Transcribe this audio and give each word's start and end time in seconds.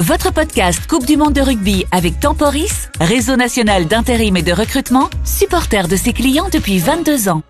Votre 0.00 0.30
podcast 0.30 0.86
Coupe 0.86 1.06
du 1.06 1.16
Monde 1.16 1.32
de 1.32 1.40
rugby 1.40 1.86
avec 1.90 2.20
Temporis, 2.20 2.90
réseau 3.00 3.34
national 3.36 3.86
d'intérim 3.86 4.36
et 4.36 4.42
de 4.42 4.52
recrutement, 4.52 5.08
supporter 5.24 5.88
de 5.88 5.96
ses 5.96 6.12
clients 6.12 6.48
depuis 6.52 6.78
22 6.78 7.30
ans. 7.30 7.40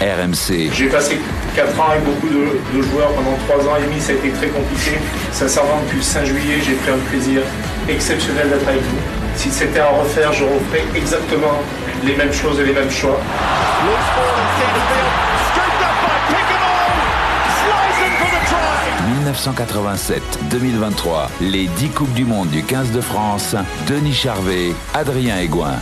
RMC. 0.00 0.72
J'ai 0.74 0.88
passé 0.88 1.20
4 1.54 1.80
ans 1.80 1.90
avec 1.90 2.04
beaucoup 2.04 2.26
de, 2.26 2.58
de 2.76 2.82
joueurs 2.82 3.12
pendant 3.12 3.36
3 3.46 3.68
ans 3.68 3.76
et 3.76 3.84
demi, 3.84 4.00
ça 4.00 4.10
a 4.10 4.16
été 4.16 4.30
très 4.30 4.48
compliqué. 4.48 4.98
Sincèrement, 5.30 5.80
depuis 5.86 6.02
5 6.02 6.24
juillet, 6.24 6.58
j'ai 6.66 6.74
pris 6.74 6.90
un 6.90 6.98
plaisir 7.10 7.42
exceptionnel 7.88 8.50
d'être 8.50 8.66
avec 8.66 8.82
vous. 8.82 8.98
Si 9.36 9.52
c'était 9.52 9.78
à 9.78 9.90
refaire, 9.90 10.32
je 10.32 10.42
referais 10.42 10.84
exactement 10.96 11.62
les 12.04 12.16
mêmes 12.16 12.32
choses 12.32 12.58
et 12.58 12.64
les 12.64 12.72
mêmes 12.72 12.90
choix. 12.90 13.20
1987-2023, 19.22 21.28
les 21.40 21.66
10 21.66 21.88
Coupes 21.90 22.14
du 22.14 22.24
Monde 22.24 22.48
du 22.50 22.64
15 22.64 22.92
de 22.92 23.00
France, 23.00 23.54
Denis 23.88 24.14
Charvet, 24.14 24.74
Adrien 24.94 25.38
Aigouin. 25.38 25.76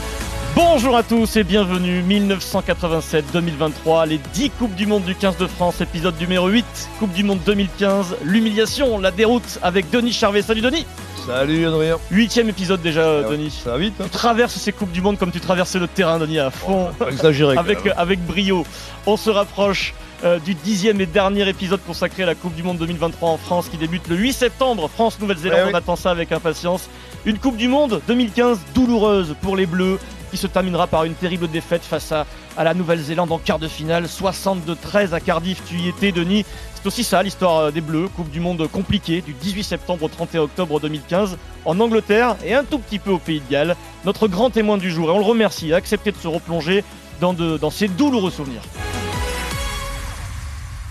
Bonjour 0.55 0.97
à 0.97 1.03
tous 1.03 1.37
et 1.37 1.45
bienvenue 1.45 2.03
1987-2023, 2.03 4.07
les 4.09 4.19
10 4.35 4.51
Coupes 4.51 4.75
du 4.75 4.87
Monde 4.87 5.05
du 5.05 5.15
15 5.15 5.37
de 5.37 5.47
France, 5.47 5.81
épisode 5.81 6.19
numéro 6.21 6.49
8, 6.49 6.65
Coupe 6.99 7.13
du 7.13 7.25
Monde 7.25 7.39
2015, 7.47 8.17
l'humiliation, 8.25 8.99
la 8.99 9.11
déroute 9.11 9.59
avec 9.63 9.91
Denis 9.91 10.13
Charvet. 10.13 10.43
Salut 10.43 10.61
Denis 10.61 10.87
Salut 11.27 11.67
Adrien 11.67 11.99
Huitième 12.11 12.49
épisode 12.49 12.83
déjà 12.83 13.23
Denis. 13.23 13.61
Ça 13.65 13.71
va 13.73 13.79
vite 13.79 13.95
hein 14.01 14.05
Tu 14.05 14.11
traverses 14.11 14.55
ces 14.55 14.73
Coupes 14.73 14.91
du 14.93 15.01
Monde 15.01 15.19
comme 15.19 15.31
tu 15.31 15.41
traversais 15.41 15.79
le 15.79 15.87
terrain 15.87 16.19
Denis 16.19 16.39
à 16.41 16.51
fond, 16.51 16.89
Pas 16.99 17.11
exagéré 17.11 17.57
avec, 17.57 17.85
même. 17.85 17.95
avec 17.97 18.25
brio. 18.27 18.65
On 19.07 19.17
se 19.17 19.31
rapproche 19.31 19.95
euh, 20.25 20.39
du 20.39 20.55
dixième 20.55 21.01
et 21.01 21.07
dernier 21.07 21.49
épisode 21.49 21.81
consacré 21.87 22.25
à 22.25 22.27
la 22.27 22.35
Coupe 22.35 22.55
du 22.55 22.63
Monde 22.63 22.79
2023 22.79 23.31
en 23.31 23.39
France 23.39 23.69
qui 23.71 23.77
débute 23.77 24.09
le 24.09 24.17
8 24.17 24.33
septembre. 24.33 24.91
France-Nouvelle-Zélande, 24.93 25.59
Eh 25.63 25.67
oui. 25.67 25.71
on 25.73 25.77
attend 25.79 25.97
ça 25.97 26.11
avec 26.11 26.33
impatience. 26.33 26.89
Une 27.25 27.39
Coupe 27.39 27.57
du 27.57 27.69
Monde 27.69 28.01
2015 28.09 28.59
douloureuse 28.75 29.35
pour 29.43 29.57
les 29.57 29.67
Bleus 29.67 29.99
qui 30.31 30.37
se 30.37 30.47
terminera 30.47 30.87
par 30.87 31.05
une 31.05 31.15
terrible 31.15 31.49
défaite 31.49 31.83
face 31.83 32.13
à, 32.13 32.27
la 32.63 32.75
Nouvelle-Zélande 32.75 33.33
en 33.33 33.39
quart 33.39 33.59
de 33.59 33.69
finale. 33.69 34.05
62-13 34.05 35.13
à 35.13 35.21
Cardiff, 35.21 35.63
tu 35.67 35.77
y 35.77 35.89
étais 35.89 36.13
Denis. 36.13 36.45
C'est 36.75 36.87
aussi 36.87 37.05
ça 37.05 37.23
l'histoire 37.23 37.59
euh, 37.59 37.71
des 37.71 37.81
Bleus, 37.81 38.09
Coupe 38.09 38.31
du 38.31 38.41
Monde 38.41 38.67
compliquée 38.71 39.21
du 39.21 39.33
18 39.35 39.65
septembre 39.65 40.05
au 40.05 40.09
31 40.09 40.43
octobre 40.43 40.81
2015 40.81 41.37
en 41.65 41.81
Angleterre 41.81 42.37
et 42.45 42.55
un 42.55 42.65
tout 42.65 42.79
petit 42.79 42.99
peu 42.99 43.11
au 43.11 43.19
Pays 43.19 43.41
de 43.41 43.51
Galles. 43.51 43.77
Notre 44.05 44.29
grand 44.29 44.51
témoin 44.51 44.79
du 44.79 44.91
jour 44.91 45.11
et 45.11 45.13
on 45.13 45.19
le 45.19 45.25
remercie, 45.25 45.73
a 45.73 45.77
accepté 45.77 46.13
de 46.13 46.17
se 46.17 46.29
replonger 46.29 46.85
dans, 47.21 47.35
dans 47.35 47.71
ses 47.71 47.89
douloureux 47.89 48.31
souvenirs. 48.31 48.63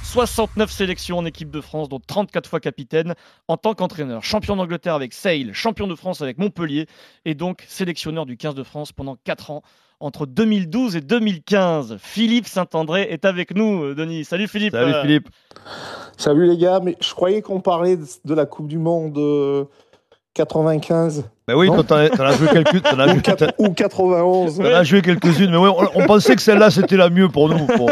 69 0.09 0.71
sélections 0.71 1.19
en 1.19 1.25
équipe 1.25 1.52
de 1.52 1.61
France, 1.61 1.88
dont 1.88 1.99
34 1.99 2.49
fois 2.49 2.59
capitaine 2.59 3.13
en 3.47 3.57
tant 3.57 3.75
qu'entraîneur. 3.75 4.23
Champion 4.23 4.55
d'Angleterre 4.55 4.95
avec 4.95 5.13
Sale, 5.13 5.53
champion 5.53 5.85
de 5.85 5.93
France 5.93 6.21
avec 6.23 6.39
Montpellier 6.39 6.88
et 7.25 7.35
donc 7.35 7.63
sélectionneur 7.67 8.25
du 8.25 8.35
15 8.35 8.55
de 8.55 8.63
France 8.63 8.91
pendant 8.91 9.17
4 9.23 9.52
ans 9.52 9.61
entre 9.99 10.25
2012 10.25 10.95
et 10.95 11.02
2015. 11.02 11.97
Philippe 11.99 12.47
Saint-André 12.47 13.03
est 13.03 13.23
avec 13.23 13.53
nous, 13.53 13.83
euh, 13.83 13.93
Denis. 13.93 14.25
Salut 14.25 14.47
Philippe. 14.47 14.73
Salut 14.73 14.93
Euh, 14.93 15.02
Philippe. 15.03 15.30
Salut 16.17 16.47
les 16.47 16.57
gars, 16.57 16.80
mais 16.83 16.97
je 16.99 17.13
croyais 17.13 17.43
qu'on 17.43 17.61
parlait 17.61 17.97
de, 17.97 18.33
la 18.33 18.47
Coupe 18.47 18.67
du 18.67 18.80
Monde 18.80 19.17
euh, 19.19 19.65
95 20.33 21.30
Bah 21.50 21.58
oui, 21.58 21.67
Non. 21.67 21.75
toi, 21.75 21.83
t'en 21.83 21.95
as, 21.95 22.09
t'en 22.09 22.23
as 22.25 22.33
joué 22.33 22.47
quelques, 22.50 22.81
t'en 22.83 23.00
as 23.00 23.08
ou, 23.08 23.09
joué, 23.11 23.22
quatre- 23.22 23.47
t'en- 23.55 23.64
ou 23.66 23.73
91. 23.73 24.58
t'en 24.58 24.64
as 24.66 24.83
joué 24.83 25.02
quelques-unes, 25.02 25.50
mais 25.50 25.58
ouais, 25.58 25.69
on, 25.95 26.02
on 26.03 26.05
pensait 26.05 26.36
que 26.36 26.42
celle-là 26.44 26.69
c'était 26.69 26.95
la 26.97 27.09
mieux 27.09 27.28
pour 27.30 27.50
nous, 27.50 27.66
pour, 27.66 27.89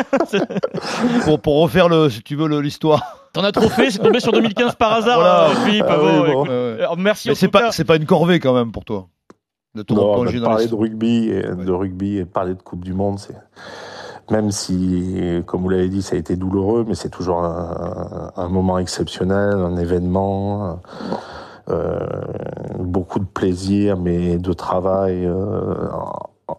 pour, 1.26 1.40
pour 1.40 1.62
refaire 1.62 1.90
le, 1.90 2.10
si 2.10 2.22
tu 2.22 2.36
veux, 2.36 2.48
le- 2.48 2.62
l'histoire. 2.62 3.30
T'en 3.34 3.44
as 3.44 3.52
trop 3.52 3.70
fait, 3.70 3.90
c'est 3.92 4.00
tombé 4.00 4.20
sur 4.20 4.32
2015 4.32 4.76
par 4.76 4.94
hasard, 4.94 5.20
Voilà. 5.20 5.50
Philippe. 5.66 5.86
Ah 5.88 5.98
Bon, 5.98 6.06
oui, 6.06 6.20
bon. 6.20 6.26
écoute, 6.44 6.50
Ouais, 6.50 6.78
ouais. 6.88 6.96
merci 6.98 7.30
Mais 7.30 7.36
c'est 7.36 7.48
pas, 7.48 7.72
c'est 7.72 7.84
pas 7.84 7.96
une 7.96 8.06
corvée 8.06 8.40
quand 8.40 8.54
même 8.54 8.72
pour 8.72 8.86
toi 8.86 9.08
de 9.76 9.82
te 9.84 9.94
Non, 9.94 10.16
parler 10.16 10.68
de 10.68 10.76
rugby, 10.76 11.30
et, 11.30 11.42
de 11.44 11.72
rugby 11.72 12.18
et 12.18 12.26
parler 12.26 12.54
de 12.56 12.62
Coupe 12.62 12.84
du 12.84 12.94
Monde, 12.94 13.20
c'est 13.20 13.36
même 14.32 14.52
si, 14.52 15.42
comme 15.46 15.62
vous 15.62 15.70
l'avez 15.70 15.88
dit, 15.88 16.02
ça 16.02 16.16
a 16.16 16.20
été 16.20 16.36
douloureux, 16.36 16.84
mais 16.88 16.96
c'est 16.96 17.10
toujours 17.10 17.40
un, 17.44 18.32
un 18.36 18.48
moment 18.50 18.78
exceptionnel, 18.80 19.54
un 19.54 19.78
événement, 19.78 20.80
beaucoup 22.80 23.20
de 23.20 23.26
plaisir, 23.26 23.98
mais 23.98 24.38
de 24.38 24.54
travail 24.54 25.26
euh, 25.26 25.90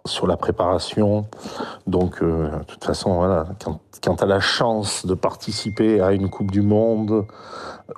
sur 0.05 0.27
la 0.27 0.37
préparation. 0.37 1.27
Donc, 1.87 2.23
euh, 2.23 2.59
de 2.59 2.65
toute 2.65 2.85
façon, 2.85 3.15
voilà, 3.15 3.47
quand, 3.63 3.81
quand 4.03 4.17
tu 4.17 4.25
as 4.25 4.27
la 4.27 4.41
chance 4.41 5.07
de 5.07 5.15
participer 5.15 6.01
à 6.01 6.13
une 6.13 6.29
Coupe 6.29 6.51
du 6.51 6.63
Monde 6.63 7.27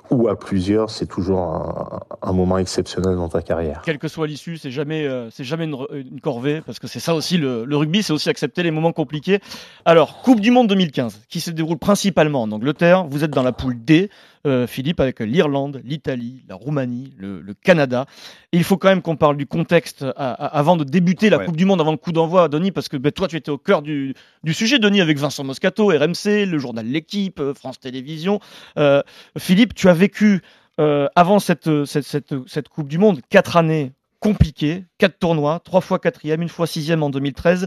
ou 0.09 0.27
à 0.29 0.37
plusieurs, 0.39 0.89
c'est 0.89 1.05
toujours 1.05 1.39
un, 1.39 1.99
un 2.21 2.33
moment 2.33 2.57
exceptionnel 2.57 3.15
dans 3.15 3.29
ta 3.29 3.41
carrière. 3.41 3.81
quelle 3.83 3.97
que 3.99 4.07
soit 4.07 4.27
l'issue, 4.27 4.57
c'est 4.57 4.71
jamais, 4.71 5.05
euh, 5.05 5.29
c'est 5.31 5.43
jamais 5.43 5.65
une, 5.65 6.21
corvée, 6.21 6.61
parce 6.65 6.79
que 6.79 6.87
c'est 6.87 6.99
ça 6.99 7.13
aussi 7.15 7.37
le, 7.37 7.65
le 7.65 7.77
rugby, 7.77 8.01
c'est 8.03 8.13
aussi 8.13 8.29
accepter 8.29 8.63
les 8.63 8.71
moments 8.71 8.93
compliqués. 8.93 9.39
Alors, 9.85 10.21
Coupe 10.21 10.39
du 10.39 10.51
Monde 10.51 10.67
2015, 10.67 11.21
qui 11.29 11.39
se 11.41 11.51
déroule 11.51 11.77
principalement 11.77 12.41
en 12.43 12.51
Angleterre. 12.51 13.05
Vous 13.07 13.23
êtes 13.23 13.31
dans 13.31 13.43
la 13.43 13.51
poule 13.51 13.75
D, 13.83 14.09
euh, 14.47 14.65
Philippe, 14.65 14.99
avec 14.99 15.19
l'Irlande, 15.19 15.81
l'Italie, 15.83 16.43
la 16.49 16.55
Roumanie, 16.55 17.13
le, 17.17 17.41
le 17.41 17.53
Canada. 17.53 18.05
Et 18.53 18.57
il 18.57 18.63
faut 18.63 18.77
quand 18.77 18.87
même 18.89 19.01
qu'on 19.01 19.15
parle 19.15 19.37
du 19.37 19.45
contexte 19.45 20.03
à- 20.03 20.09
à- 20.31 20.57
avant 20.57 20.77
de 20.77 20.83
débuter 20.83 21.29
la 21.29 21.37
Ouais. 21.37 21.45
Coupe 21.45 21.57
du 21.57 21.65
Monde, 21.65 21.79
avant 21.81 21.91
le 21.91 21.97
coup 21.97 22.11
d'envoi, 22.11 22.47
Denis, 22.49 22.71
parce 22.71 22.87
que 22.89 22.97
ben, 22.97 23.11
toi, 23.11 23.27
tu 23.27 23.35
étais 23.35 23.51
au 23.51 23.57
cœur 23.57 23.81
du, 23.81 24.15
du 24.43 24.53
sujet, 24.53 24.79
Denis, 24.79 25.01
avec 25.01 25.17
Vincent 25.19 25.43
Moscato, 25.43 25.87
RMC, 25.87 26.45
le 26.45 26.57
journal 26.59 26.85
L'équipe, 26.85 27.39
euh, 27.39 27.53
France 27.53 27.79
Télévisions. 27.79 28.39
Euh, 28.79 29.01
Philippe, 29.37 29.73
tu 29.81 29.89
as 29.89 29.93
vécu 29.93 30.43
euh, 30.79 31.07
avant 31.15 31.39
cette, 31.39 31.85
cette, 31.85 32.03
cette, 32.05 32.35
cette 32.47 32.69
Coupe 32.69 32.87
du 32.87 32.99
Monde 32.99 33.19
quatre 33.31 33.57
années 33.57 33.93
compliquées, 34.19 34.85
quatre 34.99 35.17
tournois, 35.17 35.59
trois 35.63 35.81
fois 35.81 35.97
quatrième, 35.97 36.43
une 36.43 36.49
fois 36.49 36.67
sixième 36.67 37.01
en 37.01 37.09
2013, 37.09 37.65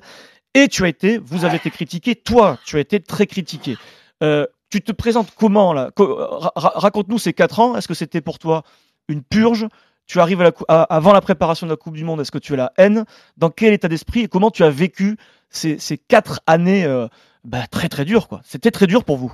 et 0.54 0.68
tu 0.68 0.84
as 0.84 0.88
été, 0.88 1.18
vous 1.18 1.44
avez 1.44 1.56
été 1.56 1.70
critiqué, 1.72 2.14
toi, 2.14 2.56
tu 2.64 2.76
as 2.76 2.78
été 2.78 3.00
très 3.00 3.26
critiqué. 3.26 3.76
Euh, 4.22 4.46
tu 4.70 4.80
te 4.80 4.92
présentes 4.92 5.32
comment 5.36 5.72
là? 5.72 5.90
Co- 5.96 6.14
ra- 6.14 6.52
ra- 6.54 6.72
Raconte-nous 6.76 7.18
ces 7.18 7.32
quatre 7.32 7.58
ans. 7.58 7.76
Est-ce 7.76 7.88
que 7.88 7.94
c'était 7.94 8.20
pour 8.20 8.38
toi 8.38 8.62
une 9.08 9.24
purge? 9.24 9.66
Tu 10.06 10.20
arrives 10.20 10.52
avant 10.68 11.12
la 11.12 11.20
préparation 11.20 11.66
de 11.66 11.72
la 11.72 11.76
Coupe 11.76 11.96
du 11.96 12.04
Monde. 12.04 12.20
Est-ce 12.20 12.30
que 12.30 12.38
tu 12.38 12.52
as 12.52 12.56
la 12.56 12.72
haine? 12.76 13.06
Dans 13.36 13.50
quel 13.50 13.72
état 13.72 13.88
d'esprit 13.88 14.20
et 14.20 14.28
comment 14.28 14.52
tu 14.52 14.62
as 14.62 14.70
vécu 14.70 15.16
ces, 15.50 15.80
ces 15.80 15.98
quatre 15.98 16.42
années 16.46 16.84
euh, 16.84 17.08
bah, 17.42 17.66
très 17.68 17.88
très 17.88 18.04
dures 18.04 18.28
quoi? 18.28 18.40
C'était 18.44 18.70
très 18.70 18.86
dur 18.86 19.02
pour 19.02 19.16
vous? 19.16 19.32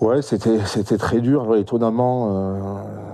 Ouais, 0.00 0.22
c'était 0.22 0.60
c'était 0.64 0.96
très 0.96 1.20
dur. 1.20 1.46
Ouais, 1.46 1.60
Étonnamment, 1.60 2.28
euh, 2.30 2.60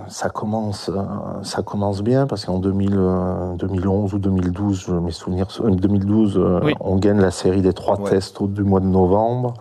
ça 0.06 0.28
commence 0.28 0.88
euh, 0.88 1.02
ça 1.42 1.62
commence 1.62 2.00
bien 2.02 2.28
parce 2.28 2.44
qu'en 2.44 2.58
2000, 2.60 2.94
euh, 2.96 3.54
2011 3.56 4.14
ou 4.14 4.18
2012, 4.20 4.84
je 4.86 4.92
mes 4.92 5.10
souvenirs, 5.10 5.48
euh, 5.64 5.70
2012, 5.70 6.36
euh, 6.38 6.60
Oui. 6.62 6.74
on 6.78 6.94
gagne 6.96 7.18
la 7.20 7.32
série 7.32 7.60
des 7.60 7.72
trois 7.72 7.98
Ouais. 8.00 8.10
tests 8.10 8.40
au- 8.40 8.46
du 8.46 8.62
mois 8.62 8.78
de 8.80 8.86
novembre. 8.86 9.54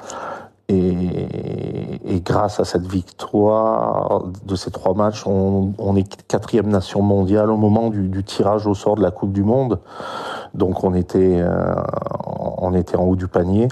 Et, 0.67 2.15
et 2.15 2.21
grâce 2.21 2.59
à 2.59 2.65
cette 2.65 2.87
victoire 2.87 4.23
de 4.47 4.55
ces 4.55 4.71
trois 4.71 4.95
matchs, 4.95 5.25
on, 5.27 5.73
on 5.77 5.95
est 5.95 6.07
quatrième 6.27 6.67
nation 6.69 7.01
mondiale 7.03 7.51
au 7.51 7.57
moment 7.57 7.89
du, 7.91 8.07
du 8.07 8.23
tirage 8.23 8.65
au 8.65 8.73
sort 8.73 8.95
de 8.95 9.01
la 9.03 9.11
Coupe 9.11 9.31
du 9.31 9.43
Monde. 9.43 9.79
Donc 10.55 10.83
on 10.83 10.95
était, 10.95 11.43
on 12.57 12.73
était 12.73 12.97
en 12.97 13.03
haut 13.03 13.15
du 13.15 13.27
panier. 13.27 13.67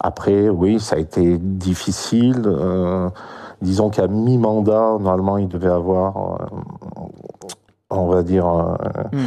Après, 0.00 0.48
oui, 0.48 0.78
ça 0.80 0.96
a 0.96 0.98
été 0.98 1.38
difficile. 1.38 2.42
Euh, 2.46 3.08
disons 3.62 3.90
qu'à 3.90 4.06
mi-mandat, 4.06 4.96
normalement, 5.00 5.38
il 5.38 5.48
devait 5.48 5.70
avoir, 5.70 6.16
euh, 6.16 7.02
on 7.90 8.06
va 8.06 8.22
dire, 8.22 8.46
euh, 8.46 8.76
Mm. 9.12 9.26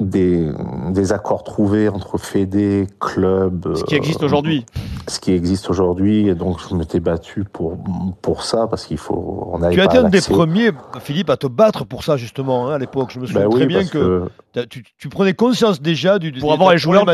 Des, 0.00 0.48
des 0.90 1.12
accords 1.12 1.42
trouvés 1.42 1.88
entre 1.88 2.18
fédé, 2.18 2.86
club. 3.00 3.74
Ce 3.76 3.82
qui 3.82 3.94
euh, 3.94 3.98
existe 3.98 4.22
aujourd'hui. 4.22 4.64
Ce 5.08 5.18
qui 5.18 5.32
existe 5.32 5.68
aujourd'hui. 5.70 6.28
Et 6.28 6.36
donc, 6.36 6.58
je 6.68 6.72
m'étais 6.76 7.00
battu 7.00 7.42
pour, 7.44 7.76
pour 8.22 8.44
ça, 8.44 8.68
parce 8.68 8.86
qu'il 8.86 8.98
faut. 8.98 9.50
On 9.52 9.58
Tu 9.70 9.80
as 9.80 9.86
été 9.86 9.98
un 9.98 10.08
des 10.08 10.20
premiers, 10.20 10.70
Philippe, 11.00 11.30
à 11.30 11.36
te 11.36 11.48
battre 11.48 11.84
pour 11.84 12.04
ça 12.04 12.16
justement 12.16 12.68
hein, 12.68 12.74
à 12.74 12.78
l'époque. 12.78 13.10
Je 13.12 13.18
me 13.18 13.26
souviens 13.26 13.42
Ben 13.42 13.50
très 13.50 13.60
oui, 13.62 13.66
bien 13.66 13.84
que, 13.84 14.28
tu, 14.70 14.84
tu 14.96 15.08
prenais 15.08 15.34
conscience 15.34 15.82
déjà 15.82 16.20
du, 16.20 16.30
Pour 16.30 16.50
des- 16.50 16.54
avoir 16.54 16.68
des 16.70 16.74
les 16.76 16.78
joueurs 16.78 17.04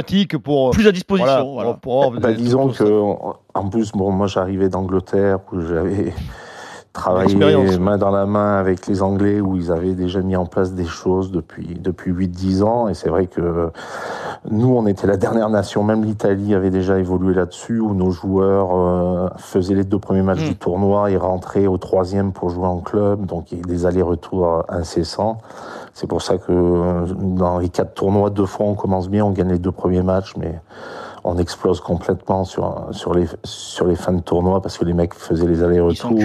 pour 0.42 0.70
Plus 0.70 0.86
à 0.86 0.92
disposition. 0.92 1.26
voilà, 1.26 1.42
voilà. 1.44 1.70
pour- 1.72 1.80
pour 1.80 2.04
avoir 2.04 2.20
Bah, 2.20 2.32
des- 2.32 2.36
disons 2.42 2.68
que, 2.68 3.00
en 3.54 3.68
plus, 3.70 3.92
bon, 3.92 4.10
moi 4.12 4.26
j'arrivais 4.26 4.68
d'Angleterre 4.68 5.38
où 5.52 5.60
j'avais 5.62 6.12
travaillé 6.94 7.34
L'expérience. 7.34 7.78
main 7.78 7.98
dans 7.98 8.10
la 8.10 8.24
main 8.24 8.56
avec 8.56 8.86
les 8.86 9.02
Anglais 9.02 9.40
où 9.40 9.56
ils 9.56 9.70
avaient 9.70 9.92
déjà 9.94 10.20
mis 10.20 10.36
en 10.36 10.46
place 10.46 10.72
des 10.72 10.86
choses 10.86 11.30
depuis, 11.30 11.74
depuis 11.78 12.12
8-10 12.12 12.62
ans. 12.62 12.88
Et 12.88 12.94
c'est 12.94 13.10
vrai 13.10 13.26
que 13.26 13.70
nous, 14.50 14.74
on 14.74 14.86
était 14.86 15.06
la 15.06 15.16
dernière 15.16 15.50
nation, 15.50 15.82
même 15.82 16.04
l'Italie 16.04 16.54
avait 16.54 16.70
déjà 16.70 16.98
évolué 16.98 17.34
là-dessus, 17.34 17.80
où 17.80 17.94
nos 17.94 18.10
joueurs 18.10 18.70
euh, 18.74 19.28
faisaient 19.36 19.74
les 19.74 19.84
deux 19.84 19.98
premiers 19.98 20.22
matchs 20.22 20.44
Mm. 20.44 20.48
du 20.48 20.56
tournoi 20.56 21.10
et 21.10 21.16
rentraient 21.16 21.66
au 21.66 21.78
troisième 21.78 22.32
pour 22.32 22.48
jouer 22.50 22.66
en 22.66 22.78
club. 22.78 23.26
Donc 23.26 23.52
il 23.52 23.58
y 23.58 23.60
a 23.60 23.64
des 23.64 23.86
allers-retours 23.86 24.64
incessants. 24.68 25.38
C'est 25.92 26.06
pour 26.06 26.22
ça 26.22 26.38
que 26.38 26.52
euh, 26.52 27.06
dans 27.16 27.58
les 27.58 27.68
quatre 27.68 27.94
tournois, 27.94 28.30
deux 28.30 28.46
fois 28.46 28.66
on 28.66 28.74
commence 28.74 29.08
bien, 29.08 29.24
on 29.24 29.30
gagne 29.30 29.50
les 29.50 29.58
deux 29.58 29.72
premiers 29.72 30.02
matchs, 30.02 30.34
mais 30.36 30.60
on 31.26 31.38
explose 31.38 31.80
complètement 31.80 32.44
sur, 32.44 32.88
sur, 32.90 33.14
les, 33.14 33.24
sur 33.44 33.86
les 33.86 33.96
fins 33.96 34.12
de 34.12 34.20
tournoi 34.20 34.60
parce 34.60 34.76
que 34.76 34.84
les 34.84 34.92
mecs 34.92 35.14
faisaient 35.14 35.46
les 35.46 35.62
allers-retours. 35.62 36.20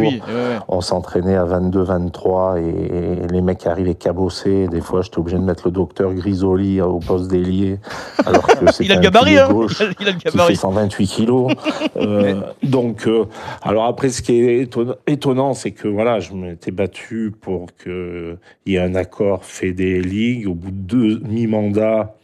On 0.67 0.81
s'entraînait 0.81 1.37
à 1.37 1.45
22, 1.45 1.81
23 1.81 2.59
et, 2.59 3.27
les 3.31 3.41
mecs 3.41 3.65
arrivaient 3.65 3.95
cabossés. 3.95 4.67
Des 4.67 4.81
fois, 4.81 5.01
j'étais 5.01 5.19
obligé 5.19 5.37
de 5.37 5.43
mettre 5.43 5.67
le 5.67 5.71
docteur 5.71 6.13
Grisoli 6.13 6.81
au 6.81 6.99
poste 6.99 7.31
d'ailier. 7.31 7.79
Alors 8.25 8.45
que 8.45 8.65
il 8.83 8.91
a 8.91 8.95
le 8.95 9.01
gabarit, 9.01 9.37
hein 9.37 9.47
Il 10.01 10.07
a 10.09 10.11
le 10.11 10.17
gabarit. 10.17 10.53
Qui 10.53 10.55
fait 10.55 10.61
128 10.61 11.07
kilos. 11.07 11.53
euh, 11.95 12.41
donc, 12.61 13.07
euh, 13.07 13.25
alors 13.61 13.85
après, 13.85 14.09
ce 14.09 14.21
qui 14.21 14.41
est 14.41 14.69
étonnant, 15.07 15.53
c'est 15.53 15.71
que 15.71 15.87
voilà, 15.87 16.19
je 16.19 16.33
m'étais 16.33 16.71
battu 16.71 17.33
pour 17.39 17.67
qu'il 17.81 18.37
y 18.65 18.75
ait 18.75 18.79
un 18.79 18.95
accord 18.95 19.45
fait 19.45 19.71
des 19.71 20.01
ligues. 20.01 20.47
Au 20.47 20.53
bout 20.55 20.71
de 20.71 20.75
deux 20.75 21.19
mi-mandats, 21.19 22.15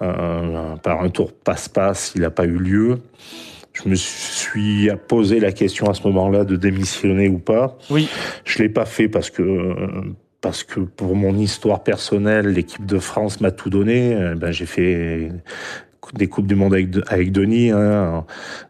euh, 0.00 0.76
par 0.76 1.02
un 1.02 1.10
tour 1.10 1.32
passe-passe, 1.32 2.12
il 2.14 2.22
n'a 2.22 2.30
pas 2.30 2.44
eu 2.44 2.58
lieu. 2.58 2.98
Je 3.72 3.88
me 3.88 3.94
suis 3.94 4.90
posé 5.08 5.40
la 5.40 5.52
question 5.52 5.88
à 5.88 5.94
ce 5.94 6.02
moment-là 6.08 6.44
de 6.44 6.56
démissionner 6.56 7.28
ou 7.28 7.38
pas. 7.38 7.78
Oui. 7.90 8.08
Je 8.44 8.58
l'ai 8.62 8.68
pas 8.68 8.84
fait 8.84 9.08
parce 9.08 9.30
que 9.30 9.74
parce 10.40 10.64
que 10.64 10.80
pour 10.80 11.14
mon 11.14 11.36
histoire 11.36 11.82
personnelle, 11.82 12.48
l'équipe 12.48 12.86
de 12.86 12.98
France 12.98 13.40
m'a 13.40 13.50
tout 13.50 13.70
donné. 13.70 14.14
Euh, 14.14 14.34
ben 14.34 14.50
j'ai 14.50 14.66
fait 14.66 15.30
des 16.14 16.26
coupes 16.26 16.46
du 16.46 16.54
monde 16.54 16.74
avec, 16.74 16.88
avec 17.08 17.32
Denis, 17.32 17.70
hein, 17.70 18.24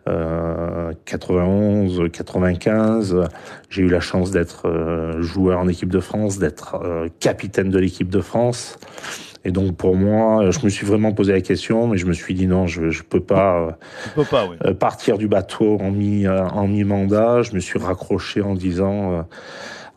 euh, 0.09 0.93
91, 1.05 2.11
95. 2.13 3.29
J'ai 3.69 3.83
eu 3.83 3.89
la 3.89 4.01
chance 4.01 4.31
d'être 4.31 4.67
euh, 4.67 5.21
joueur 5.23 5.59
en 5.59 5.69
équipe 5.69 5.91
de 5.91 6.01
France, 6.01 6.39
d'être 6.39 6.81
euh, 6.83 7.09
capitaine 7.21 7.71
de 7.71 7.79
l'équipe 7.79 8.09
de 8.09 8.21
France. 8.21 8.79
Et 9.45 9.53
donc 9.53 9.77
pour 9.77 9.97
moi, 9.97 10.51
je 10.51 10.59
me 10.63 10.69
suis 10.69 10.87
vraiment 10.87 11.13
posé 11.13 11.33
la 11.33 11.41
question, 11.41 11.87
mais 11.87 11.97
je 11.97 12.07
me 12.07 12.13
suis 12.13 12.35
dit 12.35 12.47
non, 12.47 12.67
je 12.67 12.91
je 12.91 13.03
peux 13.03 13.21
pas, 13.21 13.79
peux 14.15 14.25
pas 14.25 14.47
oui. 14.47 14.57
Euh, 14.67 14.75
partir 14.75 15.17
du 15.17 15.29
bateau 15.29 15.79
en 15.81 15.91
mi 15.91 16.29
en 16.29 16.67
mi 16.67 16.85
mandat. 16.85 17.43
Je 17.43 17.55
me 17.55 17.61
suis 17.61 17.79
raccroché 17.79 18.43
en 18.43 18.55
disant 18.55 19.25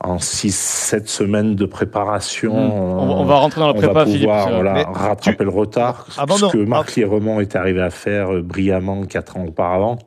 en 0.03 0.17
6-7 0.17 1.07
semaines 1.07 1.55
de 1.55 1.65
préparation. 1.65 2.53
Mmh. 2.53 3.19
On, 3.19 3.23
va 3.23 3.35
rentrer 3.35 3.61
dans 3.61 3.67
la 3.67 3.73
prépa, 3.73 3.91
on 3.91 3.93
va 3.93 4.05
pouvoir, 4.05 4.49
Voilà, 4.51 4.83
rattraper 4.91 5.43
le 5.45 5.49
retard. 5.49 6.07
ce 6.09 6.51
que 6.51 6.57
Marc 6.57 6.95
Liremont 6.95 7.39
est 7.39 7.55
arrivé 7.55 7.81
à 7.81 7.89
faire 7.89 8.33
euh, 8.33 8.41
brillamment 8.41 9.05
4 9.05 9.37
ans 9.37 9.45
auparavant. 9.45 9.97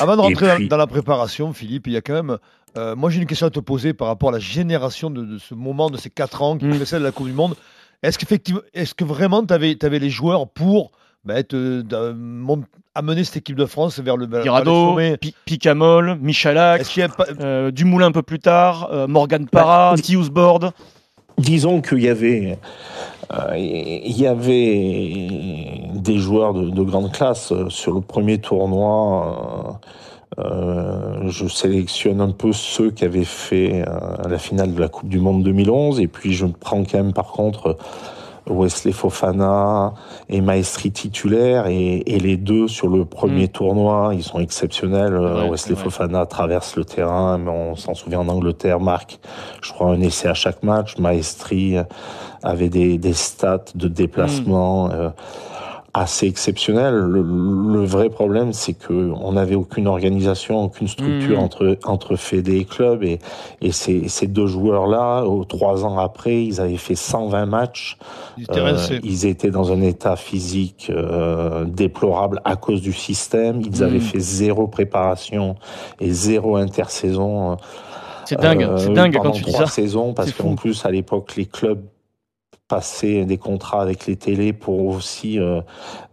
Avant 0.00 0.16
de 0.16 0.22
rentrer 0.22 0.66
dans 0.66 0.78
la 0.78 0.86
préparation, 0.86 1.52
Philippe, 1.52 1.86
il 1.86 1.92
y 1.92 1.96
a 1.96 2.00
quand 2.00 2.14
même. 2.14 2.38
Euh, 2.78 2.96
moi, 2.96 3.10
j'ai 3.10 3.20
une 3.20 3.26
question 3.26 3.46
à 3.46 3.50
te 3.50 3.60
poser 3.60 3.92
par 3.92 4.08
rapport 4.08 4.30
à 4.30 4.32
la 4.32 4.38
génération 4.38 5.10
de, 5.10 5.38
ce 5.38 5.54
moment, 5.54 5.90
de 5.90 5.98
ces 5.98 6.08
4 6.08 6.42
ans 6.42 6.56
qui 6.56 6.64
mmh. 6.64 6.76
précèdent 6.76 7.02
la 7.02 7.12
Coupe 7.12 7.26
du 7.26 7.32
Monde. 7.34 7.56
Est-ce 8.02 8.18
qu'effectivement, 8.18 8.62
est-ce 8.72 8.94
que 8.94 9.04
vraiment 9.04 9.44
tu 9.44 9.52
avais, 9.52 9.76
avais, 9.84 9.98
les 9.98 10.10
joueurs 10.10 10.48
pour 10.48 10.92
bah, 11.24 11.34
amener 12.94 13.24
cette 13.24 13.36
équipe 13.36 13.56
de 13.56 13.66
France 13.66 13.98
vers 13.98 14.16
le, 14.16 14.26
Girado, 14.42 14.98
Picamol, 15.44 16.18
Michalak, 16.20 16.82
euh, 17.40 17.70
Dumoulin 17.70 18.06
un 18.06 18.12
peu 18.12 18.22
plus 18.22 18.38
tard, 18.38 18.88
euh, 18.90 19.06
Morgan 19.06 19.46
Parra, 19.46 19.94
bah, 20.32 20.72
Disons 21.36 21.80
qu'il 21.80 22.02
y 22.02 22.08
avait, 22.08 22.58
euh, 23.32 23.56
il 23.56 24.18
y 24.18 24.26
avait 24.26 25.88
des 25.94 26.18
joueurs 26.18 26.52
de, 26.54 26.68
de, 26.68 26.82
grande 26.82 27.12
classe 27.12 27.52
sur 27.68 27.94
le 27.94 28.00
premier 28.00 28.38
tournoi. 28.38 29.80
Euh, 30.38 31.28
je 31.28 31.48
sélectionne 31.48 32.20
un 32.20 32.30
peu 32.30 32.52
ceux 32.52 32.90
qui 32.90 33.04
avaient 33.04 33.24
fait 33.24 33.84
la 34.28 34.38
finale 34.38 34.74
de 34.74 34.80
la 34.80 34.88
Coupe 34.88 35.08
du 35.08 35.18
Monde 35.18 35.42
2011 35.42 36.00
et 36.00 36.06
puis 36.06 36.32
je 36.32 36.46
prends 36.46 36.84
quand 36.84 36.98
même 36.98 37.12
par 37.12 37.32
contre 37.32 37.76
Wesley 38.50 38.92
Fofana 38.92 39.94
et 40.28 40.40
Maestri 40.40 40.90
titulaire 40.90 41.66
et, 41.66 42.02
et, 42.06 42.18
les 42.18 42.36
deux 42.36 42.68
sur 42.68 42.88
le 42.88 43.04
premier 43.04 43.44
mm. 43.44 43.48
tournoi, 43.48 44.10
ils 44.14 44.22
sont 44.22 44.40
exceptionnels. 44.40 45.16
Wesley 45.50 45.76
Fofana 45.76 46.26
traverse 46.26 46.76
le 46.76 46.84
terrain, 46.84 47.38
mais 47.38 47.50
on 47.50 47.76
s'en 47.76 47.94
souvient 47.94 48.20
en 48.20 48.28
Angleterre, 48.28 48.80
marque, 48.80 49.18
je 49.62 49.72
crois, 49.72 49.88
un 49.88 50.00
essai 50.00 50.28
à 50.28 50.34
chaque 50.34 50.62
match. 50.62 50.98
Maestri 50.98 51.76
avait 52.42 52.68
des, 52.68 52.98
des 52.98 53.12
stats 53.12 53.64
de 53.74 53.88
déplacement. 53.88 54.88
Mm. 54.88 54.92
Euh, 54.92 55.10
assez 55.94 56.26
exceptionnel. 56.26 56.94
Le, 56.94 57.84
vrai 57.84 58.10
problème, 58.10 58.52
c'est 58.52 58.74
que 58.74 58.92
on 59.20 59.32
n'avait 59.32 59.54
aucune 59.54 59.86
organisation, 59.86 60.62
aucune 60.64 60.88
structure 60.88 61.40
mmh. 61.40 61.42
entre 61.42 61.78
entre 61.84 62.16
Fédé 62.16 62.58
et 62.58 62.64
club, 62.64 63.02
et, 63.02 63.18
et 63.60 63.72
ces, 63.72 64.08
ces 64.08 64.26
deux 64.26 64.46
joueurs-là, 64.46 65.24
trois 65.48 65.84
ans 65.84 65.98
après, 65.98 66.44
ils 66.44 66.60
avaient 66.60 66.76
fait 66.76 66.94
120 66.94 67.46
matchs. 67.46 67.96
Ils, 68.38 68.46
euh, 68.50 68.76
ils 69.02 69.26
étaient 69.26 69.50
dans 69.50 69.72
un 69.72 69.80
état 69.80 70.16
physique 70.16 70.90
euh, 70.94 71.64
déplorable 71.64 72.40
à 72.44 72.56
cause 72.56 72.80
du 72.82 72.92
système. 72.92 73.60
Ils 73.60 73.80
mmh. 73.80 73.84
avaient 73.84 74.00
fait 74.00 74.20
zéro 74.20 74.66
préparation 74.68 75.56
et 76.00 76.10
zéro 76.10 76.56
intersaison. 76.56 77.56
C'est 78.30 78.40
dingue, 78.40 78.62
euh, 78.62 78.78
c'est 78.78 78.92
dingue 78.92 79.18
quand 79.20 79.32
tu 79.32 79.42
dis 79.42 79.52
ça. 79.52 79.66
saisons, 79.66 80.14
parce 80.14 80.32
qu'en 80.32 80.54
plus 80.54 80.84
à 80.84 80.90
l'époque 80.90 81.34
les 81.36 81.46
clubs 81.46 81.82
passer 82.70 83.24
des 83.24 83.36
contrats 83.36 83.82
avec 83.82 84.06
les 84.06 84.14
télés 84.14 84.52
pour 84.52 84.86
aussi 84.86 85.40
euh, 85.40 85.60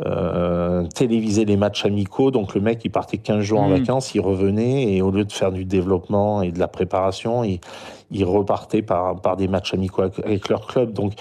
euh, 0.05 0.87
téléviser 0.87 1.45
les 1.45 1.55
matchs 1.55 1.85
amicaux. 1.85 2.31
Donc 2.31 2.55
le 2.55 2.61
mec, 2.61 2.81
il 2.83 2.89
partait 2.89 3.19
15 3.19 3.41
jours 3.41 3.59
en 3.59 3.69
mmh. 3.69 3.77
vacances, 3.77 4.15
il 4.15 4.21
revenait 4.21 4.95
et 4.95 5.03
au 5.03 5.11
lieu 5.11 5.23
de 5.23 5.31
faire 5.31 5.51
du 5.51 5.65
développement 5.65 6.41
et 6.41 6.51
de 6.51 6.57
la 6.57 6.67
préparation, 6.67 7.43
il, 7.43 7.59
il 8.09 8.25
repartait 8.25 8.81
par, 8.81 9.21
par 9.21 9.37
des 9.37 9.47
matchs 9.47 9.75
amicaux 9.75 10.01
avec 10.01 10.49
leur 10.49 10.65
club. 10.65 10.93
Donc 10.93 11.13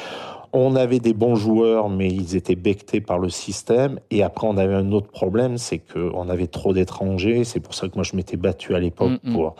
on 0.52 0.76
avait 0.76 1.00
des 1.00 1.12
bons 1.12 1.34
joueurs, 1.34 1.88
mais 1.88 2.08
ils 2.08 2.36
étaient 2.36 2.56
bectés 2.56 3.00
par 3.00 3.18
le 3.18 3.28
système. 3.28 3.98
Et 4.10 4.22
après, 4.22 4.46
on 4.46 4.56
avait 4.56 4.74
un 4.74 4.92
autre 4.92 5.08
problème, 5.08 5.58
c'est 5.58 5.78
qu'on 5.78 6.28
avait 6.28 6.46
trop 6.46 6.72
d'étrangers. 6.72 7.44
C'est 7.44 7.60
pour 7.60 7.74
ça 7.74 7.88
que 7.88 7.94
moi, 7.94 8.04
je 8.04 8.16
m'étais 8.16 8.36
battu 8.36 8.74
à 8.74 8.78
l'époque 8.78 9.20
mm, 9.22 9.30
mm. 9.30 9.32
pour, 9.32 9.54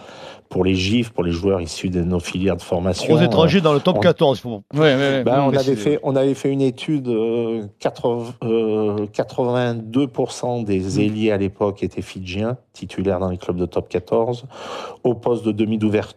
pour 0.49 0.65
les 0.65 0.75
GIFs, 0.75 1.11
pour 1.11 1.25
les 1.25 1.33
joueurs 1.33 1.61
issus 1.61 1.91
de 1.91 2.03
nos 2.03 2.21
filières 2.21 2.56
de 2.56 2.62
formation. 2.62 3.09
Trop 3.09 3.19
d'étrangers 3.19 3.61
dans 3.61 3.73
le 3.73 3.81
top 3.81 4.00
14. 4.00 4.43
Ben, 4.73 5.25
on, 5.27 5.55
avait 5.55 5.77
fait, 5.77 5.99
on 6.03 6.17
avait 6.17 6.35
fait 6.35 6.50
une 6.50 6.62
étude, 6.62 7.09
82% 7.09 8.35
euh, 8.44 9.06
des 10.65 10.81
mm. 10.81 11.00
ailiers 11.00 11.33
à 11.33 11.37
l'époque 11.37 11.83
étaient 11.83 12.03
fidjiens, 12.03 12.56
titulaires 12.73 13.21
dans 13.21 13.31
les 13.31 13.38
clubs 13.38 13.56
de 13.56 13.67
top 13.67 13.88
14. 13.88 14.44
Au 15.05 15.15
poste 15.15 15.44
de 15.44 15.53
demi 15.53 15.79
d'ouverture, 15.79 16.17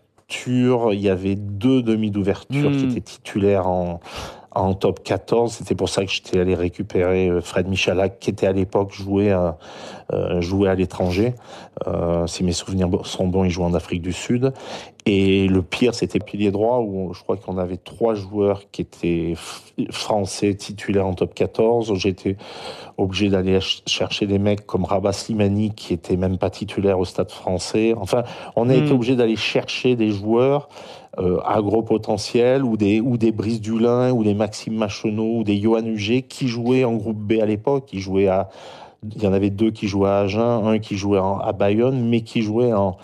il 0.92 1.00
y 1.00 1.10
avait 1.10 1.36
deux 1.36 1.81
demi 1.81 2.12
d'ouverture 2.12 2.71
qui 2.71 2.86
étaient 2.86 3.01
titulaires 3.01 3.68
en, 3.68 4.00
en 4.51 4.73
top 4.73 5.03
14. 5.03 5.53
C'était 5.53 5.75
pour 5.75 5.89
ça 5.89 6.05
que 6.05 6.11
j'étais 6.11 6.39
allé 6.39 6.55
récupérer 6.55 7.29
euh, 7.29 7.41
Fred 7.41 7.67
Michalak, 7.67 8.19
qui 8.19 8.29
était 8.29 8.47
à 8.47 8.51
l'époque 8.51 8.93
joué 8.93 9.31
à, 9.31 9.57
euh, 10.13 10.41
joué 10.41 10.69
à 10.69 10.75
l'étranger. 10.75 11.33
Euh, 11.87 12.25
si 12.27 12.43
mes 12.43 12.51
souvenirs 12.51 12.89
sont 13.03 13.27
bons, 13.27 13.43
il 13.43 13.51
jouait 13.51 13.65
en 13.65 13.73
Afrique 13.73 14.01
du 14.01 14.13
Sud. 14.13 14.53
Et 15.05 15.47
le 15.47 15.61
pire, 15.61 15.95
c'était 15.95 16.19
pilier 16.19 16.51
droit, 16.51 16.79
où 16.79 17.13
je 17.13 17.21
crois 17.21 17.37
qu'on 17.37 17.57
avait 17.57 17.77
trois 17.77 18.15
joueurs 18.15 18.63
qui 18.71 18.81
étaient 18.81 19.33
français 19.91 20.53
titulaires 20.56 21.07
en 21.07 21.13
top 21.13 21.33
14. 21.33 21.94
J'étais 21.95 22.35
obligé 22.97 23.29
d'aller 23.29 23.59
chercher 23.87 24.27
des 24.27 24.39
mecs 24.39 24.65
comme 24.65 24.83
Rabat 24.83 25.13
Slimani, 25.13 25.71
qui 25.71 25.94
était 25.94 26.18
même 26.18 26.37
pas 26.37 26.49
titulaire 26.49 26.99
au 26.99 27.06
stade 27.06 27.31
français. 27.31 27.94
Enfin, 27.99 28.23
on 28.56 28.69
a 28.69 28.75
été 28.75 28.91
hmm. 28.91 28.95
obligé 28.95 29.15
d'aller 29.15 29.37
chercher 29.37 29.95
des 29.95 30.11
joueurs 30.11 30.69
euh, 31.19 31.40
à 31.45 31.61
gros 31.61 31.81
potentiel, 31.81 32.64
ou 32.64 32.78
des, 32.78 33.02
ou 33.02 33.18
des 33.18 33.31
Brice 33.31 33.61
Dulin, 33.61 34.11
ou 34.11 34.23
des 34.23 34.33
Maxime 34.33 34.76
Machonneau, 34.76 35.40
ou 35.40 35.44
des 35.44 35.59
Johan 35.59 35.85
Huget, 35.85 36.23
qui 36.23 36.47
jouaient 36.47 36.83
en 36.83 36.95
groupe 36.95 37.18
B 37.18 37.33
à 37.42 37.45
l'époque. 37.45 37.85
Qui 37.88 37.99
jouaient 37.99 38.28
à, 38.28 38.49
il 39.16 39.21
y 39.21 39.28
en 39.28 39.33
avait 39.33 39.49
deux 39.49 39.71
qui 39.71 39.88
jouaient 39.88 40.09
à 40.09 40.19
Agen, 40.19 40.61
un 40.66 40.80
qui 40.80 40.97
jouait 40.97 41.19
à 41.19 41.52
Bayonne, 41.52 42.09
mais 42.09 42.21
qui 42.21 42.42
jouaient 42.42 42.73
en, 42.73 42.97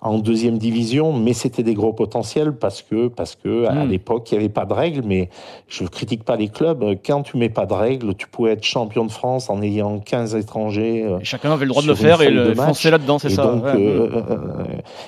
en 0.00 0.18
deuxième 0.18 0.58
division, 0.58 1.12
mais 1.12 1.32
c'était 1.32 1.62
des 1.62 1.74
gros 1.74 1.92
potentiels 1.92 2.52
parce 2.52 2.82
que 2.82 3.08
parce 3.08 3.34
que 3.34 3.66
à 3.66 3.84
hmm. 3.84 3.88
l'époque 3.88 4.30
il 4.30 4.34
n'y 4.38 4.44
avait 4.44 4.52
pas 4.52 4.64
de 4.64 4.72
règles. 4.72 5.02
Mais 5.04 5.28
je 5.66 5.84
critique 5.84 6.24
pas 6.24 6.36
les 6.36 6.48
clubs. 6.48 6.84
Quand 7.04 7.22
tu 7.22 7.36
mets 7.36 7.48
pas 7.48 7.66
de 7.66 7.74
règles, 7.74 8.14
tu 8.14 8.28
pouvais 8.28 8.52
être 8.52 8.64
champion 8.64 9.04
de 9.04 9.10
France 9.10 9.50
en 9.50 9.60
ayant 9.62 9.98
15 9.98 10.36
étrangers. 10.36 11.04
Euh, 11.04 11.18
chacun 11.22 11.52
avait 11.52 11.64
le 11.64 11.70
droit 11.70 11.82
de 11.82 11.88
le 11.88 11.94
faire 11.94 12.22
et 12.22 12.30
le 12.30 12.54
foncer 12.54 12.90
là-dedans, 12.90 13.18
c'est 13.18 13.30
ça. 13.30 13.44
Donc, 13.44 13.64
euh, 13.64 14.22
euh, 14.30 14.64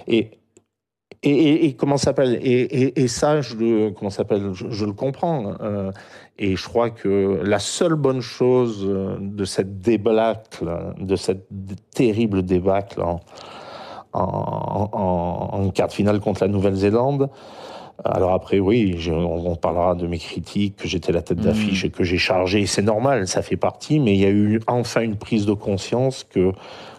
et 0.08 0.30
et, 1.22 1.66
et, 1.66 1.74
comment 1.74 1.98
s'appelle? 1.98 2.38
Et, 2.42 3.08
ça, 3.08 3.40
je 3.40 3.54
le 3.56 3.90
comment 3.90 4.10
s'appelle? 4.10 4.52
Je, 4.54 4.84
le 4.86 4.92
comprends. 4.92 5.52
Euh, 5.60 5.92
et 6.38 6.56
je 6.56 6.64
crois 6.66 6.88
que 6.88 7.40
la 7.44 7.58
seule 7.58 7.94
bonne 7.94 8.22
chose 8.22 8.88
de 9.20 9.44
cette 9.44 9.80
débâcle, 9.80 10.70
de 10.98 11.16
cette 11.16 11.46
terrible 11.94 12.42
débâcle 12.42 13.02
en, 13.02 13.20
en, 14.14 14.88
en, 14.92 15.48
en 15.52 15.70
quart 15.70 15.88
de 15.88 15.92
finale 15.92 16.20
contre 16.20 16.42
la 16.42 16.48
Nouvelle-Zélande, 16.48 17.28
Alors 18.04 18.32
après, 18.32 18.58
oui, 18.58 18.96
on, 19.10 19.56
parlera 19.56 19.94
de 19.94 20.06
mes 20.06 20.18
critiques, 20.18 20.76
que 20.76 20.88
j'étais 20.88 21.12
la 21.12 21.20
tête 21.20 21.38
d'affiche 21.38 21.84
mmh. 21.84 21.86
et 21.86 21.90
que 21.90 22.04
j'ai 22.04 22.18
chargé. 22.18 22.64
C'est 22.66 22.82
normal, 22.82 23.28
ça 23.28 23.42
fait 23.42 23.58
partie, 23.58 24.00
mais 24.00 24.14
il 24.14 24.20
y 24.20 24.24
a 24.24 24.30
eu 24.30 24.60
enfin 24.66 25.02
une 25.02 25.16
prise 25.16 25.44
de 25.44 25.52
conscience 25.52 26.24
que 26.24 26.52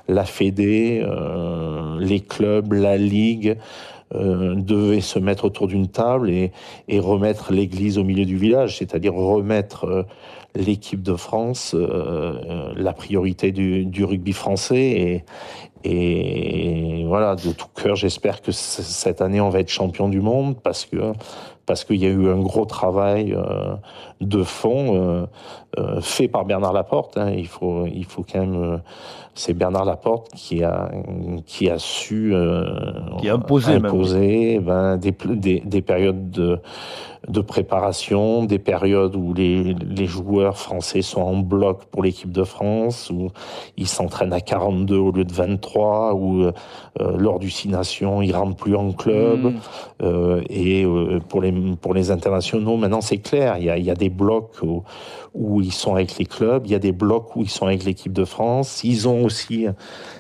la 0.07 0.25
Fédé, 0.25 1.03
euh, 1.03 1.97
les 1.99 2.19
clubs, 2.19 2.73
la 2.73 2.97
Ligue 2.97 3.57
euh, 4.15 4.55
devaient 4.55 5.01
se 5.01 5.19
mettre 5.19 5.45
autour 5.45 5.67
d'une 5.67 5.87
table 5.87 6.29
et, 6.29 6.51
et 6.87 6.99
remettre 6.99 7.51
l'église 7.51 7.97
au 7.97 8.03
milieu 8.03 8.25
du 8.25 8.37
village, 8.37 8.77
c'est-à-dire 8.77 9.13
remettre 9.13 9.85
euh, 9.85 10.03
l'équipe 10.55 11.01
de 11.01 11.15
France 11.15 11.73
la 12.75 12.91
priorité 12.91 13.53
du, 13.53 13.85
du, 13.85 14.03
rugby 14.03 14.33
français 14.33 15.23
et, 15.85 15.89
et 15.89 17.05
voilà, 17.07 17.35
de 17.35 17.53
tout 17.53 17.67
cœur, 17.73 17.95
j'espère 17.95 18.41
que 18.41 18.51
cette 18.51 19.21
année 19.21 19.39
on 19.39 19.49
va 19.49 19.61
être 19.61 19.69
champion 19.69 20.09
du 20.09 20.19
monde 20.19 20.57
parce 20.61 20.85
que 20.85 21.13
parce 21.71 21.85
qu'il 21.85 22.03
y 22.03 22.05
a 22.05 22.09
eu 22.09 22.27
un 22.27 22.41
gros 22.41 22.65
travail 22.65 23.33
euh, 23.33 23.75
de 24.19 24.43
fond 24.43 24.93
euh, 24.93 25.25
euh, 25.79 26.01
fait 26.01 26.27
par 26.27 26.43
Bernard 26.43 26.73
Laporte. 26.73 27.17
Hein. 27.17 27.31
Il 27.31 27.47
faut 27.47 27.85
il 27.85 28.03
faut 28.03 28.25
quand 28.29 28.41
même 28.41 28.81
c'est 29.35 29.53
Bernard 29.53 29.85
Laporte 29.85 30.27
qui 30.35 30.65
a 30.65 30.91
qui 31.45 31.69
a 31.69 31.77
su 31.79 32.35
qui 33.19 33.29
a 33.29 33.35
imposé, 33.35 33.75
imposer 33.75 34.59
ben, 34.59 34.97
des, 34.97 35.15
des, 35.29 35.61
des 35.61 35.81
périodes 35.81 36.29
de 36.29 36.59
de 37.27 37.41
préparation, 37.41 38.45
des 38.45 38.57
périodes 38.57 39.15
où 39.15 39.33
les, 39.33 39.75
les 39.75 40.05
joueurs 40.07 40.57
français 40.57 41.03
sont 41.03 41.21
en 41.21 41.37
bloc 41.37 41.85
pour 41.85 42.03
l'équipe 42.03 42.31
de 42.31 42.43
France, 42.43 43.11
où 43.13 43.29
ils 43.77 43.87
s'entraînent 43.87 44.33
à 44.33 44.41
42 44.41 44.97
au 44.97 45.11
lieu 45.11 45.23
de 45.23 45.31
23, 45.31 46.15
où 46.15 46.41
euh, 46.43 46.51
lors 47.17 47.37
du 47.37 47.51
Six 47.51 47.69
Nations, 47.69 48.23
ils 48.23 48.35
rentrent 48.35 48.55
plus 48.55 48.75
en 48.75 48.91
club. 48.91 49.39
Mm. 49.39 49.53
Euh, 50.01 50.41
et 50.49 50.83
euh, 50.83 51.19
pour, 51.29 51.41
les, 51.41 51.51
pour 51.81 51.93
les 51.93 52.11
internationaux, 52.11 52.77
maintenant 52.77 53.01
c'est 53.01 53.17
clair, 53.17 53.57
il 53.57 53.65
y 53.65 53.89
a, 53.89 53.95
des 53.95 54.09
blocs 54.09 54.61
où, 54.61 54.83
où 55.33 55.61
ils 55.61 55.73
sont 55.73 55.95
avec 55.95 56.17
les 56.17 56.25
clubs, 56.25 56.65
il 56.65 56.71
y 56.71 56.75
a 56.75 56.79
des 56.79 56.91
blocs 56.91 57.35
où 57.35 57.41
ils 57.41 57.49
sont 57.49 57.65
avec 57.65 57.83
l'équipe 57.83 58.13
de 58.13 58.25
France. 58.25 58.83
Ils 58.83 59.07
ont 59.07 59.23
aussi 59.23 59.67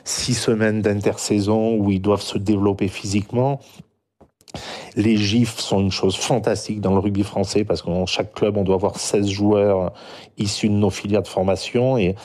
six 0.03 0.33
semaines 0.33 0.81
d'intersaison 0.81 1.75
où 1.75 1.91
ils 1.91 2.01
doivent 2.01 2.21
se 2.21 2.37
développer 2.37 2.87
physiquement. 2.87 3.59
Les 4.95 5.15
gifs 5.15 5.59
sont 5.59 5.79
une 5.79 5.91
chose 5.91 6.17
fantastique 6.17 6.81
dans 6.81 6.93
le 6.93 6.99
rugby 6.99 7.23
français 7.23 7.63
parce 7.63 7.81
qu'en 7.81 8.05
chaque 8.05 8.33
club, 8.33 8.57
on 8.57 8.63
doit 8.63 8.75
avoir 8.75 8.97
16 8.97 9.29
joueurs 9.29 9.93
issus 10.37 10.67
de 10.67 10.73
nos 10.73 10.89
filières 10.89 11.23
de 11.23 11.27
formation 11.27 11.97
et 11.97 12.15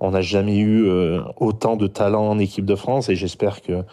on 0.00 0.10
n'a 0.10 0.22
jamais 0.22 0.58
eu 0.58 0.88
euh, 0.88 1.20
autant 1.36 1.76
de 1.76 1.86
talent 1.86 2.28
en 2.28 2.38
équipe 2.38 2.64
de 2.64 2.74
France 2.74 3.08
et 3.08 3.14
j'espère 3.14 3.62
que 3.62 3.84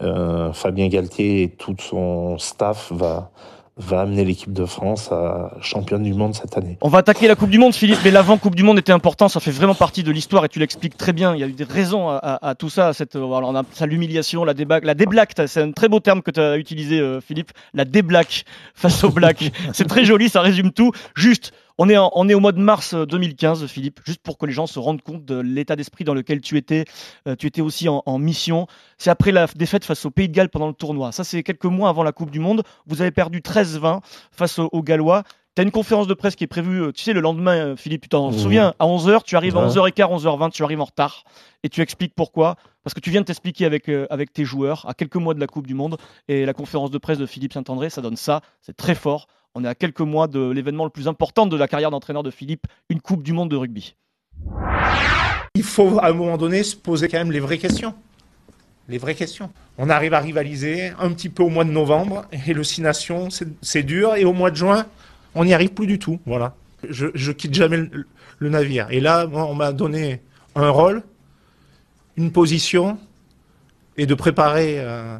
euh, 0.00 0.52
Fabien 0.52 0.88
Galtier 0.88 1.44
et 1.44 1.48
tout 1.48 1.76
son 1.78 2.38
staff 2.38 2.92
va 2.92 3.30
va 3.76 4.00
amener 4.00 4.24
l'équipe 4.24 4.52
de 4.52 4.64
France 4.64 5.12
à 5.12 5.52
championne 5.60 6.02
du 6.02 6.14
monde 6.14 6.34
cette 6.34 6.56
année. 6.56 6.78
On 6.80 6.88
va 6.88 6.98
attaquer 6.98 7.28
la 7.28 7.34
Coupe 7.34 7.50
du 7.50 7.58
Monde, 7.58 7.74
Philippe, 7.74 7.98
mais 8.04 8.10
l'avant 8.10 8.38
Coupe 8.38 8.54
du 8.54 8.62
Monde 8.62 8.78
était 8.78 8.92
important, 8.92 9.28
ça 9.28 9.38
fait 9.38 9.50
vraiment 9.50 9.74
partie 9.74 10.02
de 10.02 10.10
l'histoire 10.10 10.44
et 10.46 10.48
tu 10.48 10.58
l'expliques 10.58 10.96
très 10.96 11.12
bien. 11.12 11.34
Il 11.34 11.40
y 11.40 11.44
a 11.44 11.46
eu 11.46 11.52
des 11.52 11.64
raisons 11.64 12.08
à, 12.08 12.54
tout 12.58 12.70
ça, 12.70 12.94
cette, 12.94 13.16
alors 13.16 13.42
on 13.44 13.54
a 13.54 13.62
ça 13.72 13.84
l'humiliation, 13.84 14.44
la 14.44 14.54
déblaque, 14.54 14.84
la 14.84 14.94
déblaque, 14.94 15.32
c'est 15.46 15.60
un 15.60 15.72
très 15.72 15.88
beau 15.88 16.00
terme 16.00 16.22
que 16.22 16.30
tu 16.30 16.40
as 16.40 16.56
utilisé, 16.56 17.00
euh, 17.00 17.20
Philippe, 17.20 17.52
la 17.74 17.84
déblaque 17.84 18.44
face 18.74 19.04
au 19.04 19.10
black. 19.10 19.52
c'est 19.74 19.86
très 19.86 20.04
joli, 20.04 20.30
ça 20.30 20.40
résume 20.40 20.72
tout. 20.72 20.92
Juste, 21.14 21.52
on 21.78 21.88
est, 21.88 21.96
on 21.98 22.28
est 22.28 22.34
au 22.34 22.40
mois 22.40 22.52
de 22.52 22.60
mars 22.60 22.94
2015, 22.94 23.62
euh, 23.62 23.66
Philippe, 23.66 24.00
juste 24.04 24.22
pour 24.22 24.38
que 24.38 24.46
les 24.46 24.52
gens 24.52 24.66
se 24.66 24.78
rendent 24.78 25.02
compte 25.02 25.24
de 25.24 25.38
l'état 25.38 25.76
d'esprit 25.76 26.04
dans 26.04 26.14
lequel 26.14 26.40
tu 26.40 26.56
étais. 26.56 26.84
Euh, 27.28 27.36
tu 27.36 27.46
étais 27.46 27.60
aussi 27.60 27.88
en, 27.88 28.18
mission. 28.18 28.66
C'est 28.96 29.10
après 29.10 29.30
la 29.30 29.46
défaite 29.54 29.84
face 29.84 30.06
au 30.06 30.10
Pays 30.10 30.28
de 30.28 30.34
Galles 30.34 30.48
pendant 30.48 30.68
le 30.68 30.72
tournoi. 30.72 31.12
Ça, 31.12 31.22
c'est 31.22 31.42
quelques 31.42 31.66
mois 31.66 31.90
avant 31.90 32.02
la 32.02 32.12
Coupe 32.12 32.30
du 32.30 32.40
Monde. 32.40 32.62
Vous 32.86 33.02
avez 33.02 33.10
perdu 33.10 33.40
13-20 33.40 34.00
face 34.32 34.58
aux, 34.58 34.82
Gallois. 34.82 35.22
Tu 35.54 35.60
as 35.60 35.64
une 35.64 35.70
conférence 35.70 36.06
de 36.06 36.14
presse 36.14 36.34
qui 36.34 36.44
est 36.44 36.48
prévue, 36.48 36.82
euh, 36.82 36.92
tu 36.92 37.02
sais, 37.02 37.12
le 37.12 37.20
lendemain, 37.20 37.76
Philippe, 37.76 38.02
tu 38.02 38.08
t'en 38.08 38.30
souviens, 38.32 38.74
à 38.78 38.86
11h, 38.86 39.22
tu 39.24 39.36
arrives 39.36 39.56
à 39.56 39.66
11h15, 39.66 40.22
11h20, 40.22 40.50
tu 40.50 40.62
arrives 40.64 40.80
en 40.80 40.84
retard 40.84 41.24
et 41.62 41.68
tu 41.68 41.80
expliques 41.82 42.14
pourquoi. 42.14 42.56
Parce 42.84 42.94
que 42.94 43.00
tu 43.00 43.10
viens 43.10 43.20
de 43.20 43.26
t'expliquer 43.26 43.66
avec, 43.66 43.90
avec 44.10 44.32
tes 44.32 44.44
joueurs 44.44 44.88
à 44.88 44.94
quelques 44.94 45.16
mois 45.16 45.34
de 45.34 45.40
la 45.40 45.46
Coupe 45.46 45.66
du 45.66 45.74
Monde 45.74 45.98
et 46.28 46.46
la 46.46 46.52
conférence 46.52 46.90
de 46.90 46.98
presse 46.98 47.18
de 47.18 47.26
Philippe 47.26 47.52
Saint-André, 47.52 47.90
ça 47.90 48.00
donne 48.00 48.16
ça, 48.16 48.42
c'est 48.62 48.76
très 48.76 48.94
fort. 48.94 49.26
On 49.58 49.64
est 49.64 49.68
à 49.68 49.74
quelques 49.74 50.02
mois 50.02 50.28
de 50.28 50.50
l'événement 50.50 50.84
le 50.84 50.90
plus 50.90 51.08
important 51.08 51.46
de 51.46 51.56
la 51.56 51.66
carrière 51.66 51.90
d'entraîneur 51.90 52.22
de 52.22 52.30
Philippe, 52.30 52.66
une 52.90 53.00
Coupe 53.00 53.22
du 53.22 53.32
Monde 53.32 53.50
de 53.50 53.56
rugby. 53.56 53.96
Il 55.54 55.62
faut 55.62 55.98
à 55.98 56.08
un 56.08 56.12
moment 56.12 56.36
donné 56.36 56.62
se 56.62 56.76
poser 56.76 57.08
quand 57.08 57.16
même 57.16 57.32
les 57.32 57.40
vraies 57.40 57.56
questions. 57.56 57.94
Les 58.86 58.98
vraies 58.98 59.14
questions. 59.14 59.50
On 59.78 59.88
arrive 59.88 60.12
à 60.12 60.20
rivaliser 60.20 60.92
un 61.00 61.10
petit 61.10 61.30
peu 61.30 61.42
au 61.42 61.48
mois 61.48 61.64
de 61.64 61.70
novembre 61.70 62.26
et 62.46 62.52
le 62.52 62.62
Six 62.62 62.82
Nations, 62.82 63.30
c'est 63.62 63.82
dur. 63.82 64.14
Et 64.16 64.26
au 64.26 64.34
mois 64.34 64.50
de 64.50 64.56
juin, 64.56 64.84
on 65.34 65.46
n'y 65.46 65.54
arrive 65.54 65.70
plus 65.70 65.86
du 65.86 65.98
tout. 65.98 66.20
Voilà. 66.26 66.54
Je, 66.86 67.06
je 67.14 67.32
quitte 67.32 67.54
jamais 67.54 67.78
le, 67.78 68.48
navire. 68.50 68.88
Et 68.90 69.00
là, 69.00 69.26
on 69.32 69.54
m'a 69.54 69.72
donné 69.72 70.20
un 70.54 70.68
rôle, 70.68 71.02
une 72.18 72.30
position 72.30 72.98
et 73.96 74.04
de 74.04 74.12
préparer, 74.12 74.80
euh, 74.80 75.16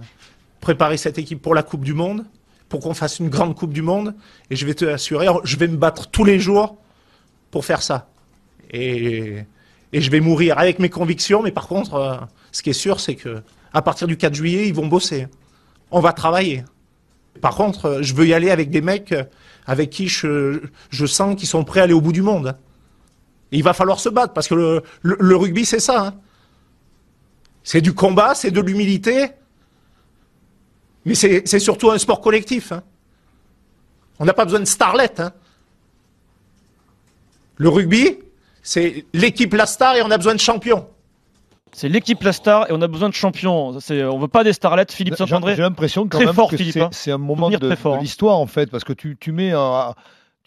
préparer 0.60 0.98
cette 0.98 1.16
équipe 1.16 1.40
pour 1.40 1.54
la 1.54 1.62
Coupe 1.62 1.84
du 1.86 1.94
Monde 1.94 2.26
pour 2.68 2.80
qu'on 2.80 2.94
fasse 2.94 3.18
une 3.18 3.28
grande 3.28 3.54
Coupe 3.54 3.72
du 3.72 3.82
Monde. 3.82 4.14
Et 4.50 4.56
je 4.56 4.66
vais 4.66 4.74
te 4.74 4.84
assurer, 4.84 5.26
je 5.44 5.56
vais 5.56 5.68
me 5.68 5.76
battre 5.76 6.08
tous 6.08 6.24
les 6.24 6.38
jours 6.38 6.76
pour 7.50 7.64
faire 7.64 7.82
ça. 7.82 8.08
Et, 8.70 9.44
je 9.92 10.10
vais 10.10 10.20
mourir 10.20 10.58
avec 10.58 10.78
mes 10.78 10.90
convictions, 10.90 11.42
mais 11.42 11.52
par 11.52 11.68
contre, 11.68 11.94
euh, 11.94 12.16
ce 12.52 12.62
qui 12.62 12.70
est 12.70 12.74
sûr, 12.74 13.00
c'est 13.00 13.14
que 13.14 13.42
à 13.72 13.80
partir 13.80 14.06
du 14.06 14.18
4 14.18 14.34
juillet, 14.34 14.68
ils 14.68 14.74
vont 14.74 14.86
bosser. 14.86 15.26
On 15.90 16.00
va 16.00 16.12
travailler. 16.12 16.64
Par 17.40 17.54
contre, 17.54 17.86
euh, 17.86 18.02
je 18.02 18.14
veux 18.14 18.26
y 18.26 18.34
aller 18.34 18.50
avec 18.50 18.68
des 18.68 18.82
mecs 18.82 19.12
euh, 19.12 19.24
avec 19.66 19.90
qui 19.90 20.08
je, 20.08 20.60
sens 21.06 21.36
qu'ils 21.36 21.48
sont 21.48 21.64
prêts 21.64 21.80
à 21.80 21.84
aller 21.84 21.92
au 21.92 22.00
bout 22.00 22.12
du 22.12 22.22
monde. 22.22 22.56
Il 23.52 23.62
va 23.62 23.72
falloir 23.72 24.00
se 24.00 24.08
battre, 24.08 24.32
parce 24.32 24.48
que 24.48 24.54
le, 24.54 24.82
le, 25.02 25.36
rugby, 25.36 25.64
c'est 25.64 25.80
ça. 25.80 26.08
Hein. 26.08 26.14
C'est 27.64 27.80
du 27.80 27.94
combat, 27.94 28.34
c'est 28.34 28.50
de 28.50 28.60
l'humilité, 28.60 29.30
mais 31.06 31.14
c'est 31.14 31.58
surtout 31.60 31.90
un 31.90 31.98
sport 31.98 32.20
collectif. 32.20 32.72
Hein. 32.72 32.82
On 34.18 34.24
n'a 34.24 34.34
pas 34.34 34.44
besoin 34.44 34.60
de 34.60 34.64
starlet. 34.66 35.20
Hein. 35.20 35.32
Le 37.56 37.68
rugby, 37.68 38.18
c'est 38.62 39.06
l'équipe 39.14 39.54
la 39.54 39.66
star 39.66 39.96
et 39.96 40.02
on 40.02 40.10
a 40.10 40.18
besoin 40.18 40.34
de 40.34 40.40
champions. 40.40 40.86
C'est 41.72 41.88
l'équipe 41.88 42.22
la 42.22 42.32
star 42.32 42.68
et 42.68 42.72
on 42.72 42.82
a 42.82 42.88
besoin 42.88 43.08
de 43.08 43.14
champions. 43.14 43.78
On 43.88 44.18
veut 44.18 44.28
pas 44.28 44.44
des 44.44 44.52
starlets, 44.52 44.86
Philippe 44.90 45.14
Saint-André. 45.16 45.54
J'ai 45.54 45.62
l'impression 45.62 46.08
quand 46.08 46.18
même 46.18 46.34
que 46.34 46.78
hein. 46.80 46.88
c'est 46.90 47.12
un 47.12 47.18
moment 47.18 47.50
de, 47.50 47.56
de 47.56 48.00
l'histoire 48.00 48.38
en 48.38 48.46
fait, 48.46 48.70
parce 48.70 48.84
que 48.84 48.92
tu, 48.92 49.16
tu 49.20 49.30
mets 49.30 49.52
un, 49.52 49.94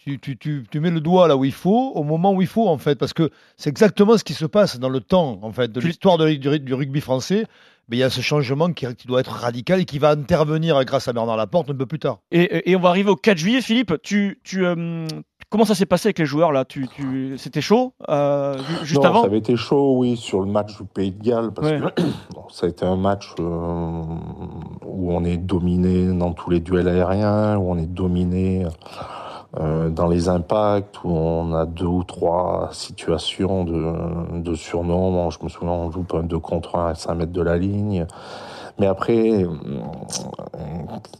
tu, 0.04 0.18
tu, 0.18 0.36
tu, 0.36 0.64
tu, 0.70 0.80
mets 0.80 0.90
le 0.90 1.00
doigt 1.00 1.28
là 1.28 1.36
où 1.36 1.44
il 1.44 1.52
faut, 1.52 1.92
au 1.94 2.02
moment 2.02 2.32
où 2.32 2.40
il 2.40 2.48
faut, 2.48 2.68
en 2.68 2.78
fait, 2.78 2.96
parce 2.96 3.12
que 3.12 3.30
c'est 3.56 3.68
exactement 3.68 4.16
ce 4.16 4.24
qui 4.24 4.32
se 4.32 4.46
passe 4.46 4.78
dans 4.78 4.88
le 4.88 5.00
temps, 5.00 5.38
en 5.42 5.52
fait, 5.52 5.70
de 5.70 5.80
l'histoire 5.80 6.16
du, 6.16 6.38
du, 6.38 6.74
rugby 6.74 7.00
français 7.00 7.46
mais 7.90 7.96
il 7.96 8.00
y 8.00 8.04
a 8.04 8.10
ce 8.10 8.20
changement 8.20 8.72
qui, 8.72 8.86
doit 9.06 9.20
être 9.20 9.32
radical 9.32 9.80
et 9.80 9.84
qui 9.84 9.98
va 9.98 10.10
intervenir 10.10 10.82
grâce 10.84 11.08
à 11.08 11.12
Bernard 11.12 11.36
Laporte 11.36 11.70
un 11.70 11.74
peu 11.74 11.86
plus 11.86 11.98
tard. 11.98 12.20
Et, 12.30 12.74
on 12.76 12.80
va 12.80 12.90
arriver 12.90 13.10
au 13.10 13.16
4 13.16 13.36
juillet, 13.36 13.60
Philippe. 13.60 13.94
Tu, 14.02 14.40
tu, 14.44 14.64
euh, 14.64 15.06
comment 15.50 15.64
ça 15.64 15.74
s'est 15.74 15.86
passé 15.86 16.08
avec 16.08 16.18
les 16.20 16.26
joueurs 16.26 16.52
là? 16.52 16.64
Tu, 16.64 16.88
C'était 17.36 17.60
chaud 17.60 17.92
euh, 18.08 18.56
juste 18.84 19.04
avant? 19.04 19.22
Ça 19.22 19.26
avait 19.26 19.38
été 19.38 19.56
chaud, 19.56 19.96
oui, 19.98 20.16
sur 20.16 20.40
le 20.40 20.46
match 20.46 20.76
du 20.76 20.84
Pays 20.84 21.10
de 21.10 21.22
Galles. 21.22 21.50
Parce 21.52 21.68
que, 21.68 22.02
ça 22.50 22.66
a 22.66 22.68
été 22.68 22.86
un 22.86 22.96
match 22.96 23.34
euh, 23.40 24.02
où 24.86 25.12
on 25.12 25.24
est 25.24 25.36
dominé 25.36 26.06
dans 26.14 26.32
tous 26.32 26.50
les 26.50 26.60
duels 26.60 26.88
aériens, 26.88 27.56
où 27.56 27.70
on 27.70 27.76
est 27.76 27.92
dominé 27.92 28.64
euh, 28.64 28.68
dans 29.56 30.06
les 30.06 30.28
impacts 30.28 31.02
où 31.02 31.10
on 31.10 31.52
a 31.54 31.66
deux 31.66 31.84
ou 31.84 32.04
trois 32.04 32.68
situations 32.72 33.64
de, 33.64 34.38
de 34.38 34.54
surnom. 34.54 35.28
je 35.30 35.38
me 35.42 35.48
souviens, 35.48 35.72
on 35.72 35.90
joue 35.90 36.06
un 36.14 36.22
2 36.22 36.38
contre 36.38 36.76
1 36.76 36.86
à 36.90 36.94
5 36.94 37.14
mètres 37.14 37.32
de 37.32 37.42
la 37.42 37.58
ligne. 37.58 38.06
Mais 38.78 38.86
après, 38.86 39.44
euh, 39.44 39.48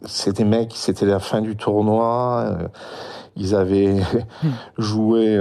c'était 0.07 0.45
mecs, 0.45 0.73
c'était 0.75 1.07
la 1.07 1.19
fin 1.19 1.41
du 1.43 1.57
tournoi. 1.57 2.45
Euh, 2.47 2.69
ils 3.37 3.55
avaient 3.55 4.01
joué 4.79 5.39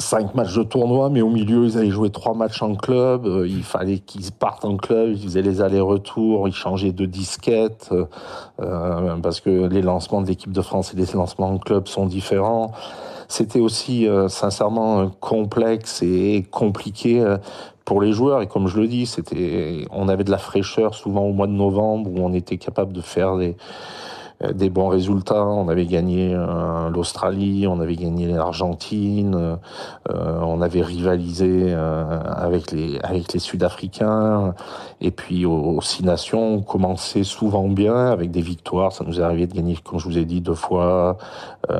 cinq 0.00 0.34
matchs 0.34 0.56
de 0.56 0.62
tournoi, 0.62 1.10
mais 1.10 1.20
au 1.22 1.28
milieu, 1.28 1.66
ils 1.66 1.78
avaient 1.78 1.90
joué 1.90 2.10
trois 2.10 2.34
matchs 2.34 2.62
en 2.62 2.74
club. 2.74 3.26
Euh, 3.26 3.46
il 3.46 3.62
fallait 3.62 3.98
qu'ils 3.98 4.32
partent 4.32 4.64
en 4.64 4.76
club, 4.76 5.10
ils 5.12 5.22
faisaient 5.22 5.42
les 5.42 5.60
allers-retours, 5.60 6.48
ils 6.48 6.54
changeaient 6.54 6.92
de 6.92 7.06
disquette, 7.06 7.90
euh, 7.92 9.16
parce 9.22 9.40
que 9.40 9.66
les 9.68 9.82
lancements 9.82 10.22
de 10.22 10.26
l'équipe 10.26 10.52
de 10.52 10.62
France 10.62 10.92
et 10.94 10.96
les 10.96 11.06
lancements 11.14 11.50
en 11.50 11.58
club 11.58 11.86
sont 11.86 12.06
différents. 12.06 12.72
C'était 13.28 13.60
aussi, 13.60 14.08
euh, 14.08 14.28
sincèrement, 14.28 15.10
complexe 15.20 16.02
et 16.02 16.44
compliqué 16.50 17.24
pour 17.84 18.00
les 18.00 18.12
joueurs. 18.12 18.42
Et 18.42 18.46
comme 18.48 18.66
je 18.66 18.80
le 18.80 18.88
dis, 18.88 19.06
c'était, 19.06 19.86
on 19.92 20.08
avait 20.08 20.24
de 20.24 20.30
la 20.30 20.38
fraîcheur 20.38 20.94
souvent 20.94 21.22
au 21.22 21.32
mois 21.32 21.46
de 21.46 21.52
novembre 21.52 22.10
où 22.10 22.18
on 22.18 22.32
était 22.32 22.56
capable 22.56 22.92
de 22.92 23.00
faire 23.00 23.36
des 23.36 23.56
des 24.54 24.70
bons 24.70 24.88
résultats. 24.88 25.44
On 25.44 25.68
avait 25.68 25.86
gagné 25.86 26.34
l'Australie, 26.92 27.66
on 27.66 27.80
avait 27.80 27.96
gagné 27.96 28.26
l'Argentine, 28.28 29.58
on 30.08 30.62
avait 30.62 30.82
rivalisé 30.82 31.74
avec 31.74 32.72
les 32.72 32.98
avec 33.00 33.32
les 33.32 33.38
Sud-Africains. 33.38 34.54
Et 35.00 35.10
puis 35.10 35.46
aux 35.46 35.80
Six 35.82 36.04
Nations, 36.04 36.54
on 36.54 36.62
commençait 36.62 37.24
souvent 37.24 37.68
bien 37.68 38.06
avec 38.06 38.30
des 38.30 38.42
victoires. 38.42 38.92
Ça 38.92 39.04
nous 39.04 39.20
est 39.20 39.22
arrivé 39.22 39.46
de 39.46 39.54
gagner, 39.54 39.76
comme 39.84 39.98
je 39.98 40.06
vous 40.06 40.18
ai 40.18 40.24
dit, 40.24 40.40
deux 40.40 40.54
fois 40.54 41.18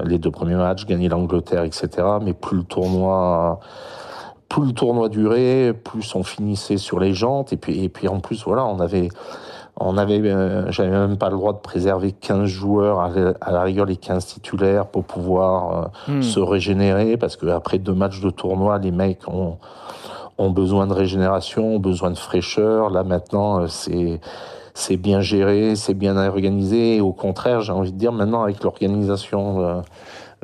les 0.04 0.18
deux 0.18 0.30
premiers 0.30 0.56
matchs, 0.56 0.86
gagner 0.86 1.08
l'Angleterre, 1.08 1.64
etc. 1.64 1.88
Mais 2.22 2.34
plus 2.34 2.58
le 2.58 2.64
tournoi 2.64 3.60
plus 4.50 4.66
le 4.66 4.72
tournoi 4.72 5.08
durait, 5.08 5.72
plus 5.72 6.14
on 6.14 6.24
finissait 6.24 6.76
sur 6.76 6.98
les 7.00 7.14
jantes. 7.14 7.52
Et 7.52 7.56
puis, 7.56 7.84
et 7.84 7.88
puis 7.88 8.08
en 8.08 8.20
plus, 8.20 8.44
voilà, 8.44 8.66
on 8.66 8.80
avait, 8.80 9.08
on 9.80 9.96
avait, 9.96 10.20
euh, 10.20 10.70
j'avais 10.70 10.90
même 10.90 11.16
pas 11.16 11.30
le 11.30 11.36
droit 11.36 11.54
de 11.54 11.58
préserver 11.58 12.12
15 12.12 12.44
joueurs, 12.44 13.00
à 13.00 13.50
la, 13.50 13.62
rigueur 13.62 13.86
les 13.86 13.96
15 13.96 14.26
titulaires 14.26 14.86
pour 14.86 15.04
pouvoir 15.04 15.92
euh, 16.08 16.12
hmm. 16.12 16.22
se 16.22 16.38
régénérer, 16.38 17.16
parce 17.16 17.36
que 17.36 17.46
après 17.46 17.78
deux 17.78 17.94
matchs 17.94 18.20
de 18.20 18.30
tournoi, 18.30 18.78
les 18.78 18.90
mecs 18.90 19.26
ont, 19.26 19.56
ont 20.36 20.50
besoin 20.50 20.86
de 20.86 20.92
régénération, 20.92 21.76
ont 21.76 21.80
besoin 21.80 22.10
de 22.10 22.18
fraîcheur. 22.18 22.90
Là 22.90 23.04
maintenant, 23.04 23.62
euh, 23.62 23.66
c'est 23.68 24.20
c'est 24.72 24.96
bien 24.96 25.20
géré, 25.20 25.74
c'est 25.76 25.94
bien 25.94 26.16
organisé. 26.16 26.96
Et 26.96 27.00
au 27.00 27.12
contraire, 27.12 27.60
j'ai 27.60 27.72
envie 27.72 27.92
de 27.92 27.98
dire 27.98 28.12
maintenant 28.12 28.42
avec 28.42 28.62
l'organisation 28.62 29.82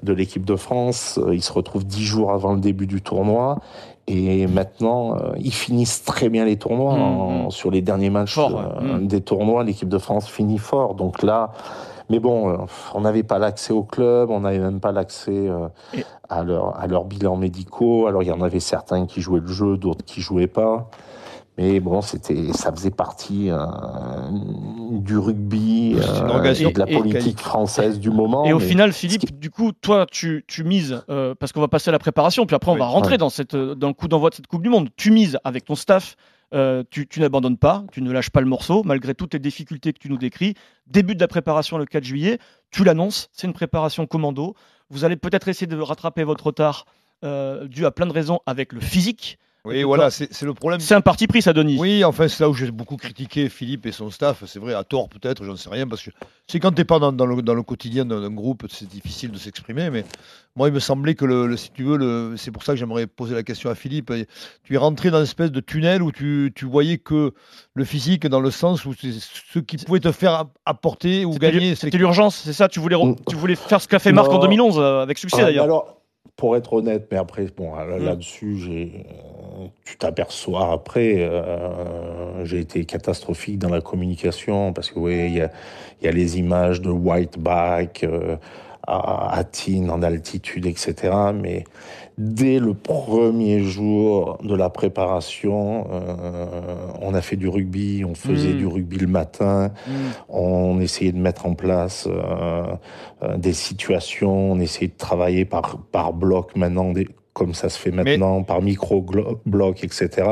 de 0.02 0.12
l'équipe 0.12 0.44
de 0.44 0.56
France, 0.56 1.18
ils 1.32 1.42
se 1.42 1.52
retrouvent 1.52 1.86
dix 1.86 2.04
jours 2.04 2.32
avant 2.32 2.52
le 2.52 2.60
début 2.60 2.86
du 2.86 3.00
tournoi 3.00 3.58
et 4.08 4.46
maintenant, 4.46 5.16
euh, 5.16 5.32
ils 5.38 5.52
finissent 5.52 6.04
très 6.04 6.28
bien 6.28 6.44
les 6.44 6.56
tournois. 6.56 6.94
Mmh, 6.94 7.46
mmh. 7.46 7.50
sur 7.50 7.70
les 7.70 7.82
derniers 7.82 8.10
matchs 8.10 8.38
euh, 8.38 8.98
mmh. 8.98 9.06
des 9.06 9.20
tournois, 9.20 9.64
l'équipe 9.64 9.88
de 9.88 9.98
France 9.98 10.28
finit 10.28 10.58
fort. 10.58 10.94
Donc 10.94 11.22
là, 11.22 11.52
mais 12.08 12.20
bon, 12.20 12.50
euh, 12.50 12.56
on 12.94 13.00
n'avait 13.00 13.24
pas 13.24 13.38
l'accès 13.38 13.72
au 13.72 13.82
club, 13.82 14.30
on 14.30 14.40
n'avait 14.40 14.60
même 14.60 14.78
pas 14.78 14.92
l'accès 14.92 15.50
à, 16.28 16.44
leur, 16.44 16.78
à 16.78 16.86
leurs 16.86 17.04
bilans 17.04 17.36
médicaux. 17.36 18.06
Alors 18.06 18.22
il 18.22 18.26
y 18.26 18.32
en 18.32 18.42
avait 18.42 18.60
certains 18.60 19.06
qui 19.06 19.20
jouaient 19.20 19.40
le 19.40 19.48
jeu, 19.48 19.76
d'autres 19.76 20.04
qui 20.04 20.20
jouaient 20.20 20.46
pas. 20.46 20.88
Mais 21.58 21.80
bon, 21.80 22.02
c'était, 22.02 22.52
ça 22.52 22.70
faisait 22.70 22.90
partie 22.90 23.50
euh, 23.50 23.56
du 24.90 25.16
rugby 25.16 25.94
euh, 25.96 26.52
et 26.52 26.70
de 26.70 26.78
la 26.78 26.86
politique 26.86 27.40
française 27.40 27.98
du 27.98 28.10
moment. 28.10 28.44
Et 28.44 28.52
au 28.52 28.60
final, 28.60 28.92
Philippe, 28.92 29.38
du 29.38 29.50
coup, 29.50 29.72
toi, 29.72 30.04
tu, 30.10 30.44
tu 30.46 30.64
mises 30.64 31.02
euh, 31.08 31.34
parce 31.34 31.52
qu'on 31.52 31.62
va 31.62 31.68
passer 31.68 31.88
à 31.88 31.92
la 31.92 31.98
préparation, 31.98 32.44
puis 32.44 32.54
après 32.54 32.70
on 32.70 32.76
va 32.76 32.84
rentrer 32.84 33.16
dans 33.16 33.30
cette, 33.30 33.56
dans 33.56 33.88
le 33.88 33.94
coup 33.94 34.06
d'envoi 34.06 34.28
de 34.30 34.34
cette 34.34 34.46
Coupe 34.46 34.62
du 34.62 34.68
Monde. 34.68 34.90
Tu 34.96 35.10
mises 35.10 35.38
avec 35.44 35.64
ton 35.64 35.76
staff. 35.76 36.16
tu, 36.90 37.08
tu 37.08 37.20
n'abandonnes 37.20 37.56
pas, 37.56 37.84
tu 37.90 38.02
ne 38.02 38.12
lâches 38.12 38.30
pas 38.30 38.42
le 38.42 38.48
morceau, 38.48 38.82
malgré 38.84 39.14
toutes 39.14 39.32
les 39.32 39.40
difficultés 39.40 39.94
que 39.94 39.98
tu 39.98 40.10
nous 40.10 40.18
décris. 40.18 40.54
Début 40.86 41.14
de 41.14 41.20
la 41.20 41.28
préparation 41.28 41.78
le 41.78 41.86
4 41.86 42.04
juillet, 42.04 42.38
tu 42.70 42.84
l'annonces, 42.84 43.30
c'est 43.32 43.46
une 43.46 43.54
préparation 43.54 44.06
commando. 44.06 44.54
Vous 44.90 45.06
allez 45.06 45.16
peut-être 45.16 45.48
essayer 45.48 45.66
de 45.66 45.78
rattraper 45.78 46.22
votre 46.22 46.48
retard 46.48 46.84
dû 47.22 47.86
à 47.86 47.90
plein 47.92 48.06
de 48.06 48.12
raisons 48.12 48.40
avec 48.44 48.74
le 48.74 48.80
physique. 48.80 49.38
Oui, 49.66 49.82
voilà, 49.82 50.10
c'est 50.10 50.42
le 50.42 50.54
problème. 50.54 50.78
C'est 50.78 50.94
un 50.94 51.00
parti 51.00 51.26
pris, 51.26 51.42
ça, 51.42 51.52
Denis. 51.52 51.76
Oui, 51.76 52.04
enfin, 52.04 52.28
c'est 52.28 52.44
là 52.44 52.48
où 52.48 52.54
j'ai 52.54 52.70
beaucoup 52.70 52.96
critiqué 52.96 53.48
Philippe 53.48 53.84
et 53.86 53.92
son 53.92 54.10
staff. 54.10 54.44
C'est 54.46 54.60
vrai, 54.60 54.74
à 54.74 54.84
tort 54.84 55.08
peut-être, 55.08 55.42
j'en 55.42 55.56
sais 55.56 55.68
rien, 55.68 55.88
parce 55.88 56.04
que 56.04 56.10
c'est 56.46 56.60
quand 56.60 56.70
tu 56.70 56.80
n'es 56.80 56.84
pas 56.84 57.00
dans, 57.00 57.12
dans, 57.12 57.26
le, 57.26 57.42
dans, 57.42 57.54
le, 57.54 57.64
quotidien 57.64 58.04
d'un 58.04 58.30
groupe, 58.30 58.66
c'est 58.70 58.88
difficile 58.88 59.32
de 59.32 59.38
s'exprimer. 59.38 59.90
Mais 59.90 60.04
moi, 60.54 60.68
il 60.68 60.74
me 60.74 60.78
semblait 60.78 61.16
que, 61.16 61.24
le, 61.24 61.56
si 61.56 61.72
tu 61.72 61.82
veux, 61.82 62.36
c'est 62.36 62.52
pour 62.52 62.62
ça 62.62 62.74
que 62.74 62.78
j'aimerais 62.78 63.08
poser 63.08 63.34
la 63.34 63.42
question 63.42 63.68
à 63.68 63.74
Philippe. 63.74 64.12
Tu 64.62 64.74
es 64.74 64.78
rentré 64.78 65.10
dans 65.10 65.18
une 65.18 65.24
espèce 65.24 65.50
de 65.50 65.60
tunnel 65.60 66.00
où 66.00 66.12
tu, 66.12 66.52
tu 66.54 66.64
voyais 66.64 66.98
que 66.98 67.34
le 67.74 67.84
physique, 67.84 68.24
dans 68.28 68.40
le 68.40 68.52
sens 68.52 68.84
où 68.84 68.94
c'est 68.94 69.12
ce 69.12 69.58
qui 69.58 69.78
pouvait 69.78 69.98
te 69.98 70.12
faire 70.12 70.44
apporter 70.64 71.24
ou 71.24 71.32
gagner. 71.32 71.74
C'était 71.74 71.98
l'urgence, 71.98 72.36
c'est 72.36 72.52
ça 72.52 72.68
tu 72.68 72.78
voulais, 72.78 72.96
tu 73.28 73.34
voulais 73.34 73.56
faire 73.56 73.80
ce 73.80 73.88
qu'a 73.88 73.98
fait 73.98 74.12
Marc 74.12 74.28
en 74.28 74.38
2011, 74.38 74.78
euh, 74.78 75.02
avec 75.02 75.18
succès 75.18 75.38
ah, 75.40 75.44
d'ailleurs 75.46 75.95
pour 76.36 76.56
être 76.56 76.72
honnête, 76.72 77.08
mais 77.10 77.18
après, 77.18 77.46
bon, 77.56 77.74
mm. 77.74 78.04
là-dessus, 78.04 78.58
j'ai, 78.58 79.06
tu 79.84 79.96
t'aperçois 79.96 80.72
après, 80.72 81.16
euh, 81.18 82.44
j'ai 82.44 82.60
été 82.60 82.84
catastrophique 82.84 83.58
dans 83.58 83.70
la 83.70 83.80
communication 83.80 84.72
parce 84.72 84.90
que, 84.90 84.98
oui, 84.98 85.26
il 85.26 85.34
y 85.34 85.40
a, 85.40 85.50
y 86.02 86.08
a, 86.08 86.12
les 86.12 86.38
images 86.38 86.80
de 86.80 86.90
whiteback 86.90 88.04
euh, 88.04 88.36
à, 88.86 89.40
à 89.40 89.44
en 89.90 90.02
altitude, 90.02 90.66
etc. 90.66 91.14
Mais 91.34 91.64
dès 92.18 92.58
le 92.58 92.74
premier 92.74 93.60
jour 93.60 94.38
de 94.42 94.54
la 94.54 94.70
préparation, 94.70 95.86
euh, 95.90 96.46
on 97.00 97.14
a 97.14 97.20
fait 97.20 97.36
du 97.36 97.48
rugby, 97.48 98.04
on 98.04 98.14
faisait 98.14 98.54
mm. 98.54 98.58
du 98.58 98.66
rugby 98.66 98.98
le 98.98 99.06
matin, 99.06 99.70
mm. 99.86 99.92
on 100.28 100.80
essayait 100.80 101.12
de 101.12 101.18
mettre 101.18 101.46
en 101.46 101.54
place 101.54 102.06
euh, 102.08 102.64
euh, 103.22 103.36
des 103.36 103.52
situations, 103.52 104.52
on 104.52 104.60
essayait 104.60 104.88
de 104.88 104.96
travailler 104.96 105.44
par, 105.44 105.78
par 105.92 106.12
bloc 106.12 106.56
maintenant, 106.56 106.92
des, 106.92 107.08
comme 107.32 107.52
ça 107.52 107.68
se 107.68 107.78
fait 107.78 107.90
maintenant, 107.90 108.42
par 108.42 108.62
micro-bloc, 108.62 109.84
etc. 109.84 110.30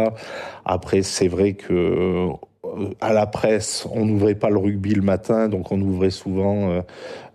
Après, 0.65 1.03
c'est 1.03 1.29
vrai 1.29 1.53
que 1.53 2.31
à 3.01 3.13
la 3.13 3.27
presse, 3.27 3.87
on 3.93 4.05
n'ouvrait 4.05 4.35
pas 4.35 4.51
le 4.51 4.59
rugby 4.59 4.95
le 4.95 5.03
matin, 5.03 5.49
donc 5.49 5.73
on 5.73 5.81
ouvrait 5.81 6.11
souvent 6.11 6.71
euh, 6.71 6.81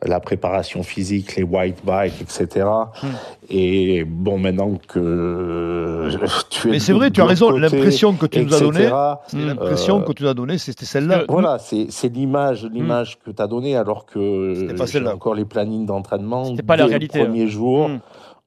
la 0.04 0.20
préparation 0.20 0.84
physique, 0.84 1.36
les 1.36 1.44
white 1.44 1.84
bikes, 1.84 2.22
etc. 2.22 2.68
Hmm. 3.02 3.08
Et 3.50 4.04
bon, 4.06 4.38
maintenant 4.38 4.80
que 4.88 5.00
euh, 5.00 6.18
tu 6.50 6.68
es. 6.68 6.72
Mais 6.72 6.80
c'est 6.80 6.94
vrai, 6.94 7.12
tu 7.12 7.22
as 7.22 7.26
raison. 7.26 7.52
L'impression 7.52 8.14
que 8.14 8.26
tu 8.26 8.46
nous 8.46 8.54
as 8.54 8.60
donnée, 8.60 8.90
l'impression 9.34 10.02
que 10.02 10.14
tu 10.14 10.28
as 10.28 10.34
donnée, 10.34 10.58
c'était 10.58 10.86
celle-là. 10.86 11.24
Voilà, 11.28 11.58
c'est 11.60 12.10
l'image, 12.14 12.66
hmm. 12.66 12.74
l'image 12.74 13.20
que 13.26 13.32
tu 13.32 13.42
as 13.42 13.48
donnée, 13.48 13.76
alors 13.76 14.06
que 14.06 14.54
j'ai 14.86 15.08
encore 15.08 15.36
les 15.36 15.46
plannings 15.46 15.86
d'entraînement. 15.86 16.46
C'était 16.46 16.64
pas 16.64 16.78
la 16.78 16.86
réalité. 16.86 17.20
Le 17.20 17.26
premier 17.26 17.44
hein. 17.44 17.48
jour. 17.48 17.90
Hmm 17.90 18.00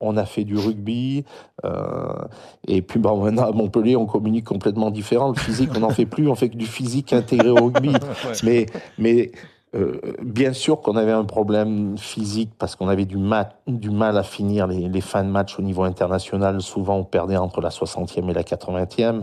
on 0.03 0.17
a 0.17 0.25
fait 0.25 0.45
du 0.45 0.59
rugby, 0.59 1.25
euh, 1.65 2.13
et 2.67 2.83
puis 2.83 2.99
bah, 2.99 3.15
maintenant 3.15 3.45
à 3.45 3.53
Montpellier, 3.53 3.97
on 3.97 4.07
communique 4.07 4.45
complètement 4.45 4.91
différent. 4.91 5.29
Le 5.29 5.39
physique, 5.39 5.71
on 5.77 5.81
n'en 5.81 5.91
fait 5.91 6.07
plus, 6.07 6.29
on 6.29 6.35
fait 6.35 6.51
que 6.51 6.57
du 6.57 6.67
physique 6.67 7.13
intégré 7.13 7.49
au 7.49 7.67
rugby. 7.67 7.93
Mais, 8.43 8.67
mais 8.99 9.31
euh, 9.75 9.99
bien 10.23 10.53
sûr 10.53 10.81
qu'on 10.81 10.97
avait 10.97 11.13
un 11.13 11.25
problème 11.25 11.97
physique 11.97 12.51
parce 12.59 12.77
qu'on 12.77 12.89
avait 12.89 13.07
du, 13.07 13.17
du 13.67 13.91
mal 13.91 14.19
à 14.19 14.23
finir 14.23 14.67
les, 14.67 14.89
les 14.89 15.01
fins 15.01 15.25
de 15.25 15.31
match 15.31 15.59
au 15.59 15.63
niveau 15.63 15.85
international. 15.85 16.61
Souvent, 16.61 16.97
on 16.97 17.05
perdait 17.05 17.37
entre 17.37 17.61
la 17.61 17.71
60e 17.71 18.29
et 18.29 18.35
la 18.35 18.43
80e. 18.43 19.23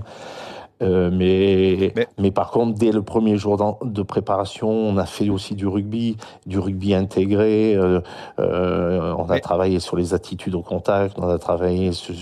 Euh, 0.81 1.09
mais, 1.11 1.93
mais, 2.17 2.31
par 2.31 2.51
contre, 2.51 2.77
dès 2.77 2.91
le 2.91 3.01
premier 3.01 3.37
jour 3.37 3.77
de 3.83 4.01
préparation, 4.01 4.69
on 4.69 4.97
a 4.97 5.05
fait 5.05 5.29
aussi 5.29 5.55
du 5.55 5.67
rugby, 5.67 6.17
du 6.45 6.57
rugby 6.57 6.93
intégré. 6.93 7.75
Euh, 7.75 7.99
euh, 8.39 9.13
on 9.17 9.29
a 9.29 9.39
travaillé 9.39 9.79
sur 9.79 9.97
les 9.97 10.13
attitudes 10.13 10.55
au 10.55 10.61
contact, 10.61 11.15
on 11.17 11.27
a 11.27 11.37
travaillé 11.37 11.91
sur, 11.91 12.15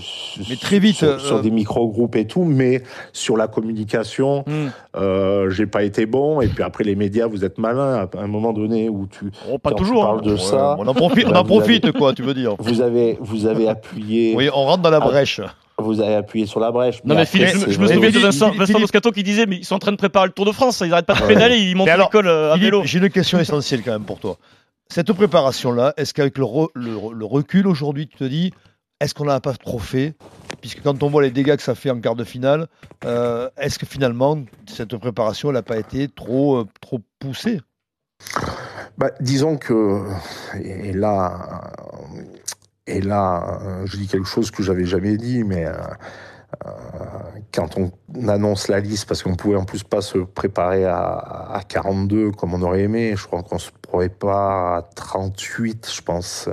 très 0.59 0.79
vite, 0.79 0.95
sur, 0.95 1.41
des 1.41 1.51
micro-groupes 1.51 2.15
et 2.15 2.25
tout, 2.25 2.43
mais 2.43 2.81
sur 3.13 3.37
la 3.37 3.47
communication, 3.47 4.43
hmm. 4.47 5.49
j'ai 5.49 5.67
pas 5.67 5.83
été 5.83 6.05
bon. 6.05 6.41
Et 6.41 6.47
puis 6.47 6.63
après, 6.63 6.83
les 6.83 6.95
médias, 6.95 7.27
vous 7.27 7.45
êtes 7.45 7.57
malins 7.57 8.07
à 8.17 8.21
un 8.21 8.27
moment 8.27 8.53
donné 8.53 8.89
où 8.89 9.07
tu, 9.07 9.31
oh, 9.51 9.57
pas 9.59 9.71
toujours, 9.71 10.03
parles 10.03 10.21
de 10.23 10.35
ça. 10.35 10.75
On 10.79 10.87
en 10.87 10.93
profite, 10.93 11.27
on 11.27 11.35
en 11.35 11.43
profite 11.43 11.91
quoi, 11.91 12.13
tu 12.13 12.23
veux 12.23 12.33
dire. 12.33 12.55
Vous 12.59 12.81
avez, 12.81 13.17
vous 13.21 13.45
avez 13.45 13.67
appuyé. 13.67 14.35
Oui, 14.35 14.49
on 14.53 14.65
rentre 14.65 14.81
dans 14.81 14.89
la 14.89 14.99
brèche 14.99 15.41
vous 15.79 16.01
avez 16.01 16.15
appuyé 16.15 16.45
sur 16.45 16.59
la 16.59 16.71
brèche. 16.71 17.03
Non, 17.03 17.15
mais, 17.15 17.25
Philippe, 17.25 17.49
je, 17.49 17.79
me 17.79 17.87
souviens 17.87 18.09
de 18.09 18.19
Vincent, 18.19 18.51
Vincent 18.51 18.79
Moscato 18.79 19.11
qui 19.11 19.23
disait 19.23 19.45
mais 19.45 19.57
ils 19.57 19.65
sont 19.65 19.75
en 19.75 19.79
train 19.79 19.91
de 19.91 19.97
préparer 19.97 20.27
le 20.27 20.33
Tour 20.33 20.45
de 20.45 20.51
France, 20.51 20.81
ils 20.83 20.89
n'arrêtent 20.89 21.05
pas 21.05 21.15
de 21.15 21.27
pédaler, 21.27 21.57
ils 21.57 21.75
montent 21.75 21.89
l'école 21.89 22.27
euh, 22.27 22.53
à 22.53 22.57
vélo. 22.57 22.81
J'ai 22.83 22.99
une 22.99 23.09
question 23.09 23.39
essentielle 23.39 23.83
quand 23.83 23.91
même 23.91 24.05
pour 24.05 24.19
toi. 24.19 24.37
Cette 24.89 25.11
préparation-là, 25.11 25.93
est-ce 25.97 26.13
qu'avec 26.13 26.37
le, 26.37 26.45
recul 27.25 27.67
aujourd'hui, 27.67 28.07
tu 28.07 28.17
te 28.17 28.23
dis, 28.23 28.53
est-ce 29.01 29.13
qu'on 29.13 29.25
n'a 29.25 29.39
pas 29.39 29.53
trop 29.53 29.79
fait? 29.79 30.15
Puisque 30.61 30.81
quand 30.81 31.03
on 31.03 31.09
voit 31.09 31.21
les 31.21 31.31
dégâts 31.31 31.55
que 31.55 31.61
ça 31.61 31.75
fait 31.75 31.91
en 31.91 31.99
quart 31.99 32.15
de 32.15 32.23
finale, 32.23 32.67
euh, 33.05 33.49
est-ce 33.57 33.77
que 33.77 33.85
finalement, 33.85 34.39
cette 34.65 34.95
préparation 34.95 35.51
n'a 35.51 35.61
pas 35.61 35.77
été 35.77 36.07
trop, 36.07 36.57
euh, 36.57 36.65
trop 36.81 37.01
poussée? 37.19 37.61
Bah, 38.97 39.11
Disons 39.19 39.57
que, 39.57 40.03
et 40.59 40.93
là, 40.93 41.71
et 42.87 43.01
là, 43.01 43.59
euh, 43.61 43.85
je 43.85 43.97
dis 43.97 44.07
quelque 44.07 44.27
chose 44.27 44.49
que 44.49 44.63
j'avais 44.63 44.85
jamais 44.85 45.17
dit, 45.17 45.43
mais 45.43 45.65
euh, 45.65 45.73
euh, 46.65 46.69
quand 47.53 47.77
on 47.77 47.91
annonce 48.29 48.69
la 48.69 48.79
liste, 48.79 49.07
parce 49.07 49.23
qu'on 49.23 49.35
pouvait 49.35 49.57
en 49.57 49.65
plus 49.65 49.83
pas 49.83 50.01
se 50.01 50.19
préparer 50.19 50.85
à, 50.85 51.17
à 51.51 51.61
42 51.67 52.31
comme 52.31 52.53
on 52.53 52.61
aurait 52.61 52.83
aimé, 52.83 53.13
je 53.17 53.27
crois 53.27 53.43
qu'on 53.43 53.59
se 53.59 53.71
pas 54.19 54.77
à 54.77 54.81
38, 54.95 55.89
je 55.95 56.01
pense, 56.01 56.49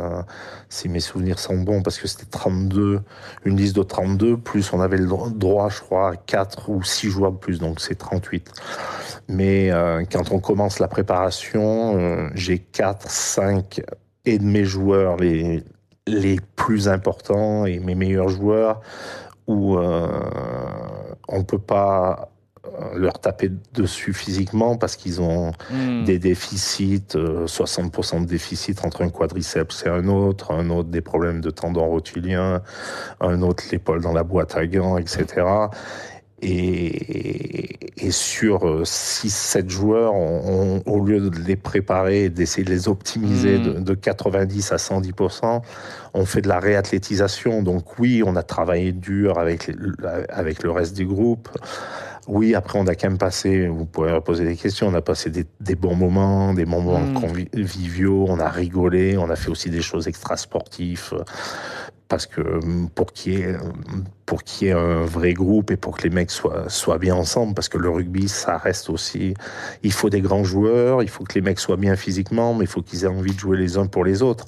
si 0.69 0.89
mes 0.89 1.01
souvenirs 1.01 1.39
sont 1.39 1.59
bons, 1.59 1.83
parce 1.83 1.99
que 1.99 2.07
c'était 2.07 2.31
32, 2.31 3.01
une 3.45 3.57
liste 3.57 3.77
de 3.77 3.83
32, 3.83 4.39
plus 4.39 4.73
on 4.73 4.81
avait 4.81 4.97
le 4.97 5.07
droit, 5.07 5.69
je 5.69 5.81
crois, 5.81 6.13
à 6.13 6.17
4 6.17 6.71
ou 6.71 6.83
6 6.83 7.11
joueurs 7.11 7.33
de 7.33 7.37
plus, 7.37 7.59
donc 7.59 7.81
c'est 7.81 7.97
38. 7.97 8.51
Mais 9.29 9.71
quand 10.11 10.31
on 10.31 10.39
commence 10.39 10.79
la 10.79 10.89
préparation, 10.89 12.31
j'ai 12.35 12.61
4, 12.61 13.11
5 13.11 13.83
et 14.25 14.39
de 14.39 14.45
mes 14.45 14.65
joueurs, 14.65 15.17
les, 15.17 15.65
les 16.07 16.39
plus 16.57 16.89
importants 16.89 17.65
et 17.65 17.79
mes 17.79 17.95
meilleurs 17.95 18.29
joueurs 18.29 18.81
où 19.47 19.77
euh, 19.77 20.09
on 21.29 21.45
peut 21.45 21.59
pas 21.59 22.31
leur 22.95 23.19
taper 23.19 23.51
dessus 23.75 24.13
physiquement 24.13 24.77
parce 24.77 24.97
qu'ils 24.97 25.21
ont 25.21 25.53
hmm. 25.71 26.05
des 26.05 26.19
déficits, 26.19 27.15
60% 27.15 28.23
de 28.23 28.27
déficit 28.27 28.85
entre 28.85 29.03
un 29.03 29.11
quadriceps 29.11 29.85
et 29.87 29.89
un 29.89 30.09
autre, 30.09 30.53
un 30.53 30.71
autre 30.71 30.89
des 30.89 31.01
problèmes 31.01 31.41
de 31.41 31.51
tendon 31.51 31.87
rotulien, 31.87 32.63
un 33.21 33.43
autre 33.43 33.65
l'épaule 33.71 34.01
dans 34.01 34.13
la 34.13 34.25
boîte 34.25 34.57
à 34.57 34.67
gants, 34.67 34.99
etc. 34.99 35.47
Et, 36.45 38.11
sur 38.11 38.83
6-7 38.83 39.65
euh, 39.65 39.69
joueurs, 39.69 40.15
au 40.15 41.01
lieu 41.01 41.31
de 41.31 41.39
les 41.39 41.57
préparer, 41.57 42.29
d'essayer 42.29 42.63
de 42.63 42.71
les 42.71 42.87
optimiser 42.87 43.59
hmm. 43.59 43.83
de, 43.83 43.95
90 43.95 44.73
à 44.73 44.77
110%, 44.77 45.63
on 46.13 46.27
fait 46.27 46.43
de 46.43 46.49
la 46.49 46.61
réathlétisation. 46.61 47.63
Donc 47.63 47.99
oui, 47.99 48.23
on 48.25 48.37
a 48.37 48.43
travaillé 48.43 48.93
dur 48.93 49.39
avec, 49.39 49.71
avec 50.29 50.63
le 50.63 50.71
reste 50.71 50.95
du 50.95 51.07
groupe. 51.07 51.49
Oui, 52.27 52.55
après, 52.55 52.79
on 52.79 52.87
a 52.87 52.95
quand 52.95 53.09
même 53.09 53.19
passé, 53.19 53.69
vous 53.69 53.87
pouvez 53.87 54.19
poser 54.21 54.45
des 54.45 54.57
questions, 54.57 54.89
on 54.89 54.95
a 54.95 55.03
passé 55.03 55.31
des, 55.31 55.75
bons 55.75 55.95
moments, 55.95 56.53
des 56.53 56.67
moments 56.67 57.01
hmm. 57.01 57.15
conviviaux, 57.15 58.27
on 58.29 58.39
a 58.39 58.49
rigolé, 58.49 59.17
on 59.17 59.31
a 59.31 59.37
fait 59.37 59.51
aussi 59.51 59.71
des 59.71 59.83
choses 59.83 60.09
extra-sportives 60.09 61.15
parce 62.15 62.27
que 62.27 62.43
hum, 62.43 62.89
pour 62.95 63.13
qu'il 63.13 63.33
y 63.33 63.43
ait 63.43 63.57
pour 64.25 64.45
qu'il 64.45 64.69
y 64.69 64.71
un 64.71 65.05
vrai 65.05 65.35
groupe 65.35 65.73
et 65.73 65.77
pour 65.77 65.97
que 65.97 66.05
les 66.05 66.11
mecs 66.11 66.31
soient 66.31 66.69
soient 66.69 66.99
bien 66.99 67.17
ensemble 67.17 67.55
parce 67.55 67.69
que 67.69 67.77
le 67.77 67.91
rugby 67.91 68.29
ça 68.29 68.57
reste 68.57 68.89
aussi 68.89 69.35
il 69.83 69.93
faut 69.93 70.11
des 70.11 70.21
grands 70.21 70.45
joueurs 70.45 71.03
il 71.03 71.09
faut 71.09 71.25
que 71.25 71.35
les 71.35 71.41
mecs 71.41 71.59
soient 71.59 71.77
bien 71.77 71.97
physiquement 71.97 72.55
mais 72.55 72.67
il 72.67 72.69
faut 72.69 72.83
qu'ils 72.83 73.03
aient 73.03 73.09
envie 73.09 73.35
de 73.35 73.41
jouer 73.41 73.57
les 73.57 73.79
uns 73.79 73.87
pour 73.87 74.05
les 74.05 74.23
autres. 74.23 74.45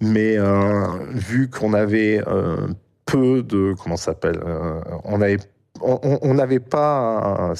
Mais 0.00 0.38
euh, 0.38 0.86
vu 1.12 1.50
qu'on 1.50 1.74
avait 1.74 2.22
euh, 2.26 2.66
peu 3.04 3.42
de 3.42 3.74
comment 3.78 3.98
s'appelle 3.98 4.40
euh, 4.46 4.80
on 5.04 5.20
avait 5.20 5.38
on 5.82 6.34
n'avait 6.34 6.60
pas 6.60 7.54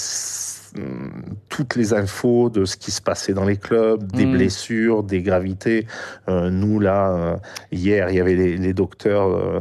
toutes 1.49 1.77
les 1.77 1.95
infos 1.95 2.51
de 2.51 2.65
ce 2.65 2.77
qui 2.77 2.91
se 2.91 3.01
passait 3.01 3.33
dans 3.33 3.45
les 3.45 3.57
clubs, 3.57 4.11
des 4.13 4.27
mm. 4.27 4.33
blessures, 4.33 5.03
des 5.03 5.23
gravités. 5.23 5.87
Euh, 6.29 6.51
nous, 6.51 6.81
là, 6.81 7.11
euh, 7.11 7.37
hier, 7.73 8.11
il 8.11 8.17
y 8.17 8.21
avait 8.21 8.35
les, 8.35 8.57
les 8.57 8.75
docteurs 8.75 9.29
euh, 9.29 9.61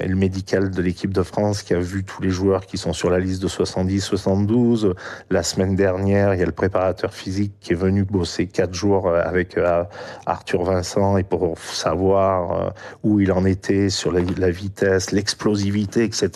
et 0.00 0.08
le 0.08 0.16
médical 0.16 0.70
de 0.70 0.82
l'équipe 0.82 1.12
de 1.12 1.22
France 1.22 1.62
qui 1.62 1.74
a 1.74 1.78
vu 1.78 2.04
tous 2.04 2.22
les 2.22 2.30
joueurs 2.30 2.66
qui 2.66 2.78
sont 2.78 2.92
sur 2.92 3.10
la 3.10 3.18
liste 3.18 3.42
de 3.42 3.48
70-72. 3.48 4.94
La 5.30 5.42
semaine 5.42 5.76
dernière, 5.76 6.34
il 6.34 6.40
y 6.40 6.42
a 6.42 6.46
le 6.46 6.52
préparateur 6.52 7.12
physique 7.12 7.52
qui 7.60 7.72
est 7.72 7.76
venu 7.76 8.04
bosser 8.04 8.46
quatre 8.46 8.74
jours 8.74 9.08
euh, 9.08 9.20
avec 9.22 9.58
euh, 9.58 9.84
Arthur 10.26 10.64
Vincent 10.64 11.16
et 11.16 11.24
pour 11.24 11.58
savoir 11.58 12.72
où 13.02 13.20
il 13.20 13.32
en 13.32 13.44
était 13.44 13.90
sur 13.90 14.12
la, 14.12 14.50
vitesse, 14.50 15.12
l'explosivité, 15.12 16.04
etc. 16.04 16.30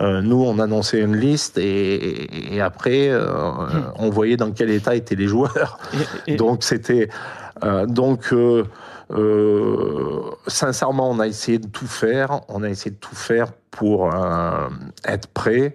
nous, 0.00 0.42
on 0.42 0.58
annonçait 0.58 1.00
une 1.00 1.16
liste 1.16 1.58
et, 1.58 2.54
et 2.54 2.60
après, 2.60 3.10
hmm. 3.10 3.92
on 3.96 4.10
voyait 4.10 4.36
dans 4.36 4.50
quel 4.52 4.70
état 4.70 4.94
étaient 4.94 5.14
les 5.14 5.26
joueurs. 5.26 5.78
Donc 6.38 6.64
c'était 6.64 7.08
donc 7.88 8.32
euh, 8.32 8.64
sincèrement, 10.46 11.10
on 11.10 11.18
a 11.18 11.26
essayé 11.26 11.58
de 11.58 11.66
tout 11.66 11.86
faire. 11.86 12.40
On 12.48 12.62
a 12.62 12.68
essayé 12.68 12.90
de 12.90 13.00
tout 13.00 13.14
faire 13.14 13.52
pour 13.70 14.14
euh, 14.14 14.68
être 15.04 15.28
prêt. 15.28 15.74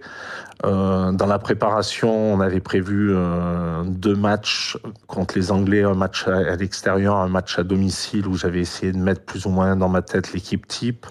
Euh, 0.63 1.11
dans 1.11 1.25
la 1.25 1.39
préparation, 1.39 2.33
on 2.33 2.39
avait 2.39 2.61
prévu 2.61 3.11
euh, 3.11 3.83
deux 3.85 4.15
matchs 4.15 4.77
contre 5.07 5.37
les 5.37 5.51
Anglais, 5.51 5.83
un 5.83 5.93
match 5.93 6.27
à, 6.27 6.55
l'extérieur, 6.55 7.15
un 7.17 7.27
match 7.27 7.59
à 7.59 7.63
domicile, 7.63 8.27
où 8.27 8.35
j'avais 8.35 8.61
essayé 8.61 8.91
de 8.91 8.97
mettre 8.97 9.21
plus 9.21 9.45
ou 9.45 9.49
moins 9.49 9.75
dans 9.75 9.89
ma 9.89 10.01
tête 10.01 10.33
l'équipe 10.33 10.67
type. 10.67 11.05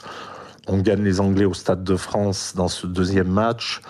On 0.66 0.78
gagne 0.78 1.02
les 1.02 1.20
Anglais 1.20 1.44
au 1.44 1.54
Stade 1.54 1.84
de 1.84 1.96
France 1.96 2.54
dans 2.56 2.68
ce 2.68 2.86
deuxième 2.86 3.28
match. 3.28 3.82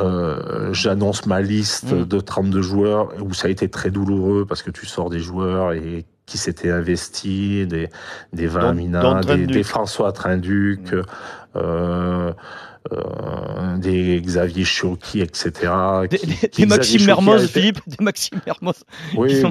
Euh, 0.00 0.72
j'annonce 0.72 1.26
ma 1.26 1.40
liste 1.40 1.92
mmh. 1.92 2.04
de 2.06 2.20
32 2.20 2.62
joueurs 2.62 3.12
où 3.22 3.34
ça 3.34 3.48
a 3.48 3.50
été 3.50 3.68
très 3.68 3.90
douloureux 3.90 4.46
parce 4.46 4.62
que 4.62 4.70
tu 4.70 4.86
sors 4.86 5.10
des 5.10 5.20
joueurs 5.20 5.72
et 5.72 6.06
qui 6.30 6.38
s'étaient 6.38 6.70
investis, 6.70 7.66
des, 7.66 7.88
des 8.32 8.46
Valamina, 8.46 9.20
des, 9.22 9.46
des, 9.46 9.62
François 9.64 10.12
Trinduc, 10.12 10.92
mmh. 10.92 11.02
euh, 11.56 12.32
euh, 12.92 13.76
des 13.78 14.22
Xavier 14.22 14.64
Chiocchi, 14.64 15.20
etc. 15.20 15.72
Des, 16.56 16.66
Maxime 16.66 17.04
Mermoz, 17.04 17.48
Philippe, 17.48 17.80
des 17.84 18.02
Maxime 18.02 18.38
Mermoz. 18.46 18.84
Oui, 19.16 19.42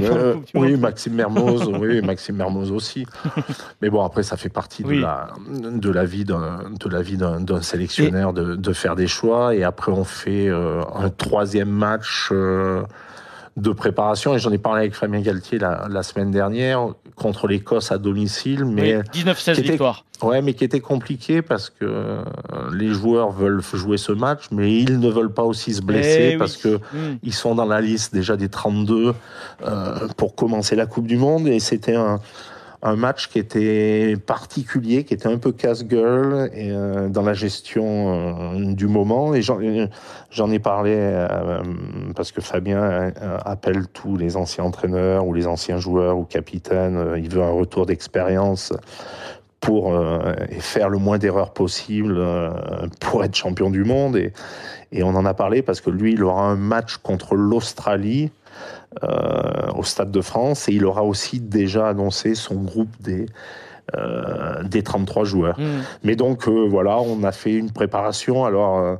oui 0.53 0.77
Maxime 0.77 1.15
Mermoz, 1.15 1.67
oui, 1.67 2.01
Maxime 2.01 2.37
Mermoz 2.37 2.71
aussi. 2.71 3.05
Mais 3.81 3.89
bon, 3.89 4.05
après, 4.05 4.23
ça 4.23 4.37
fait 4.37 4.47
partie 4.47 4.83
de, 4.83 4.93
la, 4.93 5.33
de 5.49 5.89
la 5.89 6.05
vie 6.05 6.23
d'un, 6.23 6.71
de 6.79 6.89
la 6.89 7.01
vie 7.01 7.17
d'un, 7.17 7.61
sélectionneur 7.61 8.31
de, 8.31 8.55
de, 8.55 8.73
faire 8.73 8.95
des 8.95 9.07
choix. 9.07 9.53
Et 9.53 9.65
après, 9.65 9.91
on 9.91 10.05
fait 10.05 10.47
euh, 10.47 10.81
un 10.95 11.09
troisième 11.09 11.69
match. 11.69 12.31
Euh, 13.59 13.69
de 13.69 13.71
préparation 13.71 14.33
et 14.33 14.39
j'en 14.39 14.51
ai 14.51 14.57
parlé 14.57 14.81
avec 14.81 14.95
Fabien 14.95 15.21
Galtier 15.21 15.59
la, 15.59 15.87
la 15.89 16.03
semaine 16.03 16.31
dernière 16.31 16.87
contre 17.15 17.47
l'Écosse 17.47 17.91
à 17.91 17.97
domicile 17.97 18.65
mais 18.65 18.99
19-16 18.99 19.61
victoires 19.61 20.05
ouais 20.21 20.41
mais 20.41 20.53
qui 20.53 20.63
était 20.63 20.79
compliqué 20.79 21.41
parce 21.41 21.69
que 21.69 21.85
euh, 21.85 22.23
les 22.73 22.89
joueurs 22.89 23.31
veulent 23.31 23.61
jouer 23.73 23.97
ce 23.97 24.11
match 24.11 24.45
mais 24.51 24.73
ils 24.73 24.99
ne 24.99 25.09
veulent 25.09 25.33
pas 25.33 25.43
aussi 25.43 25.73
se 25.73 25.81
blesser 25.81 26.31
eh 26.33 26.37
parce 26.37 26.57
que 26.57 26.77
hmm. 26.77 27.19
ils 27.23 27.33
sont 27.33 27.55
dans 27.55 27.65
la 27.65 27.81
liste 27.81 28.13
déjà 28.13 28.35
des 28.37 28.49
32 28.49 29.13
euh, 29.61 30.07
pour 30.17 30.35
commencer 30.35 30.75
la 30.75 30.85
Coupe 30.85 31.07
du 31.07 31.17
Monde 31.17 31.47
et 31.47 31.59
c'était 31.59 31.95
un 31.95 32.19
un 32.81 32.95
match 32.95 33.27
qui 33.27 33.39
était 33.39 34.15
particulier, 34.25 35.03
qui 35.03 35.13
était 35.13 35.27
un 35.27 35.37
peu 35.37 35.51
casse-gueule 35.51 36.49
euh, 36.55 37.09
dans 37.09 37.23
la 37.23 37.33
gestion 37.33 38.55
euh, 38.55 38.73
du 38.73 38.87
moment. 38.87 39.33
Et 39.33 39.41
j'en 39.41 40.51
ai 40.51 40.59
parlé 40.59 40.93
euh, 40.95 41.61
parce 42.15 42.31
que 42.31 42.41
Fabien 42.41 42.81
euh, 42.81 43.11
appelle 43.43 43.87
tous 43.87 44.15
les 44.15 44.37
anciens 44.37 44.63
entraîneurs 44.63 45.27
ou 45.27 45.33
les 45.33 45.47
anciens 45.47 45.77
joueurs 45.77 46.17
ou 46.17 46.23
capitaines. 46.23 47.15
il 47.17 47.29
veut 47.29 47.43
un 47.43 47.51
retour 47.51 47.85
d'expérience 47.85 48.73
pour 49.59 49.93
faire 50.59 50.87
le 50.87 50.99
moins 50.99 51.17
d'erreurs 51.17 51.51
possible 51.51 52.17
pour 53.01 53.25
être 53.25 53.35
champion 53.35 53.69
du 53.69 53.83
monde. 53.83 54.15
Et, 54.15 54.31
et 54.93 55.03
on 55.03 55.09
en 55.09 55.25
a 55.25 55.33
parlé 55.33 55.61
parce 55.61 55.81
que 55.81 55.89
lui, 55.89 56.13
il 56.13 56.23
aura 56.23 56.43
un 56.43 56.55
match 56.55 56.95
contre 56.97 57.35
l'Australie 57.35 58.31
euh, 58.31 58.38
au 59.75 59.83
Stade 59.83 60.11
de 60.11 60.21
France 60.21 60.67
et 60.67 60.73
il 60.73 60.85
aura 60.85 61.03
aussi 61.03 61.39
déjà 61.39 61.87
annoncé 61.89 62.35
son 62.35 62.55
groupe 62.55 62.89
des, 62.99 63.27
euh, 63.95 64.63
des 64.63 64.83
33 64.83 65.23
joueurs. 65.23 65.59
Hmm. 65.59 65.81
Mais 66.03 66.15
donc 66.15 66.47
euh, 66.47 66.67
voilà, 66.67 66.99
on 66.99 67.23
a 67.23 67.31
fait 67.31 67.53
une 67.53 67.71
préparation. 67.71 68.45
Alors 68.45 68.97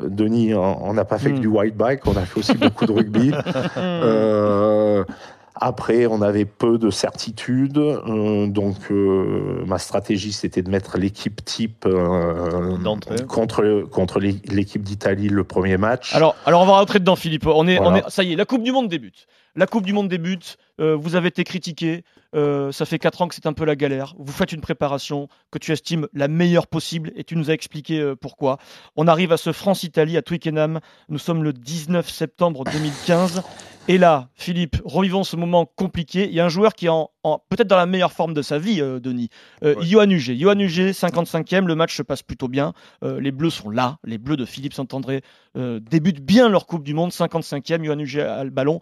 Denis, 0.00 0.54
on 0.54 0.92
n'a 0.92 1.04
pas 1.04 1.18
fait 1.18 1.30
que 1.30 1.36
hmm. 1.36 1.40
du 1.40 1.46
white 1.46 1.76
bike, 1.76 2.06
on 2.06 2.16
a 2.16 2.22
fait 2.22 2.40
aussi 2.40 2.54
beaucoup 2.54 2.86
de 2.86 2.92
rugby. 2.92 3.32
Après, 5.58 6.04
on 6.06 6.20
avait 6.20 6.44
peu 6.44 6.76
de 6.76 6.90
certitudes, 6.90 7.78
euh, 7.78 8.46
donc 8.46 8.76
euh, 8.90 9.64
ma 9.66 9.78
stratégie 9.78 10.32
c'était 10.32 10.60
de 10.60 10.68
mettre 10.70 10.98
l'équipe 10.98 11.42
type 11.42 11.86
euh, 11.86 12.76
contre 13.26 13.80
contre 13.90 14.20
l'équipe 14.20 14.82
d'Italie 14.82 15.30
le 15.30 15.44
premier 15.44 15.78
match. 15.78 16.14
Alors, 16.14 16.36
alors 16.44 16.60
on 16.60 16.66
va 16.66 16.78
rentrer 16.78 16.98
dedans, 16.98 17.16
Philippe. 17.16 17.46
On 17.46 17.66
est, 17.66 17.80
on 17.80 17.94
est, 17.94 18.04
ça 18.08 18.22
y 18.22 18.34
est, 18.34 18.36
la 18.36 18.44
Coupe 18.44 18.62
du 18.62 18.72
Monde 18.72 18.88
débute. 18.88 19.26
La 19.54 19.66
Coupe 19.66 19.86
du 19.86 19.94
Monde 19.94 20.08
débute. 20.08 20.58
vous 20.78 21.16
avez 21.16 21.28
été 21.28 21.42
critiqué. 21.42 22.04
ça 22.34 22.84
fait 22.84 22.98
4 22.98 23.22
ans 23.22 23.28
que 23.28 23.34
c'est 23.34 23.46
un 23.46 23.54
peu 23.54 23.64
la 23.64 23.76
galère. 23.76 24.14
Vous 24.18 24.32
faites 24.32 24.52
une 24.52 24.60
préparation 24.60 25.28
que 25.50 25.58
tu 25.58 25.72
estimes 25.72 26.06
la 26.12 26.28
meilleure 26.28 26.66
possible 26.66 27.10
et 27.16 27.24
tu 27.24 27.36
nous 27.36 27.50
as 27.50 27.54
expliqué 27.54 28.12
pourquoi. 28.20 28.58
On 28.96 29.08
arrive 29.08 29.32
à 29.32 29.38
ce 29.38 29.52
France-Italie 29.52 30.18
à 30.18 30.22
Twickenham. 30.22 30.80
Nous 31.08 31.18
sommes 31.18 31.42
le 31.42 31.54
19 31.54 32.06
septembre 32.10 32.64
2015. 32.64 33.42
Et 33.88 33.98
là, 33.98 34.28
Philippe, 34.34 34.76
revivons 34.84 35.22
ce 35.22 35.36
moment 35.36 35.64
compliqué. 35.64 36.26
Il 36.26 36.34
y 36.34 36.40
a 36.40 36.44
un 36.44 36.48
joueur 36.48 36.74
qui 36.74 36.86
est 36.86 36.90
en, 36.90 37.08
peut-être 37.48 37.68
dans 37.68 37.76
la 37.76 37.86
meilleure 37.86 38.12
forme 38.12 38.34
de 38.34 38.42
sa 38.42 38.58
vie, 38.58 38.80
euh, 38.80 38.98
Denis. 38.98 39.28
Euh, 39.62 39.76
Johan 39.80 40.10
Huget. 40.10 40.36
Johan 40.36 40.58
Huget, 40.58 40.90
55e, 40.90 41.66
le 41.66 41.76
match 41.76 41.94
se 41.96 42.02
passe 42.02 42.22
plutôt 42.22 42.48
bien. 42.48 42.72
Euh, 43.04 43.20
les 43.20 43.30
Bleus 43.30 43.50
sont 43.50 43.70
là. 43.70 43.98
Les 44.02 44.18
Bleus 44.18 44.36
de 44.36 44.44
Philippe 44.44 44.74
Saint-André 44.74 45.22
euh, 45.56 45.78
débutent 45.80 46.20
bien 46.20 46.48
leur 46.48 46.66
Coupe 46.66 46.82
du 46.82 46.94
Monde. 46.94 47.12
55e, 47.12 47.84
Johan 47.84 47.98
Huget 48.00 48.22
a 48.22 48.42
le 48.42 48.50
ballon. 48.50 48.80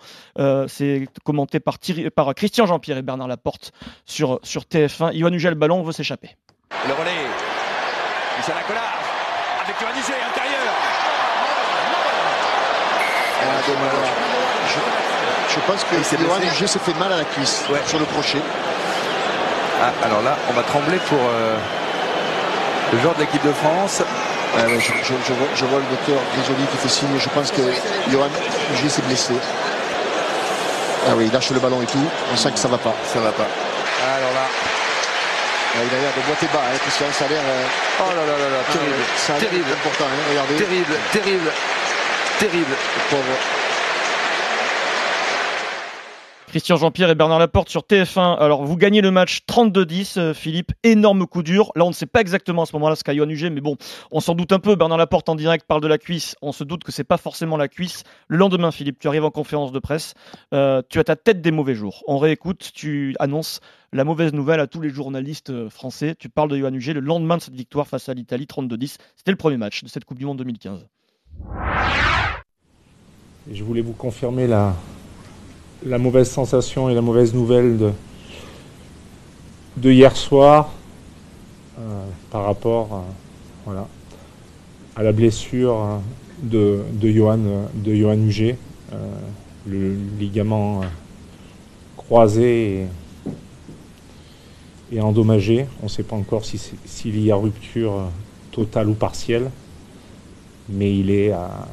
C'est 0.68 1.06
commenté 1.22 1.60
par, 1.60 1.78
par 2.16 2.34
Christian 2.34 2.64
Jean-Pierre 2.64 2.96
et 2.96 3.02
Bernard 3.02 3.28
Laporte 3.28 3.72
sur, 4.06 4.40
sur 4.42 4.62
TF1. 4.62 5.14
Johan 5.18 5.32
Huget 5.32 5.48
a 5.48 5.50
le 5.50 5.56
ballon, 5.56 5.80
on 5.80 5.82
veut 5.82 5.92
s'échapper. 5.92 6.30
Le 6.88 6.94
relais, 6.94 7.10
Michel 8.38 8.54
avec 9.64 9.76
Johan 9.80 9.90
intérieur. 9.90 10.74
Ah, 13.46 14.33
je, 15.54 15.60
pense 15.60 15.84
que 15.84 15.96
Johan 16.16 16.40
Huget 16.40 16.66
s'est 16.66 16.78
fait 16.78 16.94
mal 16.98 17.12
à 17.12 17.18
la 17.18 17.24
cuisse 17.24 17.64
sur 17.86 17.98
le 17.98 18.04
crochet. 18.06 18.42
Ah, 19.80 19.92
alors 20.04 20.22
là, 20.22 20.36
on 20.50 20.52
va 20.52 20.62
trembler 20.62 20.98
pour 21.08 21.18
euh, 21.18 21.56
le 22.92 22.98
joueur 23.00 23.14
de 23.14 23.20
l'équipe 23.20 23.44
de 23.44 23.52
France. 23.52 24.02
je, 24.56 25.64
vois, 25.64 25.78
le 25.78 25.96
docteur 25.96 26.16
Grisoli 26.34 26.66
qui 26.70 26.76
fait 26.78 26.88
signe. 26.88 27.18
Je 27.18 27.28
pense 27.28 27.50
que 27.50 27.62
Johan 28.10 28.30
Huget 28.72 28.88
s'est 28.88 29.02
blessé. 29.02 29.34
Ah 31.06 31.12
oui, 31.16 31.26
il 31.26 31.32
lâche 31.32 31.50
le 31.50 31.60
ballon 31.60 31.82
et 31.82 31.86
tout. 31.86 32.06
On 32.32 32.36
sent 32.36 32.52
que 32.52 32.58
ça 32.58 32.68
va 32.68 32.78
pas. 32.78 32.94
Ça 33.12 33.20
va 33.20 33.30
pas. 33.32 33.46
Alors 34.04 34.32
là. 34.32 34.46
il 35.74 35.80
a 35.80 36.00
l'air 36.00 36.12
de 36.16 36.22
boiter 36.26 36.46
bas, 36.52 36.62
hein, 36.64 36.78
Christian. 36.82 37.06
Ça 37.12 37.26
a 37.26 37.28
l'air. 37.28 37.42
Euh, 37.44 38.00
oh 38.00 38.10
là 38.10 38.24
là 38.24 38.38
là 38.38 38.48
là, 38.56 38.60
terrible. 38.72 38.94
Ah, 38.98 39.18
ça 39.18 39.34
a 39.34 39.38
terrible. 39.38 39.70
important, 39.70 40.04
hein, 40.06 40.24
regardez. 40.30 40.56
Terrible, 40.56 40.94
terrible. 41.12 41.50
terrible, 42.38 42.74
pauvre 43.10 43.63
Christian 46.54 46.76
Jean-Pierre 46.76 47.10
et 47.10 47.16
Bernard 47.16 47.40
Laporte 47.40 47.68
sur 47.68 47.80
TF1. 47.80 48.36
Alors, 48.38 48.64
vous 48.64 48.76
gagnez 48.76 49.00
le 49.00 49.10
match 49.10 49.40
32-10, 49.48 50.20
euh, 50.20 50.34
Philippe. 50.34 50.70
Énorme 50.84 51.26
coup 51.26 51.42
dur. 51.42 51.72
Là, 51.74 51.84
on 51.84 51.88
ne 51.88 51.92
sait 51.92 52.06
pas 52.06 52.20
exactement 52.20 52.62
à 52.62 52.66
ce 52.66 52.76
moment-là 52.76 52.94
ce 52.94 53.02
qu'a 53.02 53.12
Yohan 53.12 53.26
mais 53.26 53.60
bon, 53.60 53.76
on 54.12 54.20
s'en 54.20 54.36
doute 54.36 54.52
un 54.52 54.60
peu. 54.60 54.76
Bernard 54.76 54.98
Laporte 54.98 55.28
en 55.28 55.34
direct 55.34 55.66
parle 55.66 55.80
de 55.80 55.88
la 55.88 55.98
cuisse. 55.98 56.36
On 56.42 56.52
se 56.52 56.62
doute 56.62 56.84
que 56.84 56.92
c'est 56.92 57.02
pas 57.02 57.16
forcément 57.16 57.56
la 57.56 57.66
cuisse. 57.66 58.04
Le 58.28 58.36
lendemain, 58.36 58.70
Philippe, 58.70 59.00
tu 59.00 59.08
arrives 59.08 59.24
en 59.24 59.32
conférence 59.32 59.72
de 59.72 59.80
presse. 59.80 60.14
Euh, 60.52 60.80
tu 60.88 61.00
as 61.00 61.02
ta 61.02 61.16
tête 61.16 61.40
des 61.40 61.50
mauvais 61.50 61.74
jours. 61.74 62.04
On 62.06 62.18
réécoute. 62.18 62.70
Tu 62.72 63.16
annonces 63.18 63.58
la 63.92 64.04
mauvaise 64.04 64.32
nouvelle 64.32 64.60
à 64.60 64.68
tous 64.68 64.80
les 64.80 64.90
journalistes 64.90 65.50
euh, 65.50 65.68
français. 65.68 66.14
Tu 66.16 66.28
parles 66.28 66.50
de 66.50 66.56
Yohan 66.56 66.70
le 66.70 67.00
lendemain 67.00 67.36
de 67.36 67.42
cette 67.42 67.56
victoire 67.56 67.88
face 67.88 68.08
à 68.08 68.14
l'Italie 68.14 68.46
32-10. 68.46 68.98
C'était 69.16 69.32
le 69.32 69.36
premier 69.36 69.56
match 69.56 69.82
de 69.82 69.88
cette 69.88 70.04
Coupe 70.04 70.18
du 70.18 70.24
Monde 70.24 70.38
2015. 70.38 70.86
je 73.52 73.64
voulais 73.64 73.80
vous 73.80 73.92
confirmer 73.92 74.46
la, 74.46 74.72
la 75.84 75.98
mauvaise 75.98 76.30
sensation 76.30 76.88
et 76.88 76.94
la 76.94 77.02
mauvaise 77.02 77.34
nouvelle 77.34 77.76
de, 77.76 77.92
de 79.76 79.90
hier 79.90 80.16
soir 80.16 80.72
euh, 81.78 82.04
par 82.30 82.44
rapport 82.44 82.92
à, 82.92 83.04
voilà, 83.66 83.86
à 84.96 85.02
la 85.02 85.12
blessure 85.12 86.00
de, 86.42 86.82
de 86.92 87.10
Johan, 87.10 87.38
de 87.74 87.94
Johan 87.94 88.18
euh, 88.18 88.56
le 89.66 89.96
ligament 90.18 90.82
euh, 90.82 90.86
croisé 91.96 92.86
et, 94.92 95.00
endommagé. 95.00 95.66
On 95.80 95.84
ne 95.84 95.90
sait 95.90 96.02
pas 96.02 96.16
encore 96.16 96.44
s'il 96.44 96.60
si, 96.84 97.10
y 97.10 97.30
a 97.32 97.36
rupture 97.36 98.10
totale 98.52 98.88
ou 98.88 98.94
partielle, 98.94 99.50
mais 100.68 100.96
il 100.96 101.10
est 101.10 101.32
à. 101.32 101.66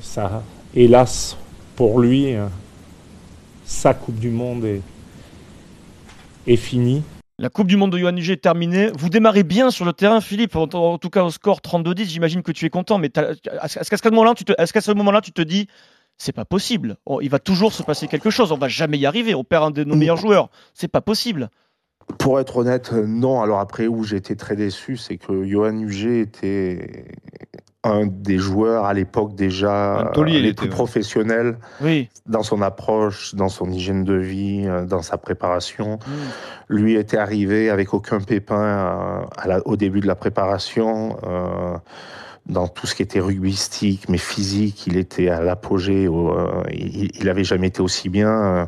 Ça, 0.00 0.42
hélas, 0.74 1.36
pour 1.80 1.98
lui, 1.98 2.34
euh, 2.34 2.46
sa 3.64 3.94
Coupe 3.94 4.16
du 4.16 4.28
Monde 4.28 4.66
est, 4.66 4.82
est 6.46 6.56
finie. 6.56 7.02
La 7.38 7.48
Coupe 7.48 7.68
du 7.68 7.78
Monde 7.78 7.92
de 7.92 7.96
Johan 7.96 8.14
est 8.16 8.42
terminée. 8.42 8.90
Vous 8.98 9.08
démarrez 9.08 9.44
bien 9.44 9.70
sur 9.70 9.86
le 9.86 9.94
terrain, 9.94 10.20
Philippe. 10.20 10.56
En, 10.56 10.98
tout 10.98 11.08
cas, 11.08 11.24
au 11.24 11.30
score 11.30 11.60
32-10, 11.60 12.04
j'imagine 12.04 12.42
que 12.42 12.52
tu 12.52 12.66
es 12.66 12.68
content. 12.68 12.98
Mais 12.98 13.10
est-ce 13.64 13.88
qu'à 13.88 13.96
ce 13.96 14.08
moment-là, 14.10 14.34
tu 14.34 14.44
te, 14.44 14.52
est-ce 14.58 14.74
qu'à 14.74 14.82
ce 14.82 14.92
moment-là, 14.92 15.22
tu 15.22 15.32
te 15.32 15.40
dis, 15.40 15.68
c'est 16.18 16.34
pas 16.34 16.44
possible. 16.44 16.98
Oh, 17.06 17.20
il 17.22 17.30
va 17.30 17.38
toujours 17.38 17.72
se 17.72 17.82
passer 17.82 18.08
quelque 18.08 18.28
chose. 18.28 18.52
On 18.52 18.58
va 18.58 18.68
jamais 18.68 18.98
y 18.98 19.06
arriver. 19.06 19.34
On 19.34 19.42
perd 19.42 19.64
un 19.64 19.70
de 19.70 19.82
nos 19.82 19.96
meilleurs 19.96 20.18
joueurs. 20.18 20.50
C'est 20.74 20.86
pas 20.86 21.00
possible. 21.00 21.48
Pour 22.18 22.40
être 22.40 22.58
honnête, 22.58 22.92
non. 22.92 23.40
Alors 23.40 23.58
après, 23.58 23.86
où 23.86 24.04
j'étais 24.04 24.36
très 24.36 24.54
déçu, 24.54 24.98
c'est 24.98 25.16
que 25.16 25.46
Johan 25.46 25.78
Huget 25.78 26.20
était 26.20 27.06
un 27.82 28.06
des 28.06 28.38
joueurs 28.38 28.84
à 28.84 28.92
l'époque 28.92 29.34
déjà 29.34 30.12
les 30.26 30.52
plus 30.52 30.68
professionnels 30.68 31.56
dans 32.26 32.42
son 32.42 32.60
approche, 32.60 33.34
dans 33.34 33.48
son 33.48 33.70
hygiène 33.70 34.04
de 34.04 34.14
vie, 34.14 34.64
euh, 34.66 34.84
dans 34.84 35.02
sa 35.02 35.16
préparation. 35.16 35.94
Hmm. 36.06 36.10
Lui 36.68 36.96
était 36.96 37.16
arrivé 37.16 37.70
avec 37.70 37.94
aucun 37.94 38.20
pépin 38.20 39.26
euh, 39.46 39.60
au 39.64 39.76
début 39.76 40.00
de 40.00 40.06
la 40.06 40.14
préparation. 40.14 41.16
Euh, 41.24 41.76
dans 42.50 42.68
tout 42.68 42.86
ce 42.86 42.94
qui 42.94 43.02
était 43.02 43.20
rugbystique, 43.20 44.08
mais 44.08 44.18
physique, 44.18 44.86
il 44.86 44.96
était 44.96 45.28
à 45.28 45.40
l'apogée. 45.40 46.06
Euh, 46.06 46.62
il 46.72 47.24
n'avait 47.24 47.44
jamais 47.44 47.68
été 47.68 47.80
aussi 47.80 48.08
bien. 48.08 48.28
Euh, 48.28 48.66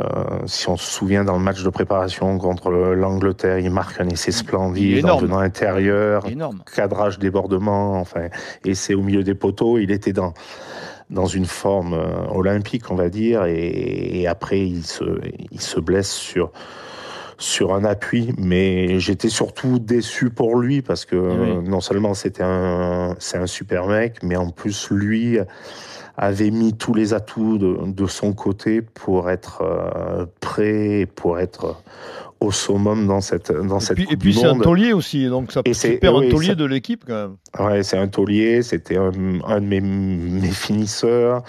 euh, 0.00 0.24
si 0.46 0.68
on 0.68 0.76
se 0.76 0.90
souvient 0.90 1.22
dans 1.22 1.36
le 1.36 1.42
match 1.42 1.62
de 1.62 1.68
préparation 1.68 2.36
contre 2.38 2.70
l'Angleterre, 2.70 3.60
il 3.60 3.70
marque 3.70 4.00
un 4.00 4.08
essai 4.08 4.32
splendide 4.32 5.06
en 5.06 5.18
venant 5.18 5.38
intérieur, 5.38 6.26
cadrage, 6.74 7.20
débordement, 7.20 8.00
enfin, 8.00 8.28
c'est 8.72 8.94
au 8.94 9.02
milieu 9.02 9.22
des 9.22 9.34
poteaux. 9.34 9.78
Il 9.78 9.90
était 9.90 10.12
dans 10.12 10.34
dans 11.10 11.26
une 11.26 11.44
forme 11.44 11.96
olympique, 12.34 12.90
on 12.90 12.94
va 12.94 13.10
dire, 13.10 13.44
et, 13.44 14.22
et 14.22 14.26
après 14.26 14.66
il 14.66 14.84
se 14.84 15.04
il 15.52 15.60
se 15.60 15.78
blesse 15.78 16.10
sur 16.10 16.50
sur 17.38 17.74
un 17.74 17.84
appui, 17.84 18.32
mais 18.38 18.98
j'étais 19.00 19.28
surtout 19.28 19.78
déçu 19.78 20.30
pour 20.30 20.58
lui 20.58 20.82
parce 20.82 21.04
que 21.04 21.16
eh 21.16 21.68
non 21.68 21.80
seulement 21.80 22.14
c'était 22.14 22.44
un, 22.44 23.16
c'est 23.18 23.38
un 23.38 23.46
super 23.46 23.86
mec, 23.86 24.22
mais 24.22 24.36
en 24.36 24.50
plus 24.50 24.90
lui 24.90 25.38
avait 26.16 26.50
mis 26.50 26.74
tous 26.74 26.94
les 26.94 27.12
atouts 27.12 27.58
de, 27.58 28.06
son 28.06 28.32
côté 28.32 28.82
pour 28.82 29.30
être 29.30 29.62
euh, 29.62 30.26
prêt, 30.40 31.08
pour 31.12 31.40
être 31.40 31.82
au 32.40 32.52
summum 32.52 33.06
dans 33.06 33.20
cette 33.20 33.50
dans 33.50 33.78
et 33.78 33.80
cette 33.80 33.96
puis, 33.96 34.06
Et 34.10 34.16
puis 34.16 34.34
c'est 34.34 34.46
un 34.46 34.58
taulier 34.58 34.92
aussi, 34.92 35.26
donc 35.28 35.50
ça 35.50 35.62
et 35.64 35.74
super 35.74 36.16
un 36.16 36.28
taulier 36.28 36.54
de 36.54 36.64
l'équipe 36.64 37.04
quand 37.06 37.14
même. 37.14 37.66
Ouais, 37.66 37.82
c'est 37.82 37.96
un 37.96 38.08
taulier, 38.08 38.62
c'était 38.62 38.96
un, 38.96 39.10
un, 39.46 39.60
de 39.60 39.66
mes, 39.66 39.80
mes 39.80 40.50
finisseurs. 40.50 41.42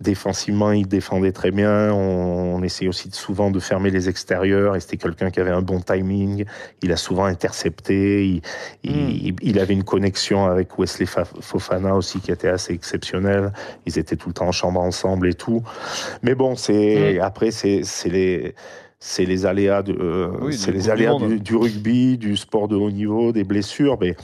Défensivement, 0.00 0.72
il 0.72 0.86
défendait 0.86 1.32
très 1.32 1.50
bien. 1.50 1.90
On, 1.90 2.45
essayait 2.62 2.88
aussi 2.88 3.10
souvent 3.12 3.50
de 3.50 3.60
fermer 3.60 3.90
les 3.90 4.08
extérieurs. 4.08 4.76
Et 4.76 4.80
c'était 4.80 4.96
quelqu'un 4.96 5.30
qui 5.30 5.40
avait 5.40 5.50
un 5.50 5.62
bon 5.62 5.80
timing. 5.80 6.44
Il 6.82 6.92
a 6.92 6.96
souvent 6.96 7.24
intercepté. 7.24 8.40
Il, 8.82 9.34
hmm. 9.54 9.58
avait 9.58 9.74
une 9.74 9.84
connexion 9.84 10.46
avec 10.46 10.78
Wesley 10.78 11.06
Fofana 11.06 11.94
aussi 11.94 12.20
qui 12.20 12.30
était 12.30 12.48
assez 12.48 12.72
exceptionnelle. 12.72 13.52
Ils 13.86 13.98
étaient 13.98 14.16
tout 14.16 14.28
le 14.28 14.34
temps 14.34 14.48
en 14.48 14.52
chambre 14.52 14.80
ensemble 14.80 15.28
et 15.28 15.34
tout. 15.34 15.62
Mais 16.22 16.34
bon, 16.34 16.56
c'est 16.56 17.18
hmm. 17.18 17.22
après 17.22 17.50
c'est 17.50 17.82
les 18.06 18.54
c'est 18.98 19.26
les 19.26 19.46
aléas 19.46 19.82
de 19.82 19.92
euh, 19.92 20.50
c'est 20.52 20.72
les 20.72 20.88
aléas 20.88 21.14
du, 21.16 21.38
du, 21.38 21.54
rugby, 21.54 22.16
du 22.16 22.36
sport 22.36 22.66
de 22.66 22.76
haut 22.76 22.90
niveau, 22.90 23.32
des 23.32 23.44
blessures. 23.44 23.98
Mais 24.00 24.16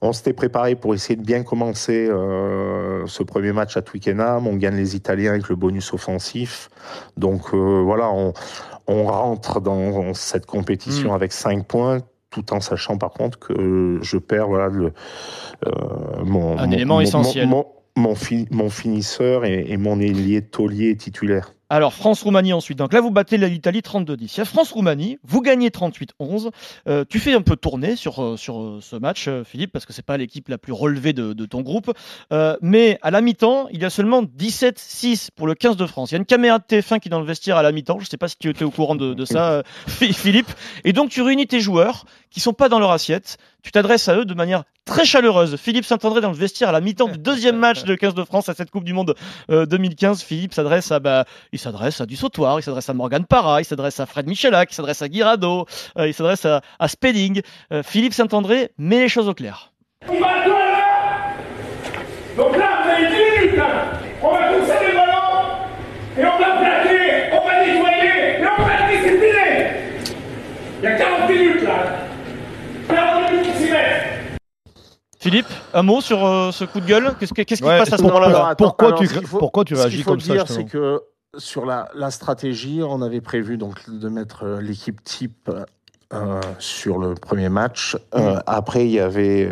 on 0.00 0.12
s'était 0.12 0.32
préparé 0.32 0.74
pour 0.74 0.94
essayer 0.94 1.16
de 1.16 1.24
bien 1.24 1.42
commencer 1.42 2.08
euh, 2.08 3.06
ce 3.06 3.22
premier 3.22 3.52
match 3.52 3.76
à 3.76 3.82
Twickenham. 3.82 4.46
On 4.46 4.56
gagne 4.56 4.76
les 4.76 4.96
Italiens 4.96 5.32
avec 5.32 5.48
le 5.48 5.56
bonus 5.56 5.92
offensif. 5.92 6.70
Donc 7.16 7.54
euh, 7.54 7.82
voilà, 7.82 8.10
on, 8.10 8.32
rentre 8.86 9.60
dans 9.60 10.12
cette 10.14 10.46
compétition 10.46 11.12
hmm. 11.12 11.14
avec 11.14 11.32
5 11.32 11.66
points 11.66 12.00
tout 12.30 12.52
en 12.52 12.60
sachant 12.60 12.98
par 12.98 13.12
contre 13.12 13.38
que 13.38 13.98
je 14.02 14.18
perds 14.18 14.48
voilà, 14.48 14.68
le, 14.68 14.92
euh, 15.66 15.70
mon, 16.24 16.58
Un 16.58 16.70
élément 16.70 17.00
essentiel. 17.00 17.48
Mon, 17.48 17.64
mon, 17.96 18.70
finisseur 18.70 19.44
et, 19.44 19.66
et 19.68 19.76
mon 19.76 20.00
ailier 20.00 20.42
taulier 20.42 20.96
titulaire. 20.96 21.53
Alors, 21.70 21.94
France-Roumanie 21.94 22.52
ensuite. 22.52 22.78
Donc 22.78 22.92
là, 22.92 23.00
vous 23.00 23.10
battez 23.10 23.38
l'Italie 23.38 23.80
32-10. 23.80 24.34
Il 24.34 24.38
y 24.38 24.40
a 24.40 24.44
France-Roumanie, 24.44 25.18
vous 25.22 25.40
gagnez 25.40 25.70
38-11. 25.70 26.50
Euh, 26.88 27.04
tu 27.08 27.18
fais 27.18 27.34
un 27.34 27.40
peu 27.40 27.56
tourner 27.56 27.96
sur, 27.96 28.22
euh, 28.22 28.36
sur 28.36 28.60
euh, 28.60 28.78
ce 28.82 28.96
match, 28.96 29.28
Philippe, 29.44 29.72
parce 29.72 29.86
que 29.86 29.92
c'est 29.92 30.04
pas 30.04 30.16
l'équipe 30.16 30.48
la 30.48 30.58
plus 30.58 30.72
relevée 30.72 31.12
de, 31.12 31.32
ton 31.46 31.62
groupe. 31.62 31.92
mais 32.62 32.98
à 33.02 33.10
la 33.10 33.20
mi-temps, 33.20 33.68
il 33.70 33.80
y 33.80 33.84
a 33.84 33.90
seulement 33.90 34.22
17-6 34.22 35.28
pour 35.34 35.46
le 35.46 35.54
15 35.54 35.76
de 35.76 35.86
France. 35.86 36.10
Il 36.10 36.14
y 36.14 36.16
a 36.16 36.18
une 36.18 36.26
caméra 36.26 36.58
de 36.58 36.64
TF1 36.64 37.00
qui 37.00 37.08
est 37.08 37.10
dans 37.10 37.20
le 37.20 37.26
vestiaire 37.26 37.56
à 37.56 37.62
la 37.62 37.72
mi-temps. 37.72 37.98
Je 38.00 38.06
sais 38.06 38.16
pas 38.16 38.28
si 38.28 38.36
tu 38.38 38.48
étais 38.48 38.64
au 38.64 38.70
courant 38.70 38.94
de, 38.94 39.14
de 39.14 39.24
ça, 39.24 39.62
Philippe. 39.86 40.50
Et 40.84 40.92
donc, 40.92 41.10
tu 41.10 41.22
réunis 41.22 41.46
tes 41.46 41.60
joueurs 41.60 42.04
qui 42.30 42.40
sont 42.40 42.52
pas 42.52 42.68
dans 42.68 42.78
leur 42.78 42.90
assiette. 42.90 43.38
Tu 43.64 43.70
t'adresses 43.72 44.08
à 44.08 44.16
eux 44.16 44.26
de 44.26 44.34
manière 44.34 44.64
très 44.84 45.06
chaleureuse. 45.06 45.56
Philippe 45.56 45.86
Saint-André 45.86 46.20
dans 46.20 46.28
le 46.28 46.36
vestiaire 46.36 46.68
à 46.68 46.72
la 46.72 46.82
mi-temps 46.82 47.08
du 47.08 47.16
deuxième 47.16 47.56
match 47.56 47.84
de 47.84 47.94
15 47.94 48.14
de 48.14 48.22
France 48.22 48.50
à 48.50 48.54
cette 48.54 48.70
Coupe 48.70 48.84
du 48.84 48.92
Monde 48.92 49.14
2015. 49.48 50.22
Philippe 50.22 50.52
s'adresse 50.52 50.92
à, 50.92 51.00
bah, 51.00 51.24
il 51.50 51.58
s'adresse 51.58 52.00
à 52.02 52.06
du 52.06 52.14
sautoir, 52.14 52.60
il 52.60 52.62
s'adresse 52.62 52.90
à 52.90 52.94
Morgan 52.94 53.24
Parra, 53.24 53.62
il 53.62 53.64
s'adresse 53.64 53.98
à 54.00 54.06
Fred 54.06 54.26
Michelac, 54.26 54.70
il 54.70 54.74
s'adresse 54.74 55.00
à 55.00 55.08
Guirado, 55.08 55.64
euh, 55.98 56.06
il 56.06 56.12
s'adresse 56.12 56.44
à, 56.44 56.88
Spedding. 56.88 57.40
Euh, 57.72 57.82
Philippe 57.82 58.12
Saint-André 58.12 58.70
met 58.76 59.00
les 59.00 59.08
choses 59.08 59.28
au 59.28 59.34
clair. 59.34 59.72
On 60.06 60.20
va 60.20 60.46
là 60.46 61.32
Donc 62.36 62.56
là, 62.58 62.82
vous 62.82 62.90
avez 62.90 63.06
10 63.06 63.46
minutes. 63.46 63.60
On 64.22 64.30
va 64.30 64.52
pousser 64.52 64.86
les 64.86 64.92
ballons 64.92 65.14
et 66.18 66.24
on 66.24 66.38
va 66.38 66.58
plaquer, 66.58 67.30
on 67.32 67.46
va 67.46 67.66
nettoyer 67.66 68.40
et 68.40 68.46
on 68.46 68.62
va 68.62 68.92
discipliner. 68.92 70.14
Il 70.80 70.84
y 70.84 70.86
a 70.86 70.98
40 70.98 71.30
minutes 71.30 71.62
là. 71.62 72.04
40 72.88 73.30
minutes 73.30 73.52
qui 73.52 73.64
s'y 73.64 73.70
mettent. 73.70 74.04
Philippe, 75.24 75.46
un 75.72 75.82
mot 75.82 76.02
sur 76.02 76.22
euh, 76.22 76.50
ce 76.50 76.66
coup 76.66 76.80
de 76.80 76.84
gueule? 76.84 77.14
Qu'est-ce 77.18 77.32
qui 77.32 77.62
passe 77.62 77.94
à 77.94 77.96
ce 77.96 78.02
moment-là? 78.02 78.54
pourquoi, 78.58 78.92
tu, 78.92 79.08
pourquoi 79.30 79.64
tu 79.64 79.74
réagis 79.74 80.04
comme 80.04 80.20
ça 80.20 80.34
dire, 80.34 80.46
c'est 80.46 80.66
que 80.66 81.00
sur 81.38 81.64
la, 81.64 82.10
stratégie, 82.10 82.82
on 82.82 83.00
avait 83.00 83.22
prévu 83.22 83.56
donc 83.56 83.88
de 83.88 84.08
mettre 84.10 84.44
euh, 84.44 84.60
l'équipe 84.60 85.02
type 85.02 85.50
euh, 86.12 86.40
sur 86.58 86.98
le 86.98 87.14
premier 87.14 87.48
match. 87.48 87.96
Euh, 88.14 88.38
après, 88.46 88.84
il 88.84 88.90
y 88.90 89.00
avait 89.00 89.50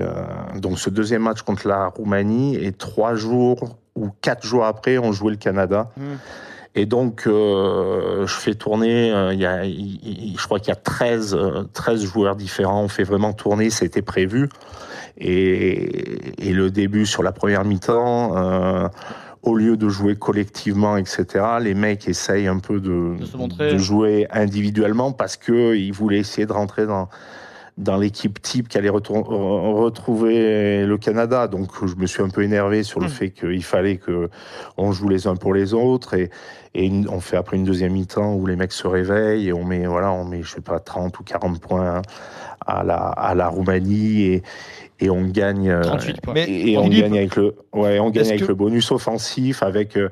donc 0.56 0.78
ce 0.78 0.90
deuxième 0.90 1.22
match 1.22 1.40
contre 1.40 1.66
la 1.66 1.86
Roumanie 1.86 2.56
et 2.56 2.72
trois 2.72 3.14
jours 3.14 3.78
ou 3.96 4.10
quatre 4.20 4.44
jours 4.46 4.66
après, 4.66 4.98
on 4.98 5.10
jouait 5.12 5.32
le 5.32 5.38
Canada. 5.38 5.90
Mm. 5.96 6.02
Et 6.74 6.86
donc, 6.86 7.24
je 7.26 8.24
fais 8.26 8.54
tourner, 8.54 9.08
il 9.32 9.38
y 9.38 9.44
a, 9.44 9.62
je 9.64 10.44
crois 10.44 10.58
qu'il 10.58 10.68
y 10.68 10.72
a 10.72 10.76
13, 10.76 11.36
13 11.74 12.02
joueurs 12.02 12.34
différents. 12.34 12.82
On 12.82 12.88
fait 12.88 13.04
vraiment 13.04 13.34
tourner, 13.34 13.68
c'était 13.68 14.00
prévu. 14.00 14.48
Et, 15.18 16.48
et, 16.48 16.52
le 16.54 16.70
début 16.70 17.04
sur 17.04 17.22
la 17.22 17.32
première 17.32 17.64
mi-temps, 17.64 18.90
au 19.42 19.56
lieu 19.56 19.76
de 19.76 19.88
jouer 19.88 20.16
collectivement, 20.16 20.96
etc., 20.96 21.44
les 21.60 21.74
mecs 21.74 22.08
essayent 22.08 22.46
un 22.46 22.58
peu 22.58 22.80
de, 22.80 23.16
de, 23.58 23.78
jouer 23.78 24.26
individuellement 24.30 25.12
parce 25.12 25.36
que 25.36 25.74
ils 25.74 25.92
voulaient 25.92 26.18
essayer 26.18 26.46
de 26.46 26.52
rentrer 26.52 26.86
dans 26.86 27.08
dans 27.78 27.96
l'équipe 27.96 28.40
type 28.42 28.68
qui 28.68 28.76
allait 28.76 28.90
retrouver 28.90 30.84
le 30.84 30.98
Canada. 30.98 31.48
Donc 31.48 31.70
je 31.86 31.94
me 31.96 32.06
suis 32.06 32.22
un 32.22 32.28
peu 32.28 32.42
énervé 32.42 32.82
sur 32.82 33.00
le 33.00 33.06
hmm. 33.06 33.10
fait 33.10 33.30
qu'il 33.30 33.64
fallait 33.64 33.96
que 33.96 34.28
on 34.76 34.92
joue 34.92 35.08
les 35.08 35.26
uns 35.26 35.36
pour 35.36 35.54
les 35.54 35.72
autres 35.72 36.14
et, 36.14 36.30
et 36.74 36.90
on 37.08 37.20
fait 37.20 37.36
après 37.36 37.56
une 37.56 37.64
deuxième 37.64 37.92
mi-temps 37.92 38.34
où 38.34 38.46
les 38.46 38.56
mecs 38.56 38.72
se 38.72 38.86
réveillent 38.86 39.48
et 39.48 39.52
on 39.52 39.64
met 39.64 39.86
voilà 39.86 40.12
on 40.12 40.24
met 40.24 40.42
je 40.42 40.50
sais 40.50 40.60
pas 40.60 40.78
30 40.80 41.18
ou 41.18 41.22
40 41.22 41.60
points 41.60 42.02
à 42.66 42.84
la 42.84 42.96
à 42.96 43.34
la 43.34 43.48
Roumanie 43.48 44.22
et 44.22 44.42
et 45.00 45.10
on 45.10 45.22
gagne 45.22 45.80
38 45.82 46.20
points. 46.20 46.34
et, 46.36 46.78
on 46.78 46.88
gagne 46.88 47.16
avec 47.16 47.36
le 47.36 47.56
ouais 47.72 47.98
on 47.98 48.10
gagne 48.10 48.28
avec 48.28 48.46
le 48.46 48.54
bonus 48.54 48.90
offensif 48.90 49.62
avec 49.62 49.96
euh, 49.96 50.10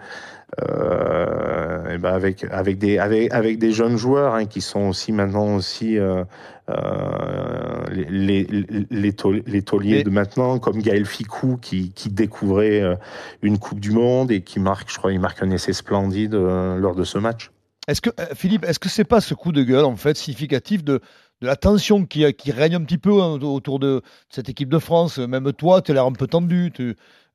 et 0.59 1.99
ben 1.99 2.13
avec 2.13 2.45
avec 2.51 2.79
des 2.79 2.99
avec 2.99 3.33
avec 3.33 3.59
des 3.59 3.73
jeunes 3.73 3.97
joueurs 3.97 4.35
hein, 4.35 4.47
qui 4.47 4.61
sont 4.61 4.89
aussi 4.89 5.13
maintenant 5.13 5.57
aussi 5.57 5.99
euh, 5.99 6.25
euh, 6.71 7.85
les, 7.91 8.45
les, 8.45 8.87
les, 8.91 9.63
tauliers 9.63 10.05
de 10.05 10.11
maintenant, 10.11 10.59
comme 10.59 10.81
Gaël 10.81 11.05
Ficou 11.05 11.57
qui, 11.57 11.91
qui 11.93 12.11
découvrait 12.11 12.81
euh, 12.81 12.95
une 13.43 13.59
Coupe 13.59 13.81
du 13.81 13.91
Monde 13.91 14.31
et 14.31 14.43
qui 14.43 14.61
marque, 14.61 14.91
je 14.93 14.99
crois, 14.99 15.13
il 15.13 15.19
marque 15.21 15.43
un 15.43 15.51
essai 15.51 15.73
splendide 15.73 16.35
euh, 16.35 16.77
lors 16.77 16.95
de 16.95 17.03
ce 17.03 17.19
match. 17.19 17.51
Est-ce 17.89 18.01
que 18.01 18.11
Philippe, 18.35 18.65
est-ce 18.65 18.79
que 18.79 18.89
c'est 18.89 19.05
pas 19.05 19.21
ce 19.21 19.35
coup 19.35 19.53
de 19.53 19.63
gueule 19.63 19.85
en 19.85 19.97
fait 19.97 20.17
significatif 20.17 20.85
de 20.85 21.01
de 21.41 21.47
la 21.47 21.57
tension 21.57 22.05
qui, 22.05 22.31
qui 22.35 22.53
règne 22.53 22.77
un 22.77 22.83
petit 22.83 22.99
peu 22.99 23.23
hein, 23.23 23.41
autour 23.41 23.79
de 23.79 24.03
cette 24.29 24.49
équipe 24.49 24.69
de 24.69 24.79
France? 24.79 25.19
Même 25.19 25.53
toi, 25.55 25.81
tu 25.81 25.91
as 25.91 25.95
l'air 25.95 26.05
un 26.05 26.13
peu 26.13 26.27
tendu. 26.27 26.71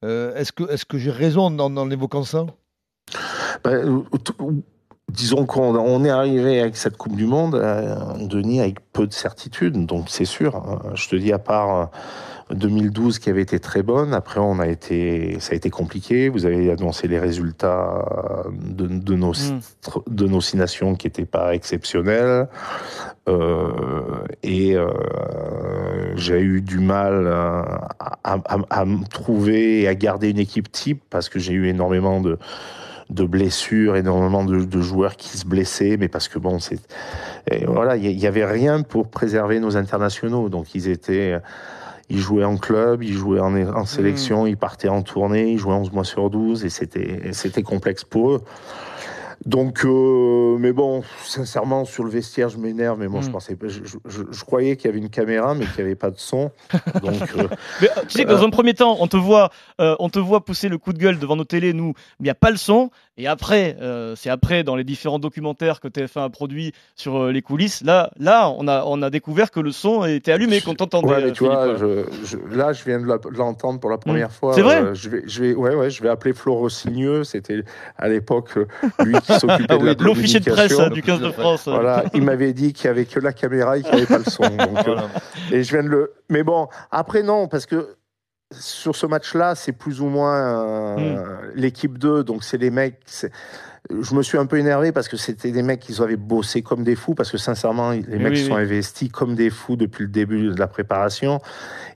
est-ce 0.04 0.52
que 0.52 0.72
est-ce 0.72 0.86
que 0.86 0.98
j'ai 0.98 1.12
raison 1.12 1.46
en, 1.46 1.60
en 1.60 1.90
évoquant 1.90 2.24
ça? 2.24 2.46
Ben, 3.64 4.04
disons 5.12 5.46
qu'on 5.46 5.76
on 5.76 6.04
est 6.04 6.10
arrivé 6.10 6.60
avec 6.60 6.78
cette 6.78 6.98
Coupe 6.98 7.16
du 7.16 7.26
Monde, 7.26 7.56
euh, 7.56 7.96
Denis, 8.20 8.62
avec 8.62 8.80
peu 8.92 9.08
de 9.08 9.14
certitude. 9.14 9.86
Donc 9.86 10.06
c'est 10.10 10.26
sûr, 10.26 10.56
euh, 10.56 10.92
je 10.96 11.10
te 11.10 11.16
dis 11.16 11.32
à 11.32 11.40
part 11.40 11.92
2012 12.52 13.16
euh, 13.16 13.20
qui 13.20 13.30
avait 13.30 13.42
été 13.42 13.60
très 13.60 13.84
bonne. 13.84 14.14
Après, 14.14 14.40
on 14.40 14.60
a 14.60 14.68
été, 14.68 15.40
ça 15.40 15.54
a 15.54 15.56
été 15.56 15.70
compliqué. 15.70 16.30
Vous 16.30 16.46
avez 16.46 16.72
annoncé 16.72 17.08
les 17.08 17.20
résultats 17.20 18.06
de, 18.52 18.88
de 18.88 19.16
nos 19.16 19.32
mm. 19.32 19.60
de 20.08 20.28
nos 20.28 20.42
six 20.42 20.58
nations 20.58 20.96
qui 20.96 21.08
n'étaient 21.08 21.26
pas 21.26 21.54
exceptionnels. 21.54 22.48
Euh, 23.28 23.72
et 24.44 24.76
euh, 24.76 24.88
j'ai 26.16 26.40
eu 26.40 26.62
du 26.62 26.80
mal 26.80 27.28
à, 27.28 27.90
à, 28.24 28.38
à, 28.70 28.86
me 28.86 29.04
trouver 29.08 29.82
et 29.82 29.88
à 29.88 29.96
garder 29.96 30.30
une 30.30 30.38
équipe 30.38 30.72
type 30.72 31.02
parce 31.10 31.28
que 31.28 31.40
j'ai 31.40 31.54
eu 31.54 31.68
énormément 31.68 32.22
de 32.22 32.38
de 33.10 33.24
blessures, 33.24 33.96
énormément 33.96 34.44
de, 34.44 34.64
de, 34.64 34.82
joueurs 34.82 35.16
qui 35.16 35.38
se 35.38 35.46
blessaient, 35.46 35.98
mais 35.98 36.08
parce 36.08 36.28
que 36.28 36.40
bon, 36.40 36.60
c'est 36.60 36.80
voilà, 37.68 37.96
il 37.98 38.20
y, 38.20 38.28
avait 38.28 38.46
rien 38.46 38.82
pour 38.82 39.10
préserver 39.10 39.60
nos 39.60 39.78
internationaux, 39.78 40.50
donc 40.50 40.74
ils 40.74 40.88
étaient 40.88 41.40
ils 42.10 42.20
jouaient 42.20 42.44
en 42.44 42.58
club, 42.58 43.04
ils 43.04 43.14
jouaient 43.14 43.40
en, 43.40 43.56
en 43.56 43.86
sélection, 43.86 44.46
mmh. 44.46 44.48
ils 44.48 44.58
partaient 44.58 44.90
en 44.90 45.02
tournée, 45.02 45.52
ils 45.52 45.58
jouaient 45.58 45.74
11 45.74 45.92
mois 45.92 46.04
sur 46.04 46.30
12 46.30 46.66
et 46.66 46.70
c'était 46.70 47.32
c'était 47.32 47.64
complexe 47.64 48.04
pour 48.04 48.32
eux. 48.32 48.42
Donc, 49.46 49.86
euh, 49.86 50.58
mais 50.58 50.74
bon, 50.74 51.04
sincèrement, 51.24 51.86
sur 51.86 52.04
le 52.04 52.10
vestiaire, 52.10 52.50
je 52.50 52.58
m'énerve. 52.58 52.98
Mais 53.00 53.08
moi, 53.08 53.22
je 53.22 53.30
hmm. 53.30 53.34
pensais, 53.34 53.58
je, 53.62 53.82
je, 53.84 54.22
je 54.32 54.44
croyais 54.44 54.76
qu'il 54.76 54.88
y 54.88 54.90
avait 54.90 54.98
une 54.98 55.10
caméra, 55.10 55.54
mais 55.54 55.66
qu'il 55.66 55.76
n'y 55.78 55.82
avait 55.84 55.96
pas 55.96 56.10
de 56.10 56.18
son. 56.18 56.50
Donc, 57.04 57.22
euh, 57.38 57.48
mais, 57.80 57.90
euh, 57.90 58.02
tu 58.08 58.18
sais, 58.18 58.26
dans 58.26 58.44
un 58.44 58.50
premier 58.50 58.74
temps, 58.74 58.98
on 59.00 59.08
te 59.08 59.18
voit, 59.18 59.52
euh, 59.80 59.96
on 60.00 60.10
te 60.10 60.18
voit 60.18 60.44
pousser 60.44 60.68
le 60.68 60.80
coup 60.80 60.94
de 60.94 60.98
gueule 60.98 61.20
devant 61.20 61.36
nos 61.36 61.44
télés, 61.44 61.74
nous, 61.74 61.94
mais 62.20 62.22
il 62.22 62.24
n'y 62.24 62.30
a 62.32 62.36
pas 62.36 62.50
le 62.50 62.58
son. 62.58 62.90
Et 63.18 63.28
après, 63.28 63.78
c'est 64.18 64.30
après 64.30 64.64
dans 64.64 64.76
les 64.76 64.84
différents 64.84 65.20
documentaires 65.20 65.80
que 65.80 65.88
TF1 65.88 66.26
a 66.26 66.30
produit 66.30 66.74
sur 66.98 67.28
les 67.28 67.42
coulisses. 67.42 67.82
Là, 67.82 68.12
là, 68.20 68.50
on 68.50 68.68
a, 68.68 68.84
on 68.86 69.02
a 69.02 69.10
découvert 69.10 69.52
que 69.52 69.62
le 69.62 69.72
son 69.72 70.04
était 70.04 70.34
allumé, 70.34 70.60
qu'on 70.60 70.74
t'entendait. 70.74 71.08
Ouais, 71.08 71.24
mais 71.24 71.32
tu 71.32 71.46
vois, 71.46 71.78
je, 71.78 72.38
là, 72.54 72.74
je 72.74 72.84
viens 72.84 73.00
de 73.00 73.08
l'entendre 73.38 73.80
pour 73.80 73.90
la 73.90 73.98
première 73.98 74.28
hmm. 74.28 74.32
fois. 74.32 74.54
C'est 74.54 74.64
vrai. 74.64 74.94
je 74.96 75.10
vais, 75.10 75.24
je 75.28 75.44
vais, 75.44 75.54
ouais, 75.54 75.76
ouais, 75.76 75.90
je 75.90 76.04
vais 76.04 76.10
appeler 76.10 76.34
Flo 76.34 76.56
Rossigneux. 76.56 77.24
C'était 77.24 77.64
à 77.98 78.10
l'époque 78.10 78.60
lui 79.00 79.16
qui 79.22 79.35
s'occupait 79.40 79.78
de 79.78 79.86
la 79.86 79.94
L'officier 79.94 80.40
de 80.40 80.50
presse 80.50 80.78
du 80.92 81.02
15 81.02 81.20
de 81.20 81.32
France. 81.32 81.68
Voilà, 81.68 82.04
il 82.14 82.24
m'avait 82.24 82.54
dit 82.54 82.74
qu'il 82.74 82.86
y 82.86 82.90
avait 82.90 83.06
que 83.06 83.20
la 83.20 83.34
caméra 83.34 83.78
et 83.78 83.82
qu'il 83.82 83.92
n'y 83.92 84.02
avait 84.02 84.08
pas 84.08 84.18
le 84.18 84.24
son. 84.26 84.44
Donc, 84.44 84.86
voilà. 84.86 85.08
et 85.52 85.64
je 85.64 85.72
viens 85.72 85.84
de 85.84 85.90
le. 85.90 86.14
Mais 86.30 86.44
bon, 86.44 86.68
après 86.92 87.24
non, 87.24 87.48
parce 87.48 87.66
que 87.66 87.96
sur 88.52 88.96
ce 88.96 89.06
match-là, 89.06 89.56
c'est 89.56 89.72
plus 89.72 90.02
ou 90.02 90.08
moins 90.08 90.36
euh, 90.36 90.96
mm. 90.98 91.52
l'équipe 91.56 91.98
2, 91.98 92.24
donc 92.24 92.44
c'est 92.44 92.58
les 92.58 92.70
mecs. 92.70 93.00
Je 93.90 94.16
me 94.16 94.24
suis 94.24 94.38
un 94.38 94.48
peu 94.48 94.58
énervé 94.58 94.92
parce 94.92 95.08
que 95.08 95.16
c'était 95.16 95.52
des 95.52 95.62
mecs 95.62 95.80
qui 95.80 96.02
avaient 96.02 96.16
bossé 96.16 96.64
comme 96.64 96.84
des 96.84 96.96
fous, 96.96 97.14
parce 97.14 97.32
que 97.32 97.38
sincèrement, 97.38 97.92
les 97.92 98.18
mecs 98.18 98.38
sont 98.38 98.56
investis 98.56 99.12
comme 99.12 99.36
des 99.36 99.50
fous 99.50 99.76
depuis 99.76 100.04
le 100.04 100.10
début 100.10 100.50
de 100.50 100.60
la 100.60 100.68
préparation. 100.68 101.40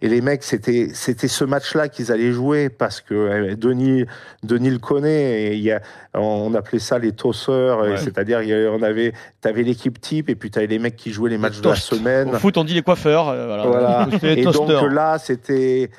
Et 0.02 0.08
les 0.08 0.22
mecs, 0.22 0.44
c'était 0.44 0.90
c'était 0.94 1.28
ce 1.28 1.44
match-là 1.44 1.90
qu'ils 1.90 2.12
allaient 2.12 2.32
jouer 2.32 2.70
parce 2.70 3.02
que 3.02 3.52
eh, 3.52 3.56
Denis 3.56 4.06
Denis 4.44 4.70
le 4.70 4.80
connaît. 4.80 5.42
Et 5.44 5.56
il 5.56 5.64
y 5.64 5.72
a, 5.72 5.82
on 6.14 6.54
appelait 6.54 6.80
ça 6.80 7.00
les 7.00 7.12
tosseurs, 7.12 7.98
c'est-à-dire 7.98 8.42
on 8.72 8.84
avait 8.84 9.14
t'avais 9.42 9.64
l'équipe 9.64 10.00
type 10.00 10.30
et 10.30 10.36
puis 10.36 10.52
t'avais 10.52 10.68
les 10.68 10.80
mecs 10.80 10.96
qui 10.96 11.12
jouaient 11.12 11.32
les 11.32 11.38
matchs 11.38 11.62
de 11.62 11.70
la 11.70 11.76
semaine. 11.76 12.30
Au 12.30 12.40
foot, 12.40 12.58
on 12.58 12.64
dit 12.64 12.76
les 12.76 12.84
coiffeurs. 12.84 13.30
Euh, 13.30 13.48
voilà. 13.48 13.66
voilà. 13.66 14.08
et 14.24 14.44
donc 14.44 14.70
là, 14.92 15.18
c'était 15.18 15.90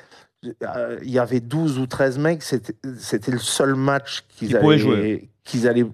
euh, 0.63 0.97
il 1.03 1.11
y 1.11 1.19
avait 1.19 1.39
12 1.39 1.77
ou 1.77 1.85
13 1.85 2.17
mecs, 2.17 2.41
c'était 2.41 3.31
le 3.31 3.37
seul 3.37 3.75
match 3.75 4.23
qu'ils 4.29 4.57
allaient, 4.57 5.29
qu'ils 5.43 5.67
allaient, 5.67 5.85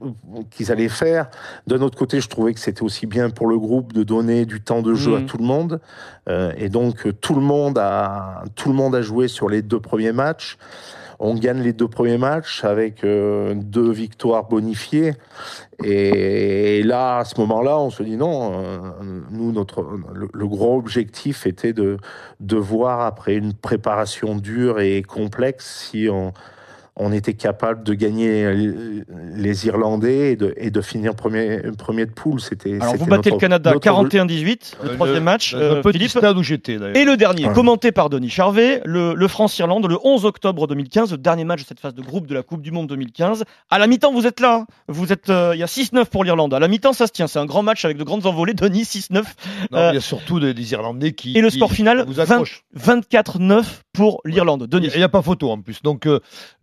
qu'ils 0.49 0.71
allaient 0.71 0.87
faire. 0.87 1.29
D'un 1.67 1.81
autre 1.81 1.97
côté, 1.97 2.21
je 2.21 2.29
trouvais 2.29 2.53
que 2.53 2.59
c'était 2.59 2.83
aussi 2.83 3.07
bien 3.07 3.29
pour 3.29 3.47
le 3.47 3.59
groupe 3.59 3.91
de 3.91 4.03
donner 4.03 4.45
du 4.45 4.61
temps 4.61 4.81
de 4.81 4.93
jeu 4.93 5.15
à 5.15 5.19
mmh. 5.19 5.25
tout 5.25 5.37
le 5.37 5.43
monde. 5.43 5.81
Euh, 6.29 6.53
et 6.57 6.69
donc, 6.69 7.07
tout 7.19 7.35
le 7.35 7.41
monde 7.41 7.77
a, 7.77 8.43
tout 8.55 8.69
le 8.69 8.75
monde 8.75 8.95
a 8.95 9.01
joué 9.01 9.27
sur 9.27 9.49
les 9.49 9.61
deux 9.61 9.81
premiers 9.81 10.13
matchs. 10.13 10.57
On 11.19 11.33
gagne 11.33 11.61
les 11.61 11.73
deux 11.73 11.87
premiers 11.87 12.17
matchs 12.17 12.63
avec 12.63 13.03
euh, 13.03 13.55
deux 13.55 13.91
victoires 13.91 14.47
bonifiées. 14.47 15.13
Et, 15.83 16.83
là, 16.83 17.19
à 17.19 17.25
ce 17.25 17.39
moment-là, 17.41 17.79
on 17.79 17.89
se 17.89 18.03
dit 18.03 18.17
non. 18.17 18.51
Euh, 18.53 18.77
nous, 19.31 19.51
notre 19.51 19.83
le, 20.13 20.47
gros 20.47 20.77
objectif 20.77 21.47
était 21.47 21.73
de 21.73 21.97
de 22.39 22.57
voir 22.57 23.01
après 23.01 23.35
une 23.35 23.53
préparation 23.53 24.35
dure 24.35 24.79
et 24.79 25.01
complexe 25.01 25.89
si 25.89 26.07
on 26.09 26.33
on 26.99 27.11
était 27.11 27.33
capable 27.33 27.83
de 27.83 27.93
gagner 27.93 29.03
les 29.35 29.67
Irlandais 29.67 30.31
et 30.31 30.35
de, 30.35 30.53
et 30.57 30.71
de 30.71 30.81
finir 30.81 31.15
premier, 31.15 31.61
premier 31.77 32.05
de 32.05 32.11
poule. 32.11 32.41
C'était. 32.41 32.79
Alors 32.81 32.95
vous 32.95 33.05
battez 33.05 33.29
le 33.29 33.37
Canada 33.37 33.73
41-18, 33.73 34.73
le 34.83 34.89
troisième 34.95 35.23
match. 35.23 35.53
Le 35.53 35.61
euh, 35.61 35.81
petit 35.81 36.09
stade 36.09 36.37
où 36.37 36.43
j'étais 36.43 36.77
Et 36.95 37.05
le 37.05 37.15
dernier, 37.15 37.47
commenté 37.53 37.91
par 37.91 38.09
Denis 38.09 38.29
Charvet, 38.29 38.81
le, 38.85 39.13
le 39.13 39.27
France-Irlande, 39.27 39.87
le 39.87 39.97
11 40.03 40.25
octobre 40.25 40.67
2015, 40.67 41.11
le 41.11 41.17
dernier 41.17 41.45
match 41.45 41.61
de 41.61 41.67
cette 41.67 41.79
phase 41.79 41.93
de 41.93 42.01
groupe 42.01 42.27
de 42.27 42.33
la 42.33 42.41
Coupe 42.41 42.61
du 42.61 42.71
Monde 42.71 42.87
2015. 42.87 43.43
À 43.69 43.79
la 43.79 43.87
mi-temps, 43.87 44.11
vous 44.11 44.25
êtes 44.25 44.39
là. 44.39 44.55
Hein. 44.61 44.65
Vous 44.87 45.13
êtes, 45.13 45.29
euh, 45.29 45.51
il 45.53 45.59
y 45.59 45.63
a 45.63 45.67
6-9 45.67 46.05
pour 46.05 46.23
l'Irlande. 46.23 46.53
À 46.53 46.59
la 46.59 46.67
mi-temps, 46.67 46.93
ça 46.93 47.05
se 47.05 47.11
tient. 47.11 47.27
C'est 47.27 47.39
un 47.39 47.45
grand 47.45 47.63
match 47.63 47.85
avec 47.85 47.97
de 47.97 48.03
grandes 48.03 48.25
envolées. 48.25 48.53
Denis 48.53 48.83
6-9. 48.83 49.23
Euh, 49.73 49.89
il 49.91 49.95
y 49.95 49.97
a 49.97 50.01
surtout 50.01 50.39
des, 50.39 50.71
Irlandais 50.71 51.11
qui. 51.11 51.37
Et 51.37 51.41
le 51.41 51.49
score 51.49 51.71
final, 51.71 52.05
24-9 52.07 53.63
pour 53.93 54.21
l'Irlande. 54.25 54.67
Denis. 54.67 54.89
Il 54.93 54.97
n'y 54.97 55.03
a 55.03 55.09
pas 55.09 55.21
photo 55.21 55.51
en 55.51 55.61
plus. 55.61 55.81
Donc 55.83 56.05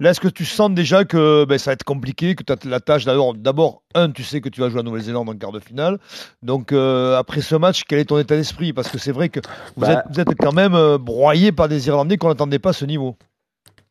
là, 0.00 0.10
est-ce 0.10 0.20
que 0.24 0.28
tu 0.28 0.46
sens 0.46 0.70
déjà 0.70 1.04
que 1.04 1.44
ben, 1.44 1.58
ça 1.58 1.70
va 1.70 1.72
être 1.74 1.84
compliqué, 1.84 2.34
que 2.34 2.42
tu 2.42 2.52
as 2.52 2.56
la 2.64 2.80
tâche 2.80 3.04
d'abord, 3.04 3.34
d'abord, 3.34 3.82
un, 3.94 4.10
tu 4.10 4.22
sais 4.22 4.40
que 4.40 4.48
tu 4.48 4.60
vas 4.60 4.70
jouer 4.70 4.80
à 4.80 4.82
Nouvelle-Zélande 4.82 5.28
en 5.28 5.34
quart 5.34 5.52
de 5.52 5.60
finale. 5.60 5.98
Donc 6.42 6.72
euh, 6.72 7.18
après 7.18 7.42
ce 7.42 7.54
match, 7.54 7.82
quel 7.86 7.98
est 7.98 8.06
ton 8.06 8.18
état 8.18 8.34
d'esprit? 8.34 8.72
Parce 8.72 8.88
que 8.88 8.96
c'est 8.96 9.12
vrai 9.12 9.28
que 9.28 9.40
vous, 9.76 9.82
bah 9.82 10.02
êtes, 10.16 10.34
quand 10.40 10.52
même 10.52 10.74
euh, 10.74 10.96
broyé 10.96 11.52
par 11.52 11.68
des 11.68 11.88
Irlandais 11.88 12.16
qu'on 12.16 12.28
n'attendait 12.28 12.58
pas 12.58 12.70
à 12.70 12.72
ce 12.72 12.86
niveau. 12.86 13.16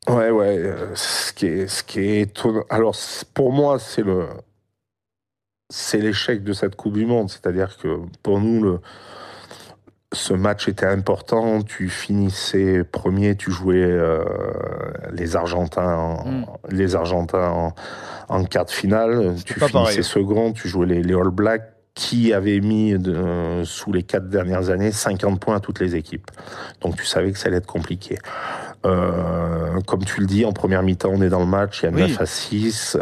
Ouais, 0.10 0.32
ouais. 0.32 0.58
Euh, 0.58 0.96
ce 0.96 1.32
qui 1.34 1.46
est, 1.46 1.68
ce 1.68 1.84
qui 1.84 2.00
est 2.00 2.22
étonnant. 2.22 2.64
Alors 2.70 2.96
pour 3.36 3.54
moi, 3.54 3.78
c'est 3.78 4.04
le, 4.04 4.28
c'est 5.70 6.00
l'échec 6.00 6.44
de 6.44 6.54
cette 6.54 6.76
Coupe 6.76 6.94
du 6.94 7.06
Monde. 7.06 7.30
C'est-à-dire 7.30 7.78
que 7.78 8.00
pour 8.24 8.40
nous, 8.40 8.64
le 8.64 8.80
ce 10.14 10.34
match 10.34 10.68
était 10.68 10.86
important. 10.86 11.62
Tu 11.62 11.90
finissais 11.90 12.84
premier, 12.84 13.36
tu 13.36 13.52
jouais 13.52 13.84
euh, 13.84 14.24
les 15.12 15.36
Argentins, 15.36 15.96
en, 15.96 16.26
mm. 16.26 16.46
les 16.70 16.96
Argentins 16.96 17.50
en, 17.50 17.74
en 18.30 18.44
quart 18.46 18.66
de 18.66 18.72
finale. 18.72 19.36
Tu 19.46 19.60
finissais 19.60 20.04
second, 20.04 20.54
tu 20.54 20.68
jouais 20.68 20.86
les, 20.86 21.14
All 21.14 21.30
Blacks 21.30 21.70
qui 21.96 22.34
avaient 22.34 22.60
mis 22.60 22.94
euh, 22.94 23.64
sous 23.66 23.92
les 23.92 24.02
quatre 24.02 24.28
dernières 24.28 24.70
années 24.70 24.92
50 24.92 25.40
points 25.40 25.58
à 25.58 25.60
toutes 25.60 25.80
les 25.80 25.96
équipes. 25.96 26.32
Donc 26.82 26.96
tu 26.96 27.06
savais 27.06 27.32
que 27.32 27.38
ça 27.38 27.50
allait 27.50 27.58
être 27.58 27.68
compliqué. 27.68 28.18
Euh, 28.86 29.80
comme 29.86 30.04
tu 30.04 30.22
le 30.22 30.26
dis, 30.26 30.44
en 30.44 30.54
première 30.54 30.82
mi-temps, 30.82 31.12
on 31.14 31.22
est 31.22 31.30
dans 31.30 31.40
le 31.40 31.46
match, 31.46 31.82
il 31.82 31.86
y 31.86 31.88
a 31.88 31.92
9 31.92 32.22
à 32.22 32.26
6 32.26 32.98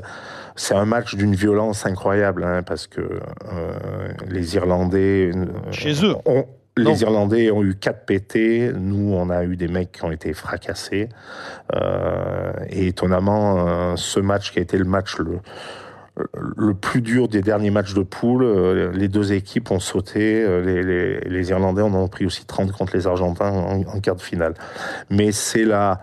c'est 0.56 0.76
un 0.76 0.86
match 0.86 1.15
d'une 1.15 1.34
violence 1.34 1.86
incroyable 1.86 2.43
hein, 2.43 2.62
parce 2.63 2.86
que 2.88 3.02
euh, 3.02 4.13
les 4.30 4.56
Irlandais 4.56 5.32
chez 5.71 6.06
eux 6.06 6.15
ont, 6.26 6.45
les 6.78 7.02
Irlandais 7.02 7.52
ont 7.52 7.64
eu 7.64 7.76
4 7.76 8.06
PT, 8.06 8.74
nous 8.78 9.14
on 9.14 9.30
a 9.30 9.44
eu 9.44 9.58
des 9.58 9.68
mecs 9.68 9.92
qui 9.92 10.04
ont 10.04 10.12
été 10.12 10.34
fracassés. 10.34 11.10
Euh, 11.76 12.54
et 12.70 12.88
étonnamment, 12.88 13.68
euh, 13.68 13.96
ce 13.98 14.20
match 14.20 14.52
qui 14.52 14.60
a 14.60 14.62
été 14.62 14.78
le 14.78 14.86
match 14.86 15.18
le, 15.18 15.40
le 16.58 16.74
plus 16.74 17.02
dur 17.02 17.28
des 17.28 17.42
derniers 17.42 17.72
matchs 17.72 17.94
de 17.94 18.04
poule. 18.04 18.44
Euh, 18.44 18.92
les 18.94 19.10
deux 19.10 19.34
équipes 19.34 19.72
ont 19.72 19.80
sauté. 19.80 20.46
Les, 20.64 20.82
les, 20.84 21.20
les 21.22 21.50
Irlandais 21.50 21.82
en 21.82 21.94
ont 21.94 22.08
pris 22.08 22.26
aussi 22.26 22.46
30 22.46 22.72
contre 22.72 22.96
les 22.96 23.06
Argentins 23.06 23.52
en, 23.52 23.82
en 23.82 24.00
quart 24.00 24.16
de 24.16 24.22
finale. 24.22 24.54
Mais 25.10 25.32
c'est 25.32 25.65
la 25.65 26.02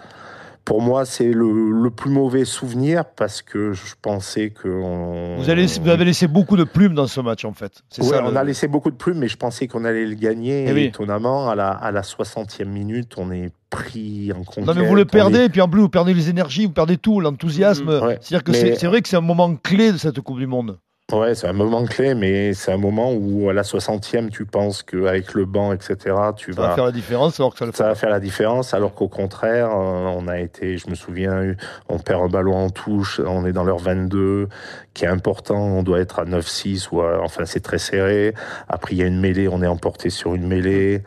pour 0.69 0.83
moi, 0.83 1.07
c'est 1.07 1.33
le, 1.33 1.71
le, 1.71 1.91
plus 1.91 2.11
mauvais 2.11 2.45
souvenir 2.45 3.07
parce 3.07 3.41
que 3.41 3.73
je 3.73 3.95
pensais 4.03 4.51
que. 4.51 4.69
On... 4.69 5.39
Vous, 5.39 5.49
avez 5.49 5.63
laissé, 5.63 5.81
vous 5.81 5.89
avez 5.89 6.05
laissé 6.05 6.29
beaucoup 6.29 6.59
de 6.59 6.65
plumes 6.65 6.93
dans 6.93 7.07
ce 7.07 7.23
match, 7.23 7.47
en 7.47 7.55
fait. 7.55 7.81
Ça, 7.89 8.23
on 8.23 8.31
le... 8.31 8.37
a 8.37 8.45
laissé 8.45 8.69
beaucoup 8.69 8.91
de 8.91 8.97
plumes, 8.97 9.17
mais 9.17 9.29
je 9.29 9.39
pensais 9.39 9.67
qu'on 9.67 9.87
allait 9.87 10.05
le 10.05 10.15
gagner. 10.15 10.65
Et, 10.65 10.69
et 10.69 10.73
oui. 10.75 10.85
étonnamment, 10.85 11.49
à 11.49 11.55
la, 11.55 11.71
à 11.71 11.91
la 11.91 12.03
60e 12.03 12.67
minute, 12.67 13.15
on 13.17 13.33
est 13.33 13.51
pris 13.71 14.31
en 14.31 14.45
compte. 14.45 14.67
Non, 14.67 14.75
mais 14.75 14.87
vous 14.87 14.95
le 14.95 15.07
perdez, 15.07 15.39
est... 15.39 15.45
et 15.47 15.49
puis 15.49 15.63
en 15.63 15.71
plus, 15.71 15.81
vous 15.81 15.89
perdez 15.89 16.13
les 16.13 16.29
énergies, 16.29 16.67
vous 16.67 16.73
perdez 16.73 16.99
tout, 16.99 17.19
l'enthousiasme. 17.21 17.85
Mmh, 17.85 18.05
ouais. 18.05 18.19
C'est-à-dire 18.21 18.45
que 18.45 18.53
mais... 18.53 18.77
c'est 18.77 18.87
vrai 18.89 19.01
que 19.01 19.09
c'est 19.09 19.17
un 19.17 19.23
moment 19.23 19.55
clé 19.55 19.91
de 19.91 19.97
cette 19.97 20.21
Coupe 20.21 20.39
du 20.39 20.47
Monde. 20.47 20.79
Ouais, 21.11 21.35
c'est 21.35 21.47
un 21.47 21.55
moment 21.55 21.87
clé, 21.87 22.15
mais 22.15 22.53
c'est 22.53 22.71
un 22.71 22.77
moment 22.77 23.15
où 23.15 23.49
à 23.49 23.55
la 23.55 23.63
60e, 23.63 24.29
tu 24.29 24.45
penses 24.45 24.83
qu'avec 24.83 25.33
le 25.33 25.47
banc, 25.47 25.73
etc., 25.73 25.97
tu 26.37 26.53
ça 26.53 26.61
vas... 26.61 26.69
va 26.69 26.75
faire 26.75 26.85
la 26.85 26.93
différence. 26.93 27.41
Alors 27.41 27.55
que 27.55 27.65
ça, 27.65 27.73
ça 27.73 27.85
va 27.85 27.95
faire 27.95 28.11
la 28.11 28.21
différence, 28.21 28.75
alors 28.75 28.93
qu'au 28.93 29.09
contraire, 29.09 29.71
on 29.71 30.29
a 30.29 30.39
été, 30.39 30.77
je 30.77 30.91
me 30.91 30.95
souviens, 30.95 31.55
on 31.89 31.99
perd 31.99 32.21
un 32.25 32.29
ballon 32.29 32.57
en 32.57 32.69
touche, 32.69 33.23
on 33.27 33.47
est 33.47 33.53
dans 33.53 33.65
l'heure 33.65 33.79
22, 33.79 34.49
qui 34.93 35.07
est 35.07 35.09
important, 35.09 35.57
on 35.57 35.83
doit 35.83 35.99
être 35.99 36.19
à 36.19 36.27
9-6, 36.27 36.89
ou 36.93 37.01
à, 37.01 37.23
enfin 37.23 37.47
c'est 37.47 37.61
très 37.61 37.79
serré. 37.79 38.35
Après, 38.69 38.93
il 38.93 38.99
y 38.99 39.03
a 39.03 39.07
une 39.07 39.19
mêlée, 39.19 39.49
on 39.49 39.63
est 39.63 39.67
emporté 39.67 40.11
sur 40.11 40.35
une 40.35 40.47
mêlée. 40.47 41.03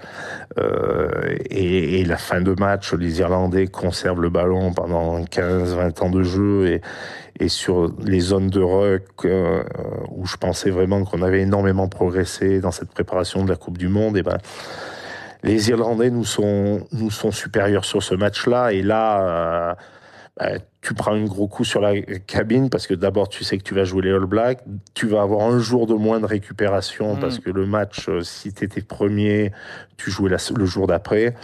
Euh, 0.58 1.10
et, 1.52 2.00
et, 2.00 2.06
la 2.06 2.18
fin 2.18 2.42
de 2.42 2.56
match, 2.60 2.92
les 2.94 3.20
Irlandais 3.20 3.68
conservent 3.68 4.22
le 4.22 4.32
ballon 4.32 4.74
pendant 4.74 5.22
15-20 5.22 6.02
ans 6.02 6.10
de 6.10 6.24
jeu, 6.24 6.68
et, 6.68 6.82
et 7.40 7.50
sur 7.50 7.94
les 8.04 8.20
zones 8.20 8.50
de 8.50 8.62
ruck 8.62 9.04
euh, 9.26 9.64
où 10.10 10.26
je 10.26 10.38
pensais 10.38 10.70
vraiment 10.70 11.04
qu'on 11.04 11.22
avait 11.22 11.42
énormément 11.42 11.88
progressé 11.88 12.60
dans 12.60 12.72
cette 12.72 12.90
préparation 12.90 13.44
de 13.44 13.50
la 13.50 13.56
Coupe 13.56 13.78
du 13.78 13.88
Monde, 13.88 14.18
et 14.18 14.24
ben 14.24 14.38
les 15.44 15.70
Irlandais 15.70 16.12
nous 16.12 16.26
sont 16.26 16.88
nous 16.92 17.10
sont 17.12 17.32
supérieurs 17.32 17.86
sur 17.86 18.04
ce 18.04 18.16
match-là. 18.16 18.74
Et 18.74 18.82
là 18.82 19.76
euh, 20.40 20.58
tu 20.82 20.94
prends 20.94 21.14
un 21.14 21.26
gros 21.26 21.48
coup 21.48 21.66
sur 21.66 21.82
la 21.82 22.02
cabine 22.02 22.70
parce 22.70 22.88
que 22.88 22.94
d'abord 22.94 23.28
tu 23.28 23.44
sais 23.44 23.58
que 23.58 23.64
tu 23.64 23.76
vas 23.76 23.84
jouer 23.84 24.04
les 24.04 24.12
All 24.12 24.26
Blacks, 24.26 24.60
tu 24.94 25.06
vas 25.06 25.22
avoir 25.22 25.46
un 25.46 25.60
jour 25.60 25.88
de 25.88 25.94
moins 25.94 26.20
de 26.20 26.26
récupération 26.26 27.16
mmh. 27.16 27.20
parce 27.20 27.40
que 27.40 27.50
le 27.50 27.66
match, 27.66 28.10
si 28.22 28.54
tu 28.54 28.64
étais 28.64 28.82
premier, 28.82 29.52
tu 29.98 30.10
jouais 30.10 30.30
la, 30.30 30.38
le 30.56 30.66
jour 30.66 30.88
d'après. 30.88 31.36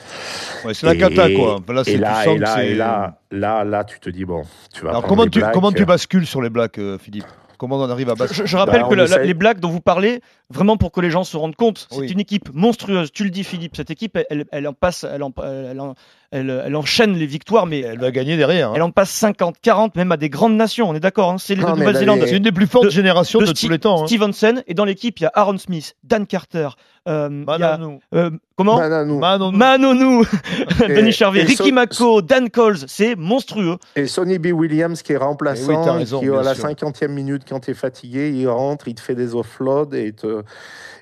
Ouais, 0.63 0.73
c'est 0.73 0.85
la 0.85 0.95
cata 0.95 1.29
quoi. 1.31 1.59
Là, 1.67 1.83
et, 1.85 1.97
là, 1.97 2.25
et, 2.25 2.37
là, 2.37 2.63
et 2.63 2.73
là, 2.75 3.19
là, 3.29 3.63
là, 3.63 3.83
tu 3.83 3.99
te 3.99 4.09
dis 4.09 4.25
bon, 4.25 4.43
tu 4.73 4.83
vas. 4.83 4.91
Alors 4.91 5.03
comment 5.03 5.27
tu, 5.27 5.41
comment 5.53 5.71
tu 5.71 5.85
bascules 5.85 6.25
sur 6.25 6.41
les 6.41 6.49
Blacks, 6.49 6.79
euh, 6.79 6.97
Philippe? 6.97 7.25
Comment 7.57 7.77
on 7.77 7.89
arrive 7.89 8.09
à 8.09 8.15
battre 8.15 8.33
Je, 8.33 8.45
je 8.45 8.57
rappelle 8.57 8.81
bah, 8.83 8.87
que 8.89 8.95
la, 8.95 9.23
les 9.23 9.33
blagues 9.33 9.59
dont 9.59 9.69
vous 9.69 9.81
parlez, 9.81 10.21
vraiment 10.49 10.77
pour 10.77 10.91
que 10.91 11.01
les 11.01 11.09
gens 11.09 11.23
se 11.23 11.37
rendent 11.37 11.55
compte, 11.55 11.87
c'est 11.89 11.99
oui. 11.99 12.11
une 12.11 12.19
équipe 12.19 12.49
monstrueuse. 12.53 13.11
Tu 13.11 13.23
le 13.23 13.29
dis, 13.29 13.43
Philippe. 13.43 13.75
Cette 13.75 13.91
équipe, 13.91 14.17
elle, 14.29 14.45
elle 14.51 14.67
en 14.67 14.73
passe, 14.73 15.03
elle, 15.03 15.23
en, 15.23 15.33
elle, 15.43 15.79
en, 15.79 15.95
elle, 16.31 16.61
elle, 16.65 16.75
enchaîne 16.75 17.13
les 17.13 17.25
victoires, 17.25 17.65
mais 17.65 17.81
elle 17.81 17.99
va 17.99 18.11
gagner 18.11 18.37
derrière. 18.37 18.71
Hein. 18.71 18.73
Elle 18.75 18.81
en 18.81 18.91
passe 18.91 19.09
50, 19.11 19.55
40, 19.61 19.95
même 19.95 20.11
à 20.11 20.17
des 20.17 20.29
grandes 20.29 20.55
nations. 20.55 20.89
On 20.89 20.95
est 20.95 20.99
d'accord. 20.99 21.31
Hein 21.31 21.37
c'est 21.37 21.55
de 21.55 21.61
Nouvelle-Zélande. 21.61 22.21
C'est 22.25 22.37
une 22.37 22.43
des 22.43 22.51
plus 22.51 22.67
fortes 22.67 22.85
de, 22.85 22.89
générations 22.89 23.39
de, 23.39 23.45
de 23.45 23.51
tous 23.51 23.69
les 23.69 23.79
temps. 23.79 24.03
Hein. 24.03 24.07
Stevenson 24.07 24.61
et 24.67 24.73
dans 24.73 24.85
l'équipe, 24.85 25.19
il 25.19 25.23
y 25.23 25.25
a 25.25 25.31
Aaron 25.33 25.57
Smith, 25.57 25.95
Dan 26.03 26.27
Carter. 26.27 26.69
Euh, 27.07 27.29
Manonou. 27.29 27.99
Y 28.11 28.15
a, 28.15 28.17
euh, 28.17 28.31
comment 28.55 28.77
Manonou. 28.77 29.19
Manonou. 29.19 29.57
Manonou. 29.57 30.25
Denis 30.87 31.13
Charvet, 31.13 31.43
Ricky 31.43 31.69
so 31.69 31.71
Mako, 31.71 32.21
Dan 32.21 32.49
Coles, 32.49 32.87
c'est 32.87 33.15
monstrueux. 33.15 33.77
Et 33.95 34.07
Sonny 34.07 34.39
B. 34.39 34.47
Williams 34.47 35.01
qui 35.01 35.13
est 35.13 35.17
remplaçant, 35.17 35.83
oui, 35.83 35.99
raison, 35.99 36.19
qui 36.19 36.29
à 36.29 36.43
la 36.43 36.55
cinquantième 36.55 37.13
minute, 37.13 37.43
quand 37.47 37.61
tu 37.61 37.71
es 37.71 37.73
fatigué, 37.73 38.31
il 38.31 38.47
rentre, 38.47 38.87
il 38.87 38.95
te 38.95 39.01
fait 39.01 39.15
des 39.15 39.35
offloads 39.35 39.93
et 39.93 40.11
te 40.13 40.43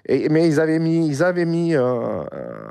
et, 0.07 0.29
mais 0.29 0.47
ils 0.47 0.59
avaient 0.59 0.79
mis, 0.79 1.07
ils 1.07 1.23
avaient 1.23 1.45
mis, 1.45 1.75
euh, 1.75 2.23
euh, 2.33 2.67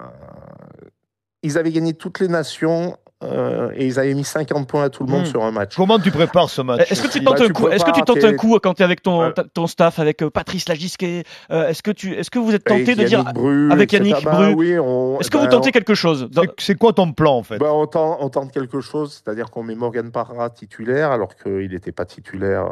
ils 1.43 1.59
avaient 1.59 1.73
gagné 1.73 1.95
toutes 1.95 2.21
les 2.21 2.29
nations 2.29 2.97
euh, 3.25 3.71
et 3.75 3.87
ils 3.87 3.99
avaient 3.99 4.15
mis 4.15 4.25
50 4.25 4.67
points 4.67 4.85
à 4.85 4.91
tout 4.91 5.05
le 5.05 5.11
monde 5.11 5.23
mmh. 5.23 5.27
sur 5.27 5.45
un 5.45 5.51
match. 5.51 5.75
Comment 5.77 5.99
tu 5.99 6.11
prépares 6.11 6.51
ce 6.51 6.63
match 6.63 6.91
Est-ce 6.91 7.03
que 7.03 7.09
tu 7.09 7.23
tentes 7.23 7.39
bah, 7.39 7.45
un 7.45 7.53
coup 7.53 7.69
Est-ce 7.69 7.85
que 7.85 7.91
tu 7.91 8.03
tentes 8.03 8.25
un 8.25 8.35
coup 8.35 8.59
quand 8.63 8.75
tu 8.75 8.83
es 8.83 8.85
avec 8.85 9.03
ton, 9.03 9.33
ton 9.53 9.67
staff, 9.67 9.99
avec 9.99 10.23
euh, 10.23 10.31
Patrice 10.31 10.69
Lagisquet 10.69 11.25
euh, 11.51 11.69
Est-ce 11.69 11.83
que 11.83 11.91
tu, 11.91 12.15
est-ce 12.15 12.31
que 12.31 12.39
vous 12.39 12.55
êtes 12.55 12.65
tenté 12.65 12.95
de 12.95 13.05
dire 13.05 13.25
Bru, 13.33 13.71
avec 13.71 13.93
Yannick 13.93 14.25
bah, 14.25 14.33
Bru 14.33 14.55
oui, 14.55 14.79
on, 14.79 15.19
Est-ce 15.21 15.31
que 15.31 15.39
bah, 15.39 15.45
vous 15.45 15.51
tentez 15.51 15.73
quelque 15.73 15.95
chose 15.95 16.29
C'est 16.59 16.77
quoi 16.77 16.93
ton 16.93 17.13
plan 17.13 17.37
en 17.37 17.43
fait 17.43 17.59
bah, 17.59 17.73
on, 17.73 17.87
tente, 17.87 18.19
on, 18.21 18.29
tente, 18.29 18.53
quelque 18.53 18.81
chose, 18.81 19.23
c'est-à-dire 19.25 19.51
qu'on 19.51 19.63
met 19.63 19.75
Morgan 19.75 20.11
Parra 20.11 20.51
titulaire 20.51 21.11
alors 21.11 21.35
qu'il 21.37 21.71
n'était 21.71 21.93
pas 21.93 22.05
titulaire 22.05 22.67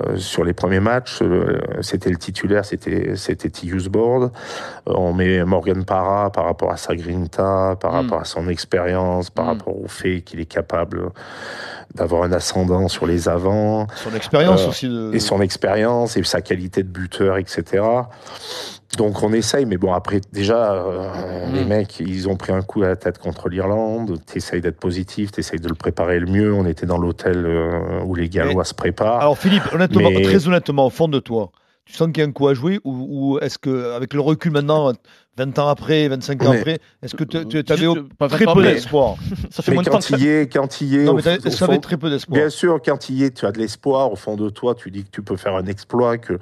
euh, 0.00 0.16
sur 0.16 0.44
les 0.44 0.52
premiers 0.52 0.80
matchs. 0.80 1.20
C'était 1.80 2.10
le 2.10 2.16
titulaire, 2.16 2.64
c'était 2.64 3.16
c'était 3.16 3.50
Tius 3.50 3.88
Board. 3.88 4.32
on 4.86 5.12
met 5.12 5.44
Morgan 5.44 5.84
Parra 5.84 6.30
par 6.30 6.44
rapport 6.44 6.70
à 6.70 6.76
sa 6.76 6.94
grinta, 6.94 7.76
par 7.80 7.92
mmh. 7.92 7.96
rapport 7.96 8.20
à 8.20 8.24
son 8.24 8.48
expérience, 8.48 9.19
par 9.28 9.44
mmh. 9.44 9.48
rapport 9.48 9.78
au 9.78 9.88
fait 9.88 10.22
qu'il 10.22 10.40
est 10.40 10.46
capable 10.46 11.10
d'avoir 11.94 12.22
un 12.22 12.32
ascendant 12.32 12.88
sur 12.88 13.06
les 13.06 13.28
avants. 13.28 13.86
Son 13.96 14.14
expérience 14.14 14.62
euh, 14.62 14.68
aussi. 14.68 14.88
De... 14.88 15.10
Et 15.12 15.20
son 15.20 15.42
expérience 15.42 16.16
et 16.16 16.22
sa 16.22 16.40
qualité 16.40 16.82
de 16.82 16.88
buteur, 16.88 17.36
etc. 17.36 17.82
Donc 18.96 19.22
on 19.22 19.32
essaye, 19.32 19.66
mais 19.66 19.76
bon, 19.76 19.92
après, 19.92 20.20
déjà, 20.32 20.72
euh, 20.72 21.46
mmh. 21.48 21.54
les 21.54 21.64
mecs, 21.64 22.00
ils 22.00 22.28
ont 22.28 22.36
pris 22.36 22.52
un 22.52 22.62
coup 22.62 22.82
à 22.82 22.88
la 22.88 22.96
tête 22.96 23.18
contre 23.18 23.48
l'Irlande. 23.48 24.18
T'essayes 24.24 24.60
d'être 24.60 24.78
positif, 24.78 25.30
t'essayes 25.32 25.60
de 25.60 25.68
le 25.68 25.74
préparer 25.74 26.18
le 26.18 26.26
mieux. 26.26 26.52
On 26.52 26.66
était 26.66 26.86
dans 26.86 26.98
l'hôtel 26.98 27.44
euh, 27.44 28.00
où 28.04 28.14
les 28.14 28.28
Gallois 28.28 28.54
mais... 28.62 28.64
se 28.64 28.74
préparent. 28.74 29.20
Alors 29.20 29.38
Philippe, 29.38 29.62
honnêtement, 29.72 30.10
mais... 30.10 30.22
très 30.22 30.48
honnêtement, 30.48 30.86
au 30.86 30.90
fond 30.90 31.08
de 31.08 31.18
toi, 31.20 31.50
tu 31.90 31.96
sens 31.96 32.08
qu'il 32.08 32.18
y 32.18 32.24
a 32.24 32.28
un 32.28 32.32
coup 32.32 32.46
à 32.46 32.54
jouer 32.54 32.78
ou, 32.84 33.32
ou 33.34 33.38
est-ce 33.40 33.58
que 33.58 33.92
avec 33.92 34.14
le 34.14 34.20
recul 34.20 34.52
maintenant 34.52 34.92
20 35.36 35.58
ans 35.58 35.68
après 35.68 36.06
25 36.08 36.42
ans 36.42 36.50
mais, 36.50 36.58
après 36.58 36.78
est-ce 37.02 37.16
que 37.16 37.24
tu 37.24 37.36
avais 37.36 38.36
très 38.36 38.44
peu 38.46 38.62
d'espoir? 38.62 39.16
Ça 39.50 39.62
fait 39.62 39.72
mais 39.72 39.76
moins 39.76 39.84
quand 39.84 39.98
de 39.98 40.06
temps 40.06 40.16
il 40.16 40.26
est 40.26 40.52
quand 40.52 40.80
il 40.80 40.94
est 41.00 41.04
non, 41.04 41.14
mais 41.14 41.22
ça 41.22 41.64
avait 41.64 41.78
très 41.78 41.96
peu 41.96 42.08
d'espoir. 42.08 42.38
Bien 42.38 42.48
sûr 42.48 42.80
quand 42.84 43.08
il 43.08 43.22
est 43.24 43.36
tu 43.36 43.46
as 43.46 43.52
de 43.52 43.58
l'espoir. 43.58 44.12
Au 44.12 44.16
fond 44.16 44.36
de 44.36 44.50
toi 44.50 44.74
tu 44.74 44.90
dis 44.90 45.04
que 45.04 45.10
tu 45.10 45.22
peux 45.22 45.36
faire 45.36 45.56
un 45.56 45.66
exploit 45.66 46.18
que 46.18 46.38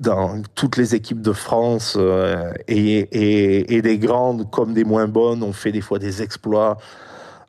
dans 0.00 0.42
toutes 0.54 0.76
les 0.76 0.94
équipes 0.94 1.20
de 1.20 1.32
France 1.32 1.96
euh, 1.98 2.52
et, 2.68 2.98
et, 2.98 3.74
et 3.76 3.82
des 3.82 3.98
grandes 3.98 4.50
comme 4.50 4.72
des 4.72 4.84
moins 4.84 5.08
bonnes 5.08 5.42
ont 5.42 5.52
fait 5.52 5.72
des 5.72 5.80
fois 5.82 5.98
des 5.98 6.22
exploits 6.22 6.78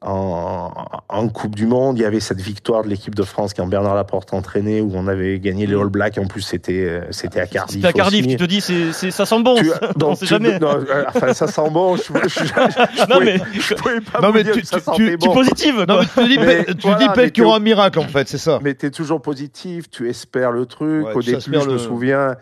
en, 0.05 0.71
en, 1.09 1.27
Coupe 1.29 1.55
du 1.55 1.65
Monde. 1.65 1.97
Il 1.97 2.01
y 2.01 2.05
avait 2.05 2.19
cette 2.19 2.39
victoire 2.39 2.83
de 2.83 2.89
l'équipe 2.89 3.15
de 3.15 3.23
France 3.23 3.53
quand 3.53 3.65
Bernard 3.67 3.95
Laporte 3.95 4.33
entraînait, 4.33 4.81
où 4.81 4.91
on 4.93 5.07
avait 5.07 5.39
gagné 5.39 5.65
les 5.65 5.75
All 5.75 5.89
Blacks. 5.89 6.17
En 6.17 6.27
plus, 6.27 6.41
c'était 6.41 7.01
c'était 7.11 7.39
à 7.39 7.47
Cardiff. 7.47 7.75
C'était 7.75 7.87
à 7.87 7.93
Cardiff. 7.93 8.25
Aussi. 8.25 8.35
Tu 8.35 8.43
te 8.43 8.49
dis, 8.49 8.61
c'est, 8.61 8.93
c'est 8.93 9.11
ça 9.11 9.25
sent 9.25 9.41
bon. 9.41 9.55
Tu, 9.55 9.71
donc, 9.95 10.11
on 10.11 10.15
sait 10.15 10.25
jamais. 10.25 10.59
Non, 10.59 10.75
euh, 10.75 11.03
enfin, 11.07 11.33
ça 11.33 11.47
sent 11.47 11.69
bon. 11.71 11.95
Je, 11.97 12.03
je, 12.03 12.27
je, 12.27 12.45
je 12.45 13.09
non, 13.09 13.19
mais, 13.19 13.39
je 13.53 13.73
pouvais 13.73 14.01
pas 14.01 14.21
non, 14.21 14.31
mais 14.31 14.43
tu, 14.43 14.63
ça 14.63 14.79
tu, 14.95 15.17
bon. 15.17 15.27
tu 15.27 15.33
positive. 15.33 15.85
Non, 15.87 15.99
mais 15.99 16.23
tu 16.23 16.29
dis, 16.29 16.39
mais, 16.39 16.65
tu 16.65 16.87
voilà, 16.87 17.07
dis 17.07 17.31
qu'il 17.31 17.43
y 17.43 17.45
aura 17.45 17.57
un 17.57 17.59
miracle 17.59 17.99
en 17.99 18.07
fait, 18.07 18.27
c'est 18.27 18.37
ça. 18.37 18.59
Mais 18.63 18.75
tu 18.75 18.85
es 18.85 18.91
toujours 18.91 19.21
positif. 19.21 19.89
Tu 19.89 20.09
espères 20.09 20.51
le 20.51 20.65
truc. 20.65 21.05
Ouais, 21.05 21.13
Au 21.13 21.21
début, 21.21 21.41
je 21.41 21.51
le... 21.51 21.73
me 21.73 21.77
souviens. 21.77 22.35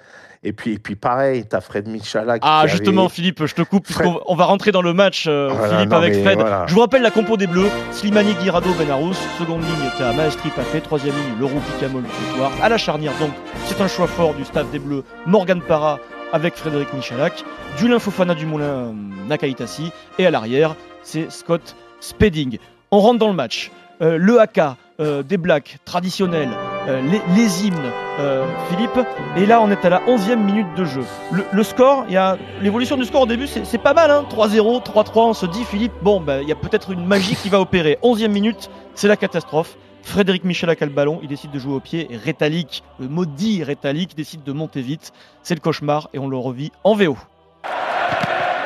Et 0.46 0.52
puis, 0.52 0.74
et 0.74 0.80
puis 0.80 0.96
pareil, 0.96 1.46
t'as 1.46 1.62
Fred 1.62 1.88
Michalak. 1.88 2.42
Ah, 2.44 2.66
justement, 2.68 3.06
avait... 3.06 3.14
Philippe, 3.14 3.46
je 3.46 3.54
te 3.56 3.62
coupe, 3.62 3.88
Fred... 3.88 4.06
puisqu'on 4.06 4.22
on 4.28 4.36
va 4.36 4.46
rentrer 4.46 4.72
dans 4.72 4.82
le 4.82 4.94
match, 4.94 5.26
euh, 5.28 5.50
voilà, 5.50 5.76
Philippe, 5.76 5.90
non, 5.92 5.98
avec 5.98 6.14
Fred. 6.22 6.40
Voilà. 6.40 6.66
Je 6.68 6.74
vous 6.74 6.82
rappelle 6.82 7.02
la 7.02 7.12
compo 7.12 7.38
des 7.38 7.48
Bleus 7.48 7.70
Slimani, 7.92 8.34
Guirado, 8.36 8.74
Benarous. 8.74 9.14
Seconde 9.40 9.62
ligne, 9.62 9.90
t'as 9.98 10.14
Maestri 10.14 10.50
Pafé. 10.50 10.82
Troisième 10.82 11.16
ligne, 11.16 11.40
le 11.40 11.46
Roupi 11.46 11.72
Camol 11.80 12.04
ce 12.06 12.36
soir. 12.36 12.52
À 12.62 12.70
la 12.70 12.78
charnière, 12.78 13.14
donc, 13.20 13.32
c'est 13.66 13.80
un 13.82 13.88
choix 13.88 14.08
fort 14.08 14.34
du 14.34 14.44
staff 14.44 14.70
des 14.72 14.80
Bleus. 14.80 15.04
Morgan 15.26 15.62
Parra 15.62 16.00
avec 16.34 16.56
Frédéric 16.56 16.94
Michalak. 16.94 17.44
Du 17.78 17.88
Fofana 18.00 18.36
du 18.36 18.46
Moulin 18.46 18.66
euh, 18.66 18.92
Nakaitasi. 19.30 19.92
Et 20.20 20.26
à 20.26 20.32
l'arrière, 20.32 20.76
c'est 21.04 21.32
Scott 21.32 21.76
Spedding. 22.00 22.58
On 22.92 23.00
rentre 23.00 23.20
dans 23.20 23.30
le 23.30 23.36
match. 23.36 23.72
Euh, 24.02 24.18
le 24.18 24.40
haka 24.40 24.76
euh, 25.00 25.24
des 25.24 25.38
blacks 25.38 25.78
traditionnels, 25.86 26.50
euh, 26.88 27.02
les, 27.36 27.66
hymnes, 27.66 27.92
euh, 28.20 28.46
Philippe. 28.70 29.00
Et 29.38 29.46
là, 29.46 29.62
on 29.62 29.72
est 29.72 29.86
à 29.86 29.90
la 29.90 30.00
11e 30.02 30.36
minute 30.38 30.68
de 30.76 30.86
jeu. 30.86 31.04
Le, 31.52 31.64
score, 31.64 32.06
il 32.08 32.14
y 32.14 32.18
a 32.18 32.38
l'évolution 32.62 32.98
du 32.98 33.06
score 33.06 33.22
au 33.22 33.26
début, 33.26 33.48
c'est 33.48 33.78
pas 33.78 33.94
mal, 33.94 34.12
hein 34.12 34.26
3-0, 34.30 34.84
3-3. 34.84 35.12
On 35.16 35.34
se 35.34 35.46
dit, 35.46 35.64
Philippe, 35.64 35.94
bon, 36.02 36.20
bah, 36.20 36.42
il 36.42 36.48
y 36.48 36.52
a 36.52 36.56
peut-être 36.56 36.92
une 36.92 37.06
magie 37.06 37.36
qui 37.36 37.50
va 37.50 37.60
opérer. 37.60 37.98
11e 38.04 38.28
minute, 38.28 38.70
c'est 38.96 39.08
la 39.08 39.18
catastrophe. 39.18 39.78
Frédéric 40.04 40.44
Michel 40.44 40.70
a 40.70 40.76
le 40.80 40.88
ballon, 40.88 41.20
il 41.24 41.30
décide 41.30 41.52
de 41.52 41.60
jouer 41.60 41.74
au 41.74 41.80
pied 41.80 42.08
et 42.12 42.18
Rétalic, 42.18 42.84
le 43.00 43.08
maudit 43.08 43.64
Rétalic, 43.64 44.16
décide 44.16 44.44
de 44.44 44.52
monter 44.52 44.82
vite. 44.82 45.14
C'est 45.44 45.56
le 45.56 45.62
cauchemar 45.62 46.10
et 46.14 46.20
on 46.20 46.28
le 46.28 46.36
revit 46.36 46.72
en 46.84 46.94
VO. 46.94 47.18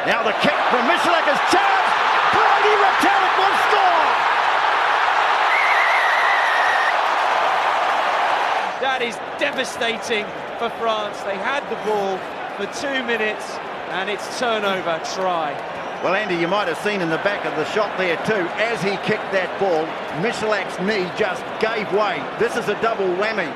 Now 0.08 0.24
the 0.24 0.34
kick 0.42 0.56
from 0.72 0.88
Michalak 0.88 1.28
is 1.28 1.40
charged. 1.52 1.94
Brady 2.34 2.74
Rétalic 2.80 3.34
will 3.38 3.58
score. 3.68 4.08
That 8.98 9.06
is 9.06 9.20
devastating 9.38 10.26
for 10.58 10.72
France. 10.82 11.22
They 11.22 11.38
had 11.38 11.62
the 11.70 11.78
ball 11.86 12.18
for 12.58 12.66
two 12.82 13.04
minutes 13.06 13.46
and 13.94 14.10
it's 14.10 14.40
turnover 14.40 15.00
try. 15.14 15.54
Well, 16.04 16.16
Andy, 16.16 16.34
you 16.34 16.48
might 16.48 16.68
have 16.68 16.80
seen 16.80 17.02
in 17.02 17.12
the 17.12 17.22
back 17.22 17.46
of 17.46 17.56
the 17.58 17.66
shot 17.66 17.96
there 18.00 18.18
too, 18.26 18.50
as 18.58 18.82
he 18.82 18.98
kicked 19.06 19.32
that 19.34 19.54
ball, 19.60 19.86
Michalak's 20.24 20.80
knee 20.80 21.06
just 21.16 21.44
gave 21.60 21.86
way. 21.94 22.20
This 22.40 22.58
is 22.58 22.70
a 22.70 22.82
double 22.82 23.06
whammy. 23.22 23.48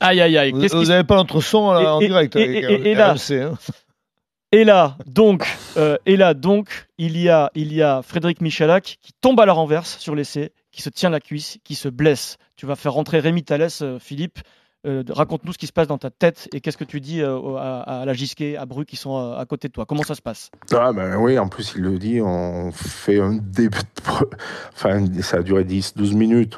Aïe, 0.00 0.22
aïe, 0.22 0.38
aïe. 0.38 0.52
Vous 0.52 0.86
n'avez 0.86 1.04
pas 1.04 1.16
notre 1.16 1.42
son 1.42 1.58
en 1.58 1.98
direct. 1.98 2.34
Et, 2.36 2.94
là, 2.94 3.14
hein. 3.14 3.58
et 4.52 4.64
là, 4.64 4.96
donc, 5.04 5.46
euh, 5.76 5.98
et 6.06 6.16
là, 6.16 6.32
donc, 6.32 6.88
il 6.96 7.18
y 7.18 7.28
a, 7.28 7.50
il 7.54 7.74
y 7.74 7.82
a 7.82 8.00
Frédéric 8.00 8.40
Michalak 8.40 8.96
qui 9.02 9.12
tombe 9.20 9.38
à 9.38 9.44
la 9.44 9.52
renverse 9.52 9.98
sur 9.98 10.14
l'essai, 10.14 10.52
qui 10.72 10.80
se 10.80 10.88
tient 10.88 11.10
la 11.10 11.20
cuisse, 11.20 11.58
qui 11.62 11.74
se 11.74 11.90
blesse. 11.90 12.38
Tu 12.56 12.64
vas 12.64 12.74
faire 12.74 12.94
rentrer 12.94 13.20
Rémi 13.20 13.44
Thalès, 13.44 13.82
euh, 13.82 13.98
Philippe. 13.98 14.38
Euh, 14.88 15.02
raconte-nous 15.10 15.52
ce 15.52 15.58
qui 15.58 15.66
se 15.66 15.72
passe 15.72 15.86
dans 15.86 15.98
ta 15.98 16.10
tête 16.10 16.48
et 16.52 16.60
qu'est-ce 16.60 16.78
que 16.78 16.84
tu 16.84 17.00
dis 17.00 17.20
euh, 17.20 17.56
à, 17.56 18.04
la 18.06 18.12
Gisquet, 18.14 18.56
à 18.56 18.64
Bru 18.64 18.86
qui 18.86 18.96
sont 18.96 19.16
euh, 19.18 19.38
à 19.38 19.44
côté 19.44 19.68
de 19.68 19.72
toi. 19.72 19.84
Comment 19.86 20.02
ça 20.02 20.14
se 20.14 20.22
passe? 20.22 20.50
Ah 20.72 20.92
ben 20.92 21.16
Oui, 21.16 21.38
en 21.38 21.48
plus 21.48 21.74
il 21.76 21.82
le 21.82 21.98
dit, 21.98 22.20
on 22.22 22.72
fait 22.72 23.20
un 23.20 23.34
début. 23.34 23.78
Enfin, 24.74 25.04
ça 25.20 25.38
a 25.38 25.42
duré 25.42 25.64
10-12 25.64 26.14
minutes, 26.14 26.56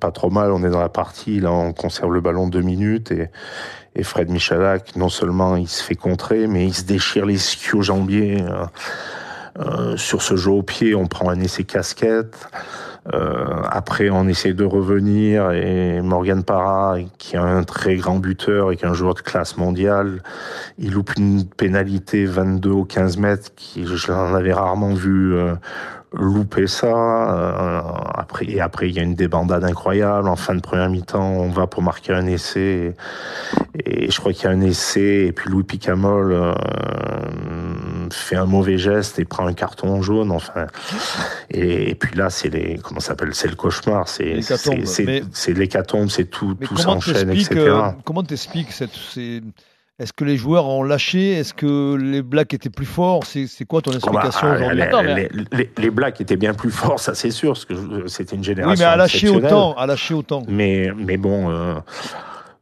pas 0.00 0.10
trop 0.10 0.30
mal, 0.30 0.50
on 0.50 0.64
est 0.64 0.70
dans 0.70 0.80
la 0.80 0.88
partie, 0.88 1.40
là 1.40 1.52
on 1.52 1.72
conserve 1.72 2.12
le 2.12 2.20
ballon 2.20 2.48
deux 2.48 2.62
minutes 2.62 3.12
et, 3.12 3.28
et 3.94 4.02
Fred 4.02 4.30
Michalak, 4.30 4.96
non 4.96 5.08
seulement 5.08 5.56
il 5.56 5.68
se 5.68 5.82
fait 5.82 5.94
contrer, 5.94 6.46
mais 6.46 6.66
il 6.66 6.74
se 6.74 6.84
déchire 6.84 7.26
les 7.26 7.34
ischio-jambiers. 7.34 8.44
sur 9.96 10.22
ce 10.22 10.36
jeu 10.36 10.50
au 10.50 10.62
pied, 10.62 10.94
on 10.94 11.06
prend 11.06 11.28
un 11.28 11.38
essai 11.40 11.64
casquette. 11.64 12.48
Euh, 13.14 13.62
après, 13.70 14.10
on 14.10 14.28
essaie 14.28 14.52
de 14.52 14.64
revenir 14.64 15.50
et 15.52 16.00
Morgan 16.02 16.44
Parra, 16.44 16.96
qui 17.18 17.36
est 17.36 17.38
un 17.38 17.62
très 17.62 17.96
grand 17.96 18.16
buteur 18.16 18.72
et 18.72 18.76
qui 18.76 18.84
est 18.84 18.88
un 18.88 18.94
joueur 18.94 19.14
de 19.14 19.20
classe 19.20 19.56
mondiale, 19.56 20.22
il 20.78 20.92
loupe 20.92 21.16
une 21.16 21.44
pénalité 21.46 22.26
22 22.26 22.70
ou 22.70 22.84
15 22.84 23.16
mètres 23.16 23.50
qui, 23.56 23.86
je 23.86 24.12
l'en 24.12 24.34
avais 24.34 24.52
rarement 24.52 24.94
vu 24.94 25.34
euh, 25.34 25.54
louper 26.12 26.66
ça. 26.66 26.86
Euh, 26.86 27.80
après, 28.14 28.46
et 28.46 28.60
après, 28.60 28.88
il 28.88 28.96
y 28.96 28.98
a 28.98 29.02
une 29.02 29.14
débandade 29.14 29.64
incroyable. 29.64 30.28
En 30.28 30.36
fin 30.36 30.54
de 30.54 30.60
première 30.60 30.88
mi-temps, 30.90 31.22
on 31.22 31.48
va 31.48 31.66
pour 31.66 31.82
marquer 31.82 32.12
un 32.12 32.26
essai. 32.26 32.94
Et, 33.84 34.10
je 34.10 34.20
crois 34.20 34.32
qu'il 34.32 34.44
y 34.44 34.46
a 34.48 34.50
un 34.50 34.60
essai. 34.60 35.26
Et 35.26 35.32
puis 35.32 35.50
Louis 35.50 35.62
Picamol 35.62 36.32
euh, 36.32 36.52
fait 38.10 38.36
un 38.36 38.46
mauvais 38.46 38.78
geste 38.78 39.18
et 39.18 39.24
prend 39.24 39.46
un 39.46 39.54
carton 39.54 40.02
jaune. 40.02 40.32
Enfin, 40.32 40.66
et, 41.50 41.94
puis 41.94 42.16
là, 42.16 42.30
c'est 42.30 42.48
les 42.48 42.78
comment 42.82 43.00
s'appelle 43.00 43.34
C'est 43.34 43.48
le 43.48 43.56
cauchemar. 43.56 44.08
C'est 44.08 44.40
c'est 44.42 45.52
l'hécatombe. 45.52 46.10
C'est 46.10 46.24
tout, 46.24 46.54
tout 46.54 46.76
s'enchaîne, 46.76 47.30
etc. 47.30 47.50
Euh, 47.56 47.90
comment 48.04 48.22
t'expliques 48.22 48.72
cette 48.72 48.90
est-ce 50.00 50.14
que 50.14 50.24
les 50.24 50.38
joueurs 50.38 50.66
ont 50.66 50.82
lâché? 50.82 51.32
Est-ce 51.32 51.52
que 51.52 51.94
les 51.94 52.22
Blacks 52.22 52.54
étaient 52.54 52.70
plus 52.70 52.86
forts? 52.86 53.26
C'est 53.26 53.64
quoi 53.66 53.82
ton 53.82 53.92
explication 53.92 54.48
bah, 54.48 54.54
aujourd'hui? 54.56 55.28
les, 55.52 55.70
les, 55.76 55.90
Blacks 55.90 56.18
étaient 56.22 56.38
bien 56.38 56.54
plus 56.54 56.70
forts, 56.70 56.98
ça 56.98 57.14
c'est 57.14 57.30
sûr, 57.30 57.52
parce 57.52 57.66
que 57.66 57.74
c'était 58.06 58.34
une 58.34 58.42
génération. 58.42 58.72
Oui, 58.72 58.78
mais 58.78 58.92
à 58.92 58.96
lâcher 58.96 59.28
autant, 59.28 59.74
à 59.74 59.86
lâcher 59.86 60.14
autant. 60.14 60.42
Mais, 60.48 60.90
mais 60.96 61.18
bon, 61.18 61.50
euh, 61.50 61.74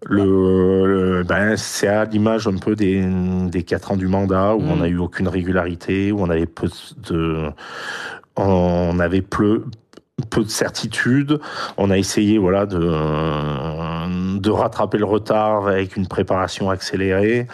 le, 0.06 1.22
ben, 1.22 1.56
c'est 1.56 1.86
à 1.86 2.06
l'image 2.06 2.48
un 2.48 2.56
peu 2.56 2.74
des, 2.74 3.06
des 3.48 3.62
quatre 3.62 3.92
ans 3.92 3.96
du 3.96 4.08
mandat 4.08 4.56
où 4.56 4.62
on 4.62 4.76
n'a 4.76 4.88
mm. 4.88 4.92
eu 4.92 4.98
aucune 4.98 5.28
régularité, 5.28 6.10
où 6.10 6.20
on 6.20 6.30
avait 6.30 6.46
peu 6.46 6.68
de, 7.08 7.50
on 8.34 8.98
avait 8.98 9.22
peu, 9.22 9.64
peu 10.30 10.42
de 10.42 10.48
certitude. 10.48 11.40
On 11.76 11.90
a 11.90 11.98
essayé 11.98 12.38
voilà 12.38 12.66
de 12.66 12.78
de 14.38 14.50
rattraper 14.50 14.98
le 14.98 15.04
retard 15.04 15.66
avec 15.68 15.96
une 15.96 16.06
préparation 16.06 16.70
accélérée. 16.70 17.46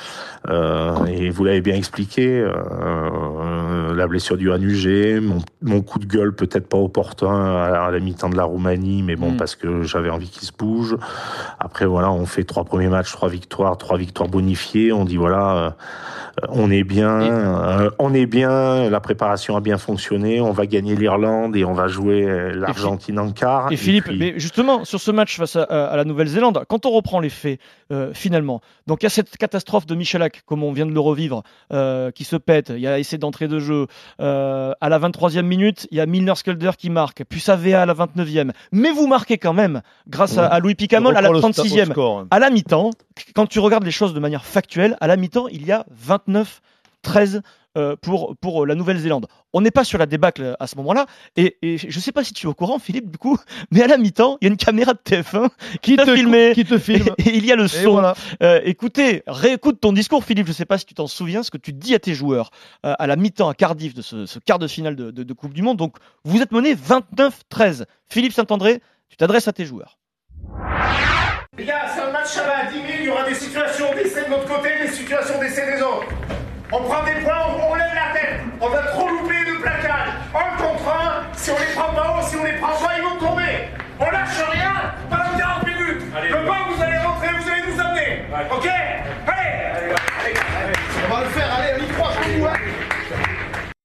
Euh, 0.49 1.05
et 1.07 1.31
vous 1.31 1.45
l'avez 1.45 1.63
bien 1.63 1.75
expliqué, 1.75 2.27
euh, 2.29 3.95
la 3.95 4.07
blessure 4.07 4.37
du 4.37 4.51
Hanugé, 4.51 5.21
mon, 5.21 5.39
mon 5.63 5.81
coup 5.81 5.99
de 5.99 6.05
gueule 6.05 6.35
peut-être 6.35 6.69
pas 6.69 6.77
opportun 6.77 7.33
à, 7.33 7.91
la 7.91 8.01
mi-temps 8.01 8.29
de 8.29 8.37
la 8.37 8.45
Roumanie, 8.45 9.03
mais 9.03 9.17
bon 9.17 9.33
mm. 9.33 9.37
parce 9.37 9.57
que 9.57 9.83
j'avais 9.83 10.11
envie 10.11 10.29
qu'il 10.29 10.43
se 10.43 10.53
bouge. 10.53 10.97
Après 11.59 11.87
voilà, 11.87 12.13
on 12.13 12.27
fait 12.27 12.45
trois 12.45 12.65
premiers 12.65 12.89
matchs, 12.89 13.13
trois 13.13 13.29
victoires, 13.29 13.79
trois 13.79 13.97
victoires 13.97 14.29
bonifiées. 14.29 14.93
On 14.93 15.05
dit 15.05 15.17
voilà. 15.17 15.77
Euh, 16.43 16.47
on 16.49 16.71
est 16.71 16.85
bien, 16.85 17.21
euh, 17.21 17.91
on 17.99 18.15
est 18.15 18.27
bien, 18.27 18.89
la 18.91 19.01
préparation 19.01 19.57
a 19.57 19.61
bien 19.61 19.79
fonctionné, 19.79 20.41
on 20.41 20.53
va 20.53 20.67
gagner 20.67 20.97
l'Irlande 20.97 21.57
et 21.57 21.65
on 21.65 21.75
va 21.75 21.89
jouer 21.89 22.25
euh, 22.25 22.53
l'Argentine 22.53 23.19
en 23.19 23.31
quart. 23.33 23.71
Et, 23.71 23.77
Philippe, 23.77 24.11
mais 24.17 24.35
justement, 24.39 24.85
sur 24.85 25.01
ce 25.01 25.11
match 25.11 25.37
face 25.37 25.57
à, 25.57 25.97
la 25.97 26.05
Nouvelle-Zélande, 26.05 26.65
quand 26.69 26.87
on 26.87 26.91
reprend 26.91 27.21
les 27.21 27.29
faits, 27.29 27.61
euh, 27.93 28.13
finalement, 28.15 28.61
donc 28.87 29.03
il 29.03 29.05
y 29.05 29.09
a 29.09 29.11
cette 29.11 29.37
catastrophe 29.37 29.87
de 29.87 29.95
Michalak, 29.95 30.43
comme 30.47 30.63
on 30.63 30.73
vient 30.73 30.87
de 30.87 30.93
le 30.93 31.01
revivre, 31.01 31.43
qui 32.15 32.25
se 32.25 32.37
pète, 32.37 32.71
il 32.71 32.81
y 32.81 32.87
a 32.87 32.99
essai 32.99 33.19
d'entrée 33.19 33.49
de 33.49 33.59
jeu, 33.59 33.87
à 34.19 34.89
la 34.89 34.99
23e 34.99 35.43
minute, 35.43 35.87
il 35.91 35.99
y 35.99 36.01
a 36.01 36.07
Milner 36.07 36.35
Skulder 36.35 36.73
qui 36.79 36.91
marque, 36.91 37.25
puis 37.29 37.41
Savea 37.41 37.83
à 37.83 37.87
la 37.87 37.95
29e, 37.95 38.51
mais 38.73 38.91
vous 38.91 39.07
marquez 39.07 39.39
quand 39.39 39.53
même, 39.53 39.83
grâce 40.09 40.39
à, 40.39 40.59
Louis 40.59 40.75
Picamol 40.75 41.17
à 41.17 41.21
la 41.21 41.31
36e, 41.31 42.27
à 42.31 42.39
la 42.39 42.51
mi-temps, 42.51 42.91
quand 43.35 43.47
tu 43.47 43.59
regardes 43.59 43.85
les 43.85 43.91
choses 43.91 44.15
de 44.15 44.21
manière 44.21 44.45
factuelle, 44.45 44.97
à 45.01 45.07
la 45.07 45.17
mi-temps, 45.17 45.49
il 45.49 45.67
y 45.67 45.73
a 45.73 45.85
29 45.91 46.24
13 47.03 47.43
euh, 47.77 47.97
pour, 48.01 48.37
pour 48.37 48.67
la 48.67 48.77
Nouvelle-Zélande. 48.77 49.27
On 49.53 49.61
n'est 49.61 49.73
pas 49.73 49.83
sur 49.83 49.99
la 49.99 50.07
débâcle 50.07 50.55
à 50.61 50.67
ce 50.69 50.77
moment-là. 50.77 51.07
Et, 51.37 51.57
je 51.63 51.87
ne 51.87 52.01
sais 52.01 52.13
pas 52.13 52.23
si 52.23 52.33
tu 52.33 52.47
es 52.47 52.49
au 52.49 52.55
courant, 52.55 52.79
Philippe, 52.79 53.11
du 53.11 53.19
coup, 53.19 53.37
mais 53.73 53.83
à 53.83 53.89
la 53.89 53.97
mi-temps, 53.97 54.39
il 54.41 54.45
y 54.45 54.49
a 54.49 54.51
une 54.53 54.57
caméra 54.57 54.93
de 54.93 54.99
TF1 54.99 55.49
qui 55.83 55.97
te 55.97 56.15
filme. 56.15 56.55
Qui 56.55 56.65
te 56.65 56.79
filme. 56.79 57.09
Et, 57.19 57.37
il 57.37 57.45
y 57.45 57.51
a 57.51 57.57
le 57.57 57.67
son. 57.67 58.15
Euh, 58.43 58.61
écoutez, 58.65 59.25
réécoute 59.27 59.81
ton 59.81 59.93
discours, 59.93 60.25
Philippe. 60.25 60.47
Je 60.47 60.53
ne 60.53 60.57
sais 60.57 60.67
pas 60.67 60.79
si 60.79 60.87
tu 60.87 60.95
t'en 60.95 61.09
souviens, 61.09 61.43
ce 61.43 61.51
que 61.51 61.59
tu 61.59 61.73
dis 61.73 61.97
à 61.97 61.99
tes 61.99 62.15
joueurs 62.15 62.51
euh, 62.87 62.95
à 62.97 63.09
la 63.09 63.17
mi-temps 63.17 63.49
à 63.49 63.55
Cardiff 63.55 63.93
de 63.93 64.03
ce, 64.03 64.39
quart 64.39 64.61
de 64.61 64.69
finale 64.69 64.95
de, 64.95 65.11
de 65.11 65.33
Coupe 65.33 65.53
du 65.53 65.63
Monde. 65.63 65.77
Donc, 65.77 65.97
vous 66.25 66.41
êtes 66.41 66.53
mené 66.53 66.77
29-13. 66.77 67.87
Philippe 68.09 68.35
Saint-André, 68.35 68.81
tu 69.09 69.17
t'adresses 69.17 69.49
à 69.49 69.53
tes 69.53 69.65
joueurs. 69.65 69.99
Les 71.59 71.65
gars, 71.65 71.87
c'est 71.93 72.01
un 72.01 72.11
match, 72.11 72.37
à 72.37 72.71
10 72.71 72.77
000, 72.77 72.87
il 73.01 73.05
y 73.05 73.09
aura 73.09 73.25
des 73.25 73.35
situations 73.35 73.93
d'essai 73.95 74.25
de 74.25 74.31
notre 74.31 74.47
côté, 74.47 74.71
des 74.81 74.93
situations 74.93 75.39
d'essai 75.41 75.67
des 75.67 75.83
autres. 75.83 76.14
On 76.77 76.83
prend 76.83 77.05
des 77.05 77.21
points, 77.23 77.39
on, 77.71 77.75
lève 77.77 77.95
la 77.95 78.19
tête. 78.19 78.41
On 78.61 78.69
va 78.69 78.79
trop 78.79 79.09
louper 79.09 79.45
de 79.47 79.63
plaquage. 79.63 80.09
Un 80.35 80.61
contre 80.61 80.89
un, 80.89 81.23
si 81.37 81.51
on 81.53 81.55
les 81.55 81.73
prend 81.73 81.95
pas 81.95 82.19
haut, 82.19 82.27
si 82.27 82.35
on 82.35 82.43
les 82.43 82.55
prend 82.55 82.73
pas, 82.73 82.99
ils 82.99 83.05
vont 83.05 83.29
tomber. 83.29 83.69
On 84.01 84.11
lâche 84.11 84.43
rien 84.51 84.73
pendant 85.09 85.39
40 85.39 85.67
minutes. 85.67 86.03
Le 86.31 86.47
pas, 86.49 86.67
vous 86.69 86.83
allez 86.83 86.99
rentrer, 86.99 87.29
vous 87.41 87.49
allez 87.49 87.73
nous 87.73 87.81
amener. 87.81 88.25
Ok? 88.51 88.67
Allez. 88.67 89.51
allez, 89.87 90.35
On 91.07 91.15
va 91.15 91.21
le 91.21 91.29
faire, 91.29 91.55
allez, 91.57 91.81
on 91.81 91.85
y 91.85 91.93
croit, 91.93 92.53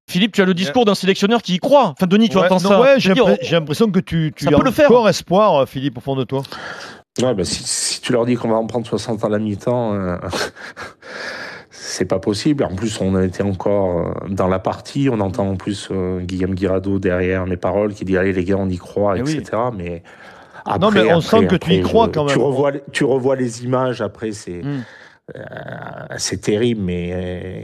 Philippe, 0.09 0.31
tu 0.31 0.41
as 0.41 0.45
le 0.45 0.55
discours 0.55 0.85
d'un 0.85 0.95
sélectionneur 0.95 1.43
qui 1.43 1.53
y 1.53 1.59
croit. 1.59 1.93
Enfin, 1.95 2.07
Denis, 2.07 2.29
tu 2.29 2.39
entends 2.39 2.57
ça. 2.57 2.81
Ouais, 2.81 2.95
j'ai 2.97 3.13
l'impression 3.51 3.91
que 3.91 3.99
tu, 3.99 4.33
tu 4.35 4.47
as 4.47 4.57
encore 4.57 5.07
espoir, 5.07 5.69
Philippe, 5.69 5.99
au 5.99 6.01
fond 6.01 6.15
de 6.15 6.23
toi. 6.23 6.41
Ouais, 7.21 7.35
bah, 7.35 7.43
si, 7.43 8.01
tu 8.01 8.13
leur 8.13 8.25
dis 8.25 8.35
qu'on 8.35 8.49
va 8.49 8.55
en 8.55 8.65
prendre 8.65 8.87
60 8.87 9.23
à 9.23 9.29
la 9.29 9.37
mi-temps, 9.37 9.93
euh, 9.93 10.17
c'est 11.89 12.05
pas 12.05 12.19
possible. 12.19 12.63
En 12.63 12.75
plus, 12.75 13.01
on 13.01 13.15
a 13.15 13.23
été 13.23 13.43
encore 13.43 13.99
euh, 13.99 14.29
dans 14.29 14.47
la 14.47 14.59
partie. 14.59 15.09
On 15.11 15.19
entend 15.19 15.49
en 15.49 15.55
plus 15.55 15.89
euh, 15.91 16.19
Guillaume 16.19 16.53
Guirado 16.53 16.99
derrière 16.99 17.45
mes 17.45 17.57
paroles 17.57 17.93
qui 17.93 18.05
dit 18.05 18.17
allez 18.17 18.33
les 18.33 18.43
gars, 18.43 18.57
on 18.57 18.69
y 18.69 18.77
croit, 18.77 19.17
eh 19.17 19.21
etc. 19.21 19.43
Mais 19.75 20.03
après, 20.65 20.79
non, 20.79 20.91
mais 20.91 21.13
on 21.13 21.21
sent 21.21 21.47
que 21.47 21.55
tu 21.55 21.73
y 21.73 21.81
crois 21.81 22.09
quand 22.09 22.25
même. 22.25 22.33
Tu 22.33 22.39
revois, 22.39 22.71
tu 22.91 23.03
revois 23.03 23.35
les 23.35 23.63
images. 23.63 24.01
Après, 24.01 24.31
c'est 24.31 24.61
hmm. 24.63 24.83
Euh, 25.35 26.15
c'est 26.17 26.41
terrible, 26.41 26.81
mais 26.81 27.11
euh, 27.13 27.61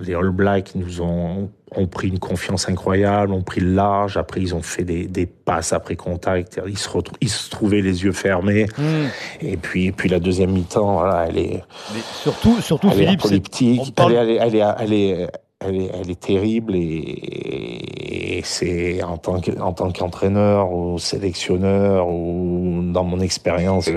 les 0.00 0.14
All 0.14 0.30
Blacks 0.30 0.74
nous 0.74 1.00
ont, 1.00 1.50
ont, 1.74 1.86
pris 1.86 2.08
une 2.08 2.18
confiance 2.18 2.68
incroyable, 2.68 3.32
ont 3.32 3.42
pris 3.42 3.60
le 3.60 3.72
large. 3.74 4.16
Après, 4.16 4.40
ils 4.40 4.54
ont 4.54 4.62
fait 4.62 4.84
des, 4.84 5.06
des 5.06 5.26
passes 5.26 5.72
après 5.72 5.96
contact. 5.96 6.60
Ils 6.66 6.78
se, 6.78 6.88
ils 7.20 7.28
se 7.28 7.50
trouvaient 7.50 7.82
les 7.82 8.04
yeux 8.04 8.12
fermés. 8.12 8.66
Hmm. 8.76 9.06
Et 9.40 9.56
puis, 9.56 9.92
puis 9.92 10.08
la 10.08 10.20
deuxième 10.20 10.52
mi-temps, 10.52 10.98
voilà, 10.98 11.26
elle 11.28 11.38
est. 11.38 11.62
surtout, 12.22 12.60
surtout 12.60 12.90
Philippe, 12.90 13.22
elle, 13.24 13.34
est, 13.34 14.36
elle, 14.36 14.54
est, 14.54 14.64
elle, 14.78 14.92
est, 14.92 15.28
elle 15.60 15.76
est, 15.76 15.90
elle 15.94 16.10
est 16.10 16.20
terrible 16.20 16.74
et, 16.74 18.42
c'est 18.44 19.02
en 19.02 19.16
tant 19.16 19.40
en 19.60 19.72
tant 19.72 19.90
qu'entraîneur 19.90 20.70
ou 20.70 20.98
sélectionneur 20.98 22.06
ou 22.08 22.82
dans 22.92 23.04
mon 23.04 23.20
expérience 23.20 23.88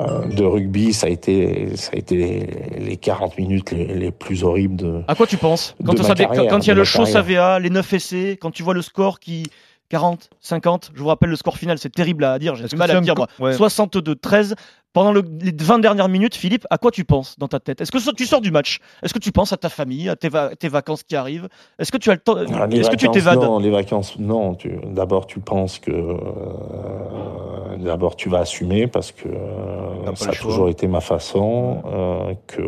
de 0.00 0.44
rugby, 0.44 0.92
ça 0.92 1.06
a 1.06 1.10
été, 1.10 1.76
ça 1.76 1.90
a 1.94 1.96
été 1.96 2.46
les 2.78 2.96
40 2.96 3.38
minutes 3.38 3.70
les, 3.72 4.10
plus 4.10 4.44
horribles 4.44 4.76
de. 4.76 5.02
À 5.08 5.14
quoi 5.14 5.26
tu 5.26 5.36
penses? 5.36 5.74
Quand, 5.84 5.94
il 5.94 6.68
y 6.68 6.70
a 6.70 6.74
le 6.74 6.84
show 6.84 7.04
SAVA, 7.04 7.58
les 7.60 7.70
9 7.70 7.92
essais, 7.92 8.38
quand 8.40 8.50
tu 8.50 8.62
vois 8.62 8.74
le 8.74 8.82
score 8.82 9.20
qui, 9.20 9.44
40, 9.90 10.30
50. 10.40 10.90
Je 10.94 11.00
vous 11.00 11.08
rappelle 11.08 11.30
le 11.30 11.36
score 11.36 11.56
final, 11.56 11.78
c'est 11.78 11.92
terrible 11.92 12.24
à 12.24 12.38
dire, 12.38 12.54
j'ai 12.56 12.66
du 12.66 12.76
mal 12.76 12.90
à 12.90 13.00
dire 13.00 13.14
moi. 13.16 13.28
62-13. 13.52 14.54
Pendant 14.94 15.12
les 15.12 15.24
20 15.52 15.80
dernières 15.80 16.08
minutes, 16.08 16.36
Philippe, 16.36 16.68
à 16.70 16.78
quoi 16.78 16.92
tu 16.92 17.04
penses 17.04 17.36
dans 17.36 17.48
ta 17.48 17.58
tête? 17.58 17.80
Est-ce 17.80 17.90
que 17.90 18.14
tu 18.14 18.26
sors 18.26 18.40
du 18.40 18.52
match? 18.52 18.78
Est-ce 19.02 19.12
que 19.12 19.18
tu 19.18 19.32
penses 19.32 19.52
à 19.52 19.56
ta 19.56 19.68
famille, 19.68 20.08
à 20.08 20.14
tes, 20.14 20.68
vacances 20.68 21.02
qui 21.02 21.16
arrivent? 21.16 21.48
Est-ce 21.80 21.90
que 21.90 21.98
tu 21.98 22.10
as 22.10 22.12
le 22.12 22.20
temps 22.20 22.36
ah, 22.36 22.68
Est-ce 22.70 22.90
que 22.90 22.94
tu 22.94 23.10
t'évades? 23.10 23.40
Non, 23.40 23.58
les 23.58 23.70
vacances, 23.70 24.16
non. 24.20 24.56
D'abord, 24.84 25.26
tu 25.26 25.40
penses 25.40 25.80
que 25.80 25.90
euh, 25.90 27.76
d'abord 27.78 28.14
tu 28.14 28.28
vas 28.28 28.38
assumer 28.38 28.86
parce 28.86 29.10
que 29.10 29.26
euh, 29.28 30.14
ça 30.14 30.30
a 30.30 30.32
toujours 30.32 30.68
été 30.68 30.86
ma 30.86 31.00
façon, 31.00 31.82
euh, 31.86 32.34
que 32.46 32.62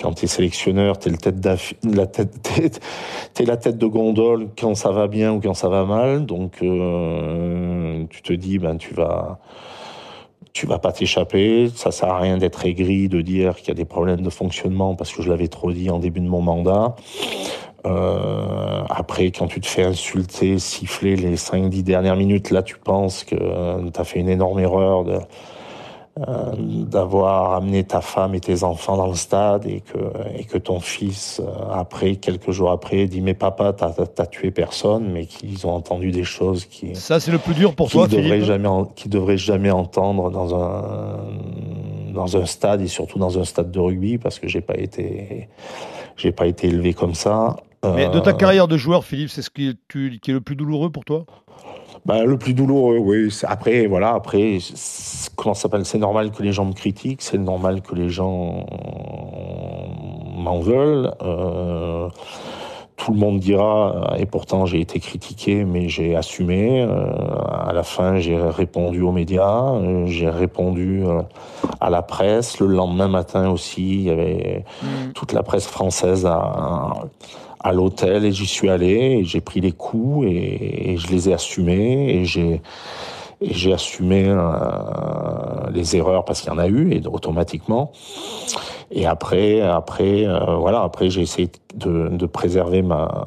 quand 0.00 0.12
tu 0.14 0.24
es 0.24 0.28
sélectionneur, 0.28 0.98
tu 0.98 1.08
es, 1.08 1.12
la 1.12 2.06
tête, 2.06 2.80
la 3.46 3.56
tête 3.56 3.78
de 3.78 3.86
gondole 3.86 4.48
quand 4.58 4.74
ça 4.74 4.90
va 4.90 5.06
bien 5.06 5.32
ou 5.32 5.40
quand 5.40 5.54
ça 5.54 5.68
va 5.68 5.84
mal. 5.84 6.26
Donc, 6.26 6.58
euh, 6.62 8.04
tu 8.10 8.22
te 8.22 8.32
dis, 8.32 8.58
ben, 8.58 8.76
tu 8.76 8.94
vas, 8.94 9.38
tu 10.52 10.66
vas 10.66 10.78
pas 10.78 10.92
t'échapper. 10.92 11.68
Ça 11.74 11.90
sert 11.90 12.08
à 12.08 12.18
rien 12.18 12.38
d'être 12.38 12.64
aigri, 12.66 13.08
de 13.08 13.20
dire 13.20 13.56
qu'il 13.56 13.68
y 13.68 13.70
a 13.70 13.74
des 13.74 13.84
problèmes 13.84 14.22
de 14.22 14.30
fonctionnement 14.30 14.94
parce 14.94 15.12
que 15.12 15.22
je 15.22 15.30
l'avais 15.30 15.48
trop 15.48 15.72
dit 15.72 15.90
en 15.90 15.98
début 15.98 16.20
de 16.20 16.28
mon 16.28 16.40
mandat. 16.40 16.96
Euh, 17.86 18.82
après, 18.88 19.26
quand 19.26 19.46
tu 19.46 19.60
te 19.60 19.66
fais 19.66 19.82
insulter, 19.82 20.58
siffler 20.58 21.16
les 21.16 21.36
5-10 21.36 21.82
dernières 21.82 22.16
minutes, 22.16 22.50
là, 22.50 22.62
tu 22.62 22.78
penses 22.78 23.24
que 23.24 23.36
euh, 23.38 23.90
tu 23.92 24.00
as 24.00 24.04
fait 24.04 24.20
une 24.20 24.30
énorme 24.30 24.58
erreur 24.58 25.04
de, 25.04 25.18
euh, 26.20 26.52
d'avoir 26.56 27.54
amené 27.54 27.82
ta 27.82 28.00
femme 28.00 28.36
et 28.36 28.40
tes 28.40 28.62
enfants 28.62 28.96
dans 28.96 29.08
le 29.08 29.16
stade 29.16 29.66
et 29.66 29.80
que, 29.80 29.98
et 30.38 30.44
que 30.44 30.58
ton 30.58 30.78
fils, 30.78 31.40
euh, 31.40 31.72
après, 31.72 32.14
quelques 32.14 32.52
jours 32.52 32.70
après, 32.70 33.06
dit 33.06 33.20
Mais 33.20 33.34
papa, 33.34 33.72
t'as, 33.72 33.90
t'as 33.90 34.26
tué 34.26 34.52
personne, 34.52 35.10
mais 35.10 35.26
qu'ils 35.26 35.66
ont 35.66 35.72
entendu 35.72 36.12
des 36.12 36.22
choses 36.22 36.66
qui. 36.66 36.94
Ça, 36.94 37.18
c'est 37.18 37.32
le 37.32 37.38
plus 37.38 37.54
dur 37.54 37.74
pour 37.74 37.90
toi, 37.90 38.06
devraient 38.06 38.42
jamais, 38.42 38.68
Qui 38.94 39.08
devraient 39.08 39.36
jamais 39.36 39.72
entendre 39.72 40.30
dans 40.30 40.54
un, 40.54 41.18
dans 42.14 42.36
un 42.36 42.46
stade 42.46 42.80
et 42.80 42.86
surtout 42.86 43.18
dans 43.18 43.36
un 43.40 43.44
stade 43.44 43.72
de 43.72 43.80
rugby 43.80 44.16
parce 44.18 44.38
que 44.38 44.46
j'ai 44.46 44.60
pas 44.60 44.76
été, 44.76 45.48
j'ai 46.16 46.30
pas 46.30 46.46
été 46.46 46.68
élevé 46.68 46.94
comme 46.94 47.14
ça. 47.14 47.56
Mais 47.82 48.08
de 48.08 48.20
ta 48.20 48.30
euh, 48.30 48.34
carrière 48.34 48.68
de 48.68 48.76
joueur, 48.76 49.04
Philippe, 49.04 49.30
c'est 49.30 49.42
ce 49.42 49.50
qui 49.50 49.76
qui 49.88 50.30
est 50.30 50.34
le 50.34 50.40
plus 50.40 50.56
douloureux 50.56 50.90
pour 50.90 51.04
toi? 51.04 51.26
Bah, 52.06 52.24
le 52.24 52.36
plus 52.36 52.52
douloureux, 52.52 52.98
oui. 52.98 53.28
Après, 53.44 53.86
voilà, 53.86 54.10
après, 54.14 54.58
comment 55.36 55.54
ça 55.54 55.62
s'appelle 55.62 55.86
C'est 55.86 55.98
normal 55.98 56.32
que 56.32 56.42
les 56.42 56.52
gens 56.52 56.66
me 56.66 56.74
critiquent, 56.74 57.22
c'est 57.22 57.38
normal 57.38 57.80
que 57.80 57.94
les 57.94 58.10
gens 58.10 58.66
m'en 60.36 60.60
veulent. 60.60 61.12
Euh, 61.22 62.08
tout 62.96 63.12
le 63.12 63.18
monde 63.18 63.40
dira, 63.40 64.14
et 64.18 64.24
pourtant 64.24 64.66
j'ai 64.66 64.80
été 64.80 65.00
critiqué, 65.00 65.64
mais 65.64 65.88
j'ai 65.88 66.14
assumé. 66.14 66.82
Euh, 66.82 67.10
à 67.52 67.72
la 67.72 67.82
fin, 67.82 68.18
j'ai 68.18 68.36
répondu 68.36 69.00
aux 69.00 69.10
médias, 69.10 69.72
euh, 69.72 70.06
j'ai 70.06 70.28
répondu 70.28 71.02
à 71.80 71.90
la 71.90 72.02
presse. 72.02 72.60
Le 72.60 72.66
lendemain 72.66 73.08
matin 73.08 73.50
aussi, 73.50 73.94
il 73.94 74.02
y 74.02 74.10
avait 74.10 74.64
mmh. 74.82 75.12
toute 75.14 75.32
la 75.32 75.42
presse 75.42 75.66
française 75.66 76.24
à, 76.26 76.36
à 76.36 76.92
l'hôtel 77.72 78.24
et 78.24 78.32
j'y 78.32 78.46
suis 78.46 78.68
allé 78.68 79.18
et 79.20 79.24
j'ai 79.24 79.40
pris 79.40 79.60
les 79.60 79.72
coups 79.72 80.26
et, 80.28 80.96
je 80.96 81.08
les 81.08 81.28
ai 81.28 81.34
assumés 81.34 82.10
et 82.10 82.24
j'ai 82.24 82.60
et 83.40 83.52
j'ai 83.52 83.72
assumé 83.72 84.26
euh, 84.28 84.38
les 85.72 85.96
erreurs 85.96 86.24
parce 86.24 86.40
qu'il 86.40 86.50
y 86.50 86.54
en 86.54 86.58
a 86.58 86.68
eu 86.68 86.92
et 86.92 87.02
automatiquement. 87.06 87.90
Et 88.90 89.06
après, 89.06 89.60
après, 89.60 90.24
euh, 90.24 90.56
voilà, 90.56 90.82
après 90.82 91.10
j'ai 91.10 91.22
essayé 91.22 91.50
de, 91.74 92.08
de, 92.08 92.26
préserver 92.26 92.80
ma 92.80 93.26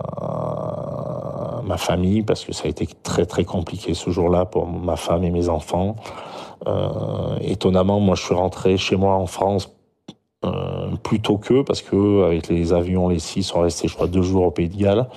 ma 1.68 1.78
famille 1.78 2.24
parce 2.24 2.46
que 2.46 2.54
ça 2.54 2.64
a 2.66 2.70
été 2.70 2.88
très 3.04 3.26
très 3.26 3.44
compliqué 3.44 3.94
ce 3.94 4.10
jour-là 4.10 4.46
pour 4.46 4.66
ma 4.66 4.96
femme 4.96 5.24
et 5.24 5.32
mes 5.32 5.50
enfants. 5.50 5.98
Euh, 6.66 7.38
étonnamment, 7.42 8.00
moi, 8.00 8.16
je 8.16 8.24
suis 8.24 8.34
rentré 8.34 8.78
chez 8.78 8.96
moi 8.96 9.14
en 9.16 9.28
France 9.28 9.70
euh, 10.54 10.96
plutôt 11.04 11.38
que 11.38 11.62
parce 11.62 11.82
que 11.82 12.26
avec 12.26 12.48
les 12.48 12.74
avions, 12.74 13.10
les 13.10 13.20
six 13.20 13.44
sont 13.44 13.62
restés, 13.62 13.88
je 13.88 13.94
crois, 13.94 14.08
deux 14.08 14.22
jours 14.22 14.46
au 14.46 14.52
Pays 14.52 14.70
de 14.70 14.78
Galles. 14.78 15.08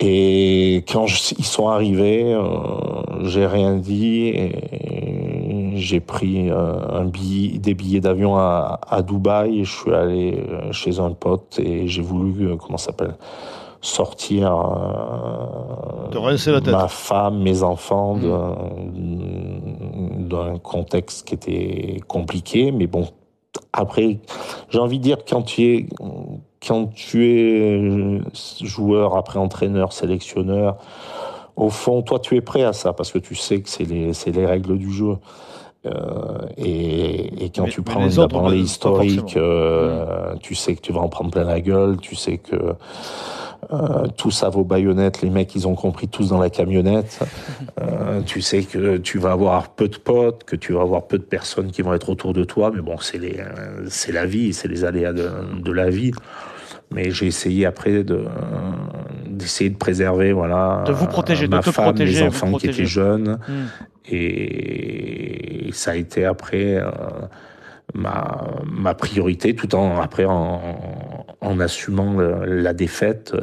Et 0.00 0.84
quand 0.90 1.06
ils 1.38 1.44
sont 1.44 1.68
arrivés, 1.68 2.34
euh, 2.34 2.42
j'ai 3.22 3.46
rien 3.46 3.76
dit. 3.76 4.26
Et 4.28 4.52
j'ai 5.76 6.00
pris 6.00 6.50
euh, 6.50 6.74
un 6.90 7.04
billet, 7.04 7.58
des 7.58 7.74
billets 7.74 8.00
d'avion 8.00 8.36
à, 8.36 8.80
à 8.88 9.02
Dubaï. 9.02 9.60
Et 9.60 9.64
je 9.64 9.72
suis 9.72 9.94
allé 9.94 10.42
chez 10.72 10.98
un 10.98 11.12
pote 11.12 11.60
et 11.62 11.86
j'ai 11.86 12.02
voulu, 12.02 12.56
comment 12.58 12.78
ça 12.78 12.86
s'appelle, 12.86 13.14
sortir 13.80 14.56
ma 16.66 16.88
femme, 16.88 17.42
mes 17.42 17.62
enfants 17.62 18.16
d'un 20.16 20.58
contexte 20.58 21.26
qui 21.26 21.34
était 21.34 22.00
compliqué. 22.08 22.72
Mais 22.72 22.86
bon, 22.86 23.08
après, 23.72 24.18
j'ai 24.70 24.78
envie 24.78 24.98
de 24.98 25.04
dire 25.04 25.18
quand 25.28 25.42
tu 25.42 25.62
es 25.62 25.86
quand 26.66 26.86
tu 26.94 27.26
es 27.26 28.20
joueur, 28.62 29.16
après 29.16 29.38
entraîneur, 29.38 29.92
sélectionneur, 29.92 30.78
au 31.56 31.68
fond, 31.68 32.02
toi, 32.02 32.18
tu 32.18 32.36
es 32.36 32.40
prêt 32.40 32.64
à 32.64 32.72
ça 32.72 32.92
parce 32.92 33.12
que 33.12 33.18
tu 33.18 33.34
sais 33.34 33.60
que 33.60 33.68
c'est 33.68 33.84
les, 33.84 34.12
les 34.26 34.46
règles 34.46 34.78
du 34.78 34.90
jeu. 34.90 35.16
Euh, 35.86 36.38
et, 36.56 37.44
et, 37.44 37.50
quand 37.50 37.66
tu 37.66 37.82
prends 37.82 38.02
les, 38.02 38.18
autres, 38.18 38.50
les 38.50 38.60
historiques, 38.60 39.36
euh, 39.36 40.34
tu 40.40 40.54
sais 40.54 40.74
que 40.74 40.80
tu 40.80 40.92
vas 40.92 41.00
en 41.00 41.08
prendre 41.08 41.30
plein 41.30 41.44
la 41.44 41.60
gueule, 41.60 41.98
tu 41.98 42.14
sais 42.14 42.38
que 42.38 42.74
euh, 43.72 44.06
tous 44.16 44.42
à 44.42 44.48
vos 44.48 44.64
baïonnettes, 44.64 45.22
les 45.22 45.30
mecs, 45.30 45.54
ils 45.54 45.66
ont 45.66 45.74
compris 45.74 46.08
tous 46.08 46.28
dans 46.28 46.38
la 46.38 46.50
camionnette. 46.50 47.20
Euh, 47.80 48.20
tu 48.22 48.40
sais 48.40 48.62
que 48.62 48.96
tu 48.98 49.18
vas 49.18 49.32
avoir 49.32 49.70
peu 49.70 49.88
de 49.88 49.96
potes, 49.96 50.44
que 50.44 50.56
tu 50.56 50.72
vas 50.72 50.82
avoir 50.82 51.06
peu 51.06 51.18
de 51.18 51.24
personnes 51.24 51.70
qui 51.70 51.82
vont 51.82 51.94
être 51.94 52.08
autour 52.10 52.32
de 52.32 52.44
toi, 52.44 52.70
mais 52.74 52.80
bon, 52.80 52.96
c'est 52.98 53.18
les, 53.18 53.36
c'est 53.88 54.12
la 54.12 54.26
vie, 54.26 54.52
c'est 54.52 54.68
les 54.68 54.84
aléas 54.84 55.12
de, 55.12 55.30
de, 55.60 55.72
la 55.72 55.90
vie. 55.90 56.12
Mais 56.90 57.10
j'ai 57.10 57.26
essayé 57.26 57.66
après 57.66 58.04
de 58.04 58.24
d'essayer 59.26 59.70
de 59.70 59.76
préserver, 59.76 60.32
voilà, 60.32 60.84
de 60.86 60.92
vous 60.92 61.06
protéger, 61.06 61.48
ma 61.48 61.58
de 61.58 61.64
te 61.64 61.70
femme, 61.70 61.86
protéger, 61.86 62.22
mes 62.22 62.28
enfants 62.28 62.52
qui 62.52 62.68
étaient 62.68 62.84
jeunes, 62.84 63.38
Hmm. 63.48 63.66
et 64.14 65.70
ça 65.72 65.92
a 65.92 65.96
été 65.96 66.24
après. 66.24 66.76
Euh, 66.76 66.90
ma, 67.94 68.44
ma 68.66 68.94
priorité, 68.94 69.54
tout 69.54 69.74
en 69.74 70.00
après 70.00 70.24
en, 70.24 70.60
en 71.40 71.60
assumant 71.60 72.14
le, 72.14 72.44
la 72.44 72.72
défaite 72.72 73.34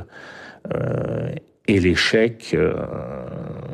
euh, 0.74 1.30
et 1.68 1.80
l'échec 1.80 2.52
euh, 2.54 2.76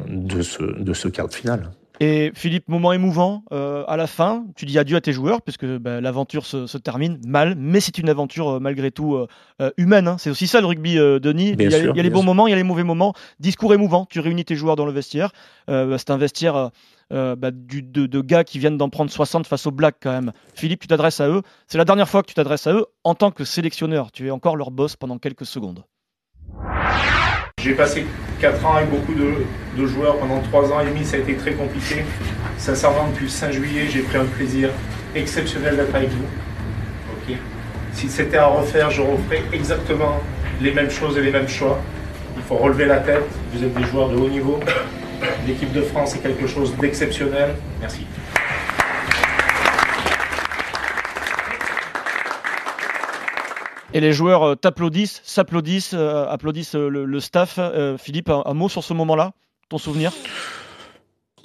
de 0.07 0.41
ce 0.41 0.63
de 0.63 0.93
ce 0.93 1.07
quart 1.07 1.27
de 1.27 1.33
finale. 1.33 1.71
Et 1.99 2.31
Philippe, 2.35 2.67
moment 2.67 2.93
émouvant 2.93 3.43
euh, 3.51 3.83
à 3.87 3.97
la 3.97 4.05
fin. 4.05 4.45
Tu 4.55 4.65
dis 4.65 4.77
adieu 4.77 4.97
à 4.97 5.01
tes 5.01 5.13
joueurs 5.13 5.41
puisque 5.41 5.65
bah, 5.65 5.99
l'aventure 5.99 6.45
se, 6.45 6.67
se, 6.67 6.77
termine 6.77 7.19
mal, 7.25 7.55
mais 7.57 7.79
c'est 7.79 7.97
une 7.97 8.09
aventure 8.09 8.49
euh, 8.49 8.59
malgré 8.59 8.91
tout 8.91 9.15
euh, 9.15 9.71
humaine. 9.77 10.07
Hein. 10.07 10.17
C'est 10.19 10.29
aussi 10.29 10.45
ça 10.45 10.61
le 10.61 10.67
rugby, 10.67 10.95
Denis. 10.95 11.55
Il 11.57 11.61
y 11.61 11.65
a, 11.65 11.71
sûr, 11.71 11.93
il 11.93 11.97
y 11.97 11.99
a 11.99 12.03
les 12.03 12.09
bons 12.09 12.19
sûr. 12.19 12.25
moments, 12.27 12.47
il 12.47 12.51
y 12.51 12.53
a 12.53 12.57
les 12.57 12.63
mauvais 12.63 12.83
moments. 12.83 13.13
Discours 13.39 13.73
émouvant. 13.73 14.05
Tu 14.05 14.19
réunis 14.19 14.45
tes 14.45 14.55
joueurs 14.55 14.75
dans 14.75 14.85
le 14.85 14.91
vestiaire. 14.91 15.31
C'est 15.67 16.09
un 16.11 16.17
vestiaire 16.17 16.71
bah, 17.11 17.51
du, 17.51 17.81
de, 17.81 18.21
gars 18.21 18.43
qui 18.43 18.59
viennent 18.59 18.77
d'en 18.77 18.89
prendre 18.89 19.11
60 19.11 19.47
face 19.47 19.65
aux 19.67 19.71
Blacks 19.71 19.97
quand 20.01 20.11
même. 20.11 20.31
Philippe, 20.55 20.81
tu 20.81 20.87
t'adresses 20.87 21.21
à 21.21 21.29
eux. 21.29 21.41
C'est 21.67 21.77
la 21.77 21.85
dernière 21.85 22.09
fois 22.09 22.21
que 22.21 22.27
tu 22.27 22.33
t'adresses 22.33 22.67
à 22.67 22.73
eux 22.73 22.85
en 23.03 23.15
tant 23.15 23.31
que 23.31 23.43
sélectionneur. 23.43 24.11
Tu 24.11 24.27
es 24.27 24.31
encore 24.31 24.55
leur 24.55 24.71
boss 24.71 24.95
pendant 24.95 25.17
quelques 25.17 25.45
secondes. 25.45 25.83
J'ai 27.59 27.73
passé 27.73 28.05
4 28.39 28.65
ans 28.65 28.75
avec 28.75 28.89
beaucoup 28.89 29.13
de, 29.13 29.85
joueurs. 29.85 30.17
Pendant 30.19 30.41
3 30.41 30.71
ans 30.71 30.79
et 30.81 30.85
demi, 30.85 31.03
ça 31.03 31.17
a 31.17 31.19
été 31.19 31.35
très 31.35 31.53
compliqué. 31.53 32.03
Sincèrement, 32.57 33.09
depuis 33.09 33.29
5 33.29 33.51
juillet, 33.51 33.87
j'ai 33.89 34.01
pris 34.01 34.17
un 34.17 34.25
plaisir 34.25 34.69
exceptionnel 35.15 35.75
d'être 35.75 35.95
avec 35.95 36.09
vous. 36.09 36.25
Si 37.93 38.09
c'était 38.09 38.37
à 38.37 38.45
refaire, 38.45 38.91
je 38.91 39.01
referais 39.01 39.41
exactement 39.51 40.21
les 40.61 40.71
mêmes 40.71 40.91
choses 40.91 41.17
et 41.17 41.21
les 41.21 41.31
mêmes 41.31 41.47
choix. 41.47 41.79
Il 42.35 42.43
faut 42.43 42.55
relever 42.55 42.85
la 42.85 42.99
tête. 42.99 43.23
Vous 43.51 43.63
êtes 43.63 43.73
des 43.73 43.83
joueurs 43.85 44.09
de 44.09 44.15
haut 44.17 44.29
niveau. 44.29 44.59
L'équipe 45.45 45.71
de 45.73 45.81
France 45.81 46.15
est 46.15 46.19
quelque 46.19 46.47
chose 46.47 46.75
d'exceptionnel. 46.77 47.55
Merci. 47.79 48.05
Et 53.93 53.99
les 53.99 54.13
joueurs 54.13 54.43
euh, 54.43 54.55
t'applaudissent, 54.55 55.21
s'applaudissent, 55.23 55.95
euh, 55.95 56.27
applaudissent 56.27 56.75
euh, 56.75 56.89
le, 56.89 57.05
le, 57.05 57.19
staff. 57.19 57.59
Philippe, 57.97 58.29
un, 58.29 58.43
un, 58.45 58.53
mot 58.53 58.69
sur 58.69 58.83
ce 58.83 58.93
moment-là 58.93 59.31
Ton 59.69 59.77
souvenir? 59.77 60.11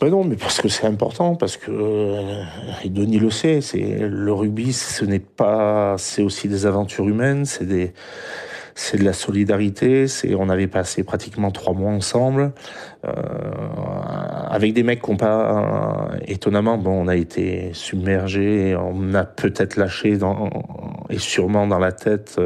Ben 0.01 0.11
non, 0.11 0.25
mais 0.25 0.37
parce 0.37 0.61
que 0.61 0.68
c'est 0.68 0.87
important, 0.87 1.37
parce 1.37 1.57
que 1.57 2.43
et 2.83 2.89
Denis 2.89 3.20
le 3.20 3.31
sait, 3.31 3.61
c'est 3.61 4.01
le 4.01 4.33
rugby, 4.33 4.73
ce 4.73 5.05
n'est 5.05 5.20
pas, 5.20 5.95
c'est 5.97 6.23
aussi 6.23 6.49
des 6.49 6.66
aventures 6.66 7.09
humaines, 7.09 7.45
c'est 7.45 7.64
des, 7.64 7.95
c'est 8.75 8.99
de 8.99 9.05
la 9.05 9.12
solidarité. 9.12 10.09
C'est, 10.09 10.35
on 10.35 10.49
avait 10.49 10.66
passé 10.66 11.05
pratiquement 11.05 11.51
trois 11.51 11.75
mois 11.75 11.91
ensemble 11.91 12.53
euh, 13.07 13.12
avec 14.49 14.73
des 14.73 14.83
mecs 14.83 15.03
qui 15.03 15.11
ont 15.11 15.16
pas, 15.16 16.12
euh, 16.12 16.18
étonnamment, 16.27 16.79
bon, 16.79 17.05
on 17.05 17.09
a 17.09 17.16
été 17.16 17.70
submergés, 17.73 18.77
on 18.77 19.14
a 19.14 19.25
peut-être 19.25 19.77
lâché 19.77 20.18
et 21.11 21.18
sûrement 21.18 21.66
dans 21.66 21.79
la 21.79 21.93
tête. 21.93 22.39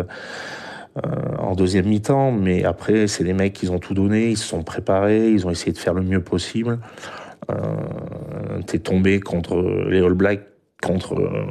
Euh, 1.04 1.10
en 1.38 1.54
deuxième 1.54 1.86
mi-temps, 1.86 2.32
mais 2.32 2.64
après, 2.64 3.06
c'est 3.06 3.22
des 3.22 3.34
mecs 3.34 3.52
qui 3.52 3.68
ont 3.68 3.78
tout 3.78 3.92
donné, 3.92 4.30
ils 4.30 4.38
se 4.38 4.46
sont 4.46 4.62
préparés, 4.62 5.28
ils 5.28 5.46
ont 5.46 5.50
essayé 5.50 5.72
de 5.72 5.78
faire 5.78 5.92
le 5.92 6.00
mieux 6.00 6.22
possible. 6.22 6.78
Euh, 7.50 7.54
T'es 8.66 8.78
tombé 8.78 9.20
contre 9.20 9.62
les 9.90 10.00
All 10.00 10.14
Blacks, 10.14 10.46
contre 10.86 11.14
euh, 11.14 11.44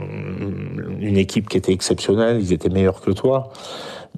une 0.99 1.17
équipe 1.17 1.49
qui 1.49 1.57
était 1.57 1.73
exceptionnelle, 1.73 2.39
ils 2.39 2.53
étaient 2.53 2.69
meilleurs 2.69 3.01
que 3.01 3.11
toi. 3.11 3.51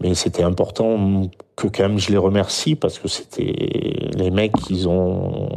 Mais 0.01 0.13
c'était 0.13 0.43
important 0.43 1.29
que 1.55 1.67
quand 1.67 1.83
même 1.83 1.97
je 1.97 2.11
les 2.11 2.17
remercie 2.17 2.75
parce 2.75 2.99
que 2.99 3.07
c'était 3.07 3.53
les 4.15 4.29
mecs, 4.29 4.53
ils 4.69 4.87
ont, 4.87 5.49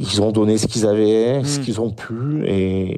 ils 0.00 0.22
ont 0.22 0.32
donné 0.32 0.56
ce 0.56 0.66
qu'ils 0.66 0.86
avaient, 0.86 1.40
mmh. 1.40 1.44
ce 1.44 1.60
qu'ils 1.60 1.80
ont 1.82 1.90
pu 1.90 2.44
et, 2.46 2.96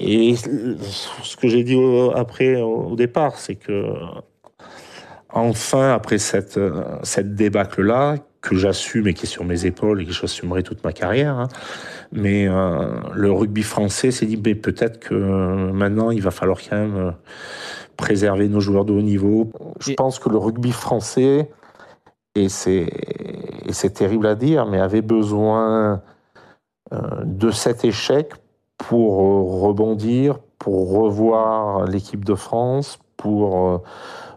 et 0.00 0.34
ce 0.34 1.36
que 1.36 1.48
j'ai 1.48 1.62
dit 1.62 1.76
au, 1.76 2.10
après 2.16 2.60
au 2.60 2.96
départ, 2.96 3.38
c'est 3.38 3.54
que 3.54 3.92
enfin 5.32 5.92
après 5.94 6.18
cette 6.18 6.58
cette 7.04 7.36
débâcle 7.36 7.82
là 7.82 8.16
que 8.40 8.56
j'assume 8.56 9.06
et 9.08 9.14
qui 9.14 9.26
est 9.26 9.28
sur 9.28 9.44
mes 9.44 9.66
épaules 9.66 10.02
et 10.02 10.06
que 10.06 10.12
j'assumerai 10.12 10.62
toute 10.62 10.82
ma 10.82 10.92
carrière. 10.92 11.36
Hein. 11.38 11.48
Mais 12.12 12.48
euh, 12.48 13.00
le 13.14 13.30
rugby 13.30 13.62
français 13.62 14.10
s'est 14.10 14.26
dit, 14.26 14.40
mais 14.44 14.54
peut-être 14.54 14.98
que 14.98 15.14
maintenant, 15.14 16.10
il 16.10 16.22
va 16.22 16.30
falloir 16.30 16.58
quand 16.58 16.76
même 16.76 16.96
euh, 16.96 17.10
préserver 17.96 18.48
nos 18.48 18.60
joueurs 18.60 18.84
de 18.84 18.92
haut 18.92 19.02
niveau. 19.02 19.50
Je 19.78 19.92
pense 19.92 20.18
que 20.18 20.28
le 20.28 20.38
rugby 20.38 20.72
français, 20.72 21.50
et 22.34 22.48
c'est, 22.48 22.90
terrible 23.94 24.26
à 24.26 24.34
dire, 24.34 24.66
mais 24.66 24.80
avait 24.80 25.02
besoin 25.02 26.02
euh, 26.92 26.98
de 27.24 27.50
cet 27.50 27.84
échec 27.84 28.32
pour 28.76 29.60
rebondir, 29.60 30.40
pour 30.58 30.90
revoir 30.90 31.84
l'équipe 31.84 32.24
de 32.24 32.34
France, 32.34 32.98
pour 33.16 33.82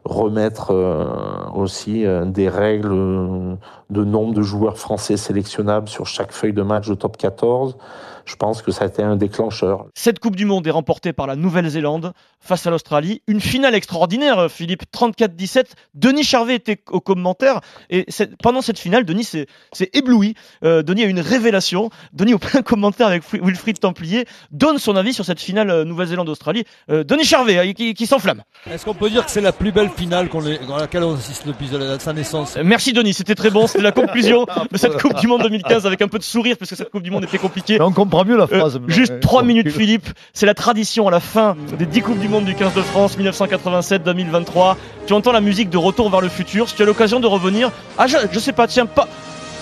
remettre 0.05 0.71
euh, 0.71 1.05
aussi 1.53 2.05
euh, 2.05 2.25
des 2.25 2.49
règles 2.49 3.57
de 3.89 4.03
nombre 4.03 4.33
de 4.33 4.41
joueurs 4.41 4.77
français 4.77 5.17
sélectionnables 5.17 5.87
sur 5.87 6.05
chaque 6.05 6.31
feuille 6.31 6.53
de 6.53 6.61
match 6.61 6.89
de 6.89 6.95
top 6.95 7.17
14 7.17 7.77
je 8.25 8.35
pense 8.35 8.61
que 8.61 8.71
ça 8.71 8.85
a 8.85 8.87
été 8.87 9.03
un 9.03 9.15
déclencheur. 9.15 9.87
Cette 9.95 10.19
Coupe 10.19 10.35
du 10.35 10.45
Monde 10.45 10.65
est 10.67 10.71
remportée 10.71 11.13
par 11.13 11.27
la 11.27 11.35
Nouvelle-Zélande 11.35 12.13
face 12.39 12.65
à 12.67 12.69
l'Australie. 12.69 13.21
Une 13.27 13.41
finale 13.41 13.75
extraordinaire, 13.75 14.49
Philippe, 14.49 14.83
34-17. 14.93 15.65
Denis 15.93 16.23
Charvet 16.23 16.55
était 16.55 16.79
au 16.89 16.99
commentaire 16.99 17.61
et 17.89 18.05
pendant 18.41 18.61
cette 18.61 18.79
finale, 18.79 19.05
Denis 19.05 19.23
s'est 19.23 19.47
ébloui. 19.93 20.35
Euh, 20.63 20.83
Denis 20.83 21.03
a 21.03 21.07
une 21.07 21.19
révélation. 21.19 21.89
Denis, 22.13 22.33
au 22.33 22.39
plein 22.39 22.61
commentaire 22.63 23.07
avec 23.07 23.23
Wilfried 23.31 23.79
Templier, 23.79 24.25
donne 24.51 24.77
son 24.77 24.95
avis 24.95 25.13
sur 25.13 25.25
cette 25.25 25.39
finale 25.39 25.69
euh, 25.69 25.85
Nouvelle-Zélande-Australie. 25.85 26.63
Euh, 26.89 27.03
Denis 27.03 27.25
Charvet, 27.25 27.57
hein, 27.57 27.73
qui, 27.73 28.05
s'enflamme. 28.05 28.43
Est-ce 28.69 28.85
qu'on 28.85 28.93
peut 28.93 29.09
dire 29.09 29.25
que 29.25 29.31
c'est 29.31 29.41
la 29.41 29.51
plus 29.51 29.71
belle 29.71 29.89
finale 29.89 30.29
dans 30.29 30.77
laquelle 30.77 31.03
on 31.03 31.15
assiste 31.15 31.47
depuis 31.47 31.69
sa 31.99 32.13
naissance? 32.13 32.57
Merci 32.63 32.93
Denis, 32.93 33.13
c'était 33.13 33.35
très 33.35 33.49
bon. 33.49 33.67
C'était 33.67 33.83
la 33.83 33.91
conclusion 33.93 34.45
de 34.71 34.77
cette 34.77 35.01
Coupe 35.01 35.19
du 35.19 35.27
Monde 35.27 35.43
2015 35.43 35.85
avec 35.85 36.01
un 36.01 36.07
peu 36.07 36.19
de 36.19 36.23
sourire 36.23 36.57
parce 36.57 36.69
que 36.69 36.75
cette 36.75 36.89
Coupe 36.89 37.03
du 37.03 37.11
Monde 37.11 37.23
était 37.23 37.37
compliquée 37.37 37.79
mieux 38.23 38.37
la 38.37 38.47
phrase. 38.47 38.75
Euh, 38.75 38.79
juste 38.87 39.19
3 39.19 39.43
minutes, 39.43 39.71
Philippe. 39.71 40.07
C'est 40.33 40.45
la 40.45 40.53
tradition 40.53 41.07
à 41.07 41.11
la 41.11 41.19
fin 41.19 41.55
des 41.77 41.85
10 41.85 42.01
Coupes 42.01 42.19
du 42.19 42.29
Monde 42.29 42.45
du 42.45 42.53
15 42.53 42.73
de 42.73 42.81
France 42.81 43.17
1987-2023. 43.17 44.75
Tu 45.07 45.13
entends 45.13 45.31
la 45.31 45.41
musique 45.41 45.69
de 45.69 45.77
Retour 45.77 46.09
vers 46.09 46.21
le 46.21 46.29
futur. 46.29 46.69
Si 46.69 46.75
tu 46.75 46.83
as 46.83 46.85
l'occasion 46.85 47.19
de 47.19 47.27
revenir, 47.27 47.71
ah, 47.97 48.05
je, 48.07 48.39
sais 48.39 48.53
pas, 48.53 48.67
tiens, 48.67 48.85
pas 48.85 49.07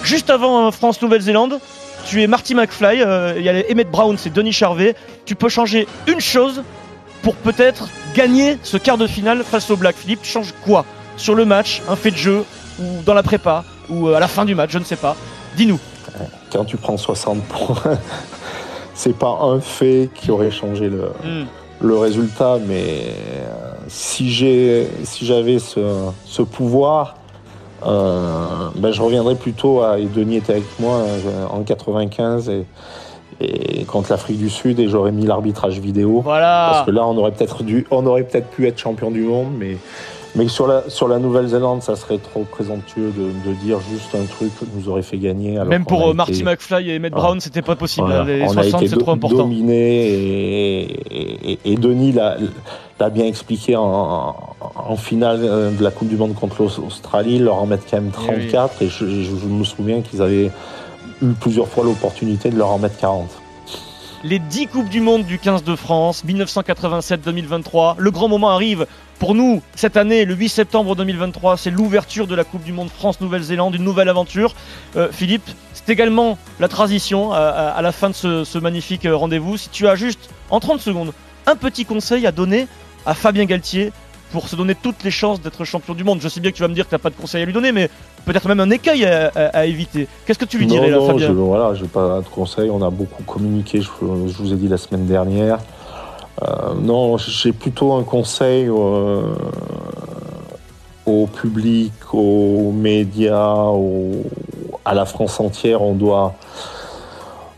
juste 0.03 0.29
avant 0.29 0.67
euh, 0.67 0.71
France-Nouvelle-Zélande, 0.71 1.59
tu 2.05 2.21
es 2.21 2.27
Marty 2.27 2.55
McFly, 2.55 3.01
euh, 3.01 3.33
il 3.37 3.43
y 3.43 3.49
a 3.49 3.53
Emmett 3.71 3.89
Brown, 3.89 4.17
c'est 4.17 4.33
Denis 4.33 4.53
Charvet. 4.53 4.95
Tu 5.25 5.35
peux 5.35 5.49
changer 5.49 5.87
une 6.07 6.19
chose 6.19 6.63
pour 7.21 7.35
peut-être 7.35 7.87
gagner 8.15 8.57
ce 8.63 8.77
quart 8.77 8.97
de 8.97 9.07
finale 9.07 9.43
face 9.43 9.69
au 9.69 9.77
Black. 9.77 9.95
Philippe, 9.95 10.21
tu 10.23 10.29
changes 10.29 10.53
quoi? 10.65 10.85
Sur 11.17 11.35
le 11.35 11.45
match, 11.45 11.81
un 11.87 11.95
fait 11.95 12.11
de 12.11 12.17
jeu, 12.17 12.43
ou 12.79 13.03
dans 13.05 13.13
la 13.13 13.23
prépa, 13.23 13.63
ou 13.89 14.09
à 14.09 14.19
la 14.19 14.27
fin 14.27 14.45
du 14.45 14.55
match, 14.55 14.71
je 14.71 14.79
ne 14.79 14.83
sais 14.83 14.95
pas. 14.95 15.15
Dis-nous. 15.55 15.79
Quand 16.51 16.65
tu 16.65 16.77
prends 16.77 16.97
60 16.97 17.43
points 17.43 17.97
c'est 18.93 19.17
pas 19.17 19.39
un 19.41 19.59
fait 19.59 20.09
qui 20.13 20.31
aurait 20.31 20.51
changé 20.51 20.89
le, 20.89 21.11
hmm. 21.23 21.45
le 21.81 21.97
résultat, 21.97 22.59
mais 22.65 22.75
euh, 22.77 23.73
si 23.87 24.29
j'ai 24.29 24.87
si 25.03 25.25
j'avais 25.25 25.59
ce, 25.59 25.79
ce, 26.25 26.41
pouvoir, 26.41 27.15
euh, 27.85 28.69
ben 28.75 28.91
je 28.91 29.01
reviendrais 29.01 29.35
plutôt 29.35 29.81
à 29.81 29.99
et 29.99 30.05
Denis 30.05 30.37
était 30.37 30.53
avec 30.53 30.79
moi 30.79 30.97
euh, 30.97 31.47
en 31.49 31.63
95 31.63 32.49
et, 32.49 32.65
et 33.39 33.85
contre 33.85 34.11
l'Afrique 34.11 34.37
du 34.37 34.51
Sud 34.51 34.79
et 34.79 34.87
j'aurais 34.87 35.11
mis 35.11 35.25
l'arbitrage 35.25 35.79
vidéo. 35.79 36.21
Voilà. 36.21 36.69
Parce 36.71 36.85
que 36.85 36.91
là 36.91 37.07
on 37.07 37.17
aurait 37.17 37.31
peut-être 37.31 37.63
dû 37.63 37.87
on 37.89 38.05
aurait 38.05 38.23
peut-être 38.23 38.49
pu 38.49 38.67
être 38.67 38.77
champion 38.77 39.09
du 39.09 39.21
monde, 39.21 39.53
mais 39.57 39.77
mais 40.35 40.47
sur 40.47 40.67
la, 40.67 40.89
sur 40.89 41.07
la 41.07 41.19
Nouvelle-Zélande, 41.19 41.83
ça 41.83 41.95
serait 41.95 42.17
trop 42.17 42.43
présomptueux 42.43 43.11
de, 43.11 43.49
de, 43.49 43.55
dire 43.55 43.79
juste 43.91 44.15
un 44.15 44.25
truc 44.25 44.51
nous 44.73 44.89
aurait 44.89 45.01
fait 45.01 45.17
gagner. 45.17 45.59
Même 45.65 45.85
pour 45.85 46.07
euh, 46.07 46.13
Marty 46.13 46.43
McFly 46.43 46.89
et 46.89 46.97
Emmett 46.97 47.11
Brown, 47.11 47.39
c'était 47.39 47.61
pas 47.61 47.75
possible. 47.75 48.07
Les 48.25 48.43
on 48.43 48.49
60, 48.49 48.87
c'est 48.87 48.97
trop 48.97 49.11
important. 49.11 49.37
dominé 49.37 50.07
et, 50.07 51.51
et, 51.51 51.59
et 51.65 51.75
Denis 51.75 52.13
l'a 52.13 53.09
bien 53.09 53.25
expliqué 53.25 53.75
en, 53.75 54.35
en, 54.75 54.95
finale 54.95 55.41
euh, 55.43 55.71
de 55.71 55.83
la 55.83 55.91
Coupe 55.91 56.07
du 56.07 56.17
Monde 56.17 56.35
contre 56.35 56.61
l'Australie, 56.61 57.39
leur 57.39 57.55
en 57.55 57.65
mettre 57.65 57.85
quand 57.89 57.97
même 57.97 58.11
34 58.11 58.75
eh 58.79 58.85
et, 58.85 58.89
je, 58.89 59.05
je, 59.05 59.47
me 59.47 59.63
souviens 59.63 60.01
qu'ils 60.01 60.21
avaient 60.21 60.51
eu 61.21 61.31
plusieurs 61.39 61.67
fois 61.67 61.83
l'opportunité 61.83 62.49
de 62.49 62.57
leur 62.57 62.69
en 62.69 62.77
mettre 62.77 62.97
40 62.97 63.40
les 64.23 64.39
10 64.39 64.67
Coupes 64.67 64.89
du 64.89 65.01
Monde 65.01 65.25
du 65.25 65.39
15 65.39 65.63
de 65.63 65.75
France, 65.75 66.23
1987-2023. 66.25 67.95
Le 67.97 68.11
grand 68.11 68.27
moment 68.27 68.49
arrive 68.49 68.85
pour 69.19 69.35
nous 69.35 69.61
cette 69.75 69.97
année, 69.97 70.25
le 70.25 70.35
8 70.35 70.49
septembre 70.49 70.95
2023. 70.95 71.57
C'est 71.57 71.71
l'ouverture 71.71 72.27
de 72.27 72.35
la 72.35 72.43
Coupe 72.43 72.63
du 72.63 72.71
Monde 72.71 72.89
France-Nouvelle-Zélande, 72.89 73.75
une 73.75 73.83
nouvelle 73.83 74.09
aventure. 74.09 74.53
Euh, 74.95 75.09
Philippe, 75.11 75.49
c'est 75.73 75.89
également 75.89 76.37
la 76.59 76.67
transition 76.67 77.33
à, 77.33 77.81
la 77.81 77.91
fin 77.91 78.09
de 78.09 78.15
ce, 78.15 78.43
ce 78.43 78.57
magnifique 78.59 79.07
rendez-vous. 79.09 79.57
Si 79.57 79.69
tu 79.69 79.87
as 79.87 79.95
juste, 79.95 80.29
en 80.49 80.59
30 80.59 80.81
secondes, 80.81 81.13
un 81.47 81.55
petit 81.55 81.85
conseil 81.85 82.27
à 82.27 82.31
donner 82.31 82.67
à 83.05 83.15
Fabien 83.15 83.45
Galtier 83.45 83.91
pour 84.31 84.47
se 84.47 84.55
donner 84.55 84.75
toutes 84.75 85.03
les 85.03 85.11
chances 85.11 85.41
d'être 85.41 85.63
champion 85.65 85.93
du 85.93 86.03
monde. 86.03 86.19
Je 86.21 86.27
sais 86.27 86.39
bien 86.39 86.51
que 86.51 86.55
tu 86.55 86.61
vas 86.61 86.67
me 86.67 86.73
dire 86.73 86.85
que 86.85 86.89
tu 86.89 86.95
n'as 86.95 86.99
pas 86.99 87.09
de 87.09 87.15
conseil 87.15 87.43
à 87.43 87.45
lui 87.45 87.53
donner, 87.53 87.71
mais 87.71 87.89
peut-être 88.25 88.47
même 88.47 88.59
un 88.59 88.69
écueil 88.69 89.05
à, 89.05 89.65
éviter. 89.65 90.07
Qu'est-ce 90.25 90.39
que 90.39 90.45
tu 90.45 90.57
lui 90.57 90.67
dirais 90.67 90.89
là, 90.89 90.99
Fabien 91.01 91.27
je, 91.27 91.33
Voilà, 91.33 91.73
j'ai 91.73 91.87
pas 91.87 92.21
de 92.21 92.27
conseil. 92.27 92.69
On 92.69 92.81
a 92.81 92.89
beaucoup 92.89 93.23
communiqué, 93.23 93.81
je, 93.81 93.89
vous 94.01 94.53
ai 94.53 94.55
dit 94.55 94.67
la 94.67 94.77
semaine 94.77 95.05
dernière. 95.05 95.59
Euh, 96.41 96.73
non, 96.81 97.17
j'ai 97.17 97.51
plutôt 97.51 97.93
un 97.93 98.03
conseil 98.03 98.67
euh, 98.67 99.21
au 101.05 101.27
public, 101.27 101.91
aux 102.13 102.71
médias, 102.71 103.67
à 104.85 104.93
la 104.93 105.05
France 105.05 105.39
entière. 105.39 105.81
On 105.81 105.93
doit 105.93 106.35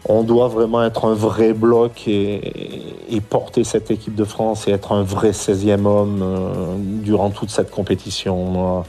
on 0.05 0.23
doit 0.23 0.47
vraiment 0.47 0.83
être 0.83 1.05
un 1.05 1.13
vrai 1.13 1.53
bloc 1.53 2.07
et, 2.07 3.21
porter 3.29 3.63
cette 3.63 3.89
équipe 3.89 4.15
de 4.15 4.25
France 4.25 4.67
et 4.67 4.71
être 4.71 4.91
un 4.91 5.03
vrai 5.03 5.31
16e 5.31 5.85
homme 5.85 6.21
euh, 6.21 6.75
durant 6.77 7.29
toute 7.29 7.49
cette 7.49 7.71
compétition. 7.71 8.83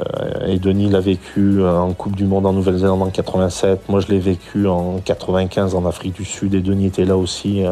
Euh, 0.00 0.46
et 0.46 0.58
Denis 0.58 0.90
l'a 0.90 1.00
vécu 1.00 1.64
en 1.64 1.92
Coupe 1.92 2.16
du 2.16 2.24
Monde 2.24 2.46
en 2.46 2.52
Nouvelle-Zélande 2.52 3.02
en 3.02 3.10
87. 3.10 3.88
Moi, 3.88 4.00
je 4.00 4.08
l'ai 4.08 4.18
vécu 4.18 4.66
en 4.66 5.00
95 5.04 5.74
en 5.74 5.86
Afrique 5.86 6.14
du 6.14 6.24
Sud 6.24 6.54
et 6.54 6.60
Denis 6.60 6.86
était 6.86 7.04
là 7.04 7.16
aussi. 7.16 7.64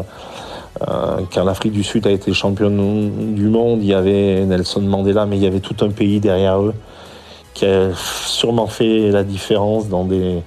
Euh, 0.87 1.21
quand 1.33 1.43
l'Afrique 1.43 1.73
du 1.73 1.83
Sud 1.83 2.07
a 2.07 2.11
été 2.11 2.33
championne 2.33 3.33
du 3.35 3.47
monde, 3.47 3.79
il 3.81 3.87
y 3.87 3.93
avait 3.93 4.45
Nelson 4.45 4.81
Mandela, 4.81 5.25
mais 5.25 5.37
il 5.37 5.43
y 5.43 5.47
avait 5.47 5.59
tout 5.59 5.75
un 5.81 5.89
pays 5.89 6.19
derrière 6.19 6.61
eux 6.61 6.73
qui 7.53 7.65
a 7.65 7.89
sûrement 7.95 8.67
fait 8.67 9.09
la 9.09 9.23
différence 9.23 9.89
dans 9.89 10.05
des, 10.05 10.43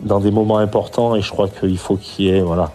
dans 0.00 0.20
des 0.20 0.30
moments 0.30 0.58
importants 0.58 1.14
et 1.14 1.22
je 1.22 1.30
crois 1.30 1.48
qu'il 1.48 1.78
faut 1.78 1.96
qu'il 1.96 2.26
y 2.26 2.28
ait 2.30 2.40
voilà, 2.40 2.70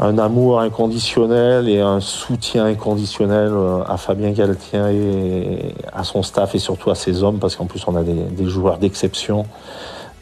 un 0.00 0.18
amour 0.18 0.60
inconditionnel 0.60 1.68
et 1.68 1.80
un 1.80 2.00
soutien 2.00 2.66
inconditionnel 2.66 3.50
euh, 3.52 3.84
à 3.86 3.96
Fabien 3.96 4.30
Galtien 4.32 4.88
et 4.88 5.74
à 5.92 6.04
son 6.04 6.22
staff 6.22 6.54
et 6.54 6.58
surtout 6.58 6.90
à 6.90 6.94
ses 6.94 7.22
hommes 7.22 7.38
parce 7.38 7.56
qu'en 7.56 7.66
plus 7.66 7.86
on 7.86 7.94
a 7.94 8.02
des, 8.02 8.46
joueurs 8.46 8.78
d'exception 8.78 9.46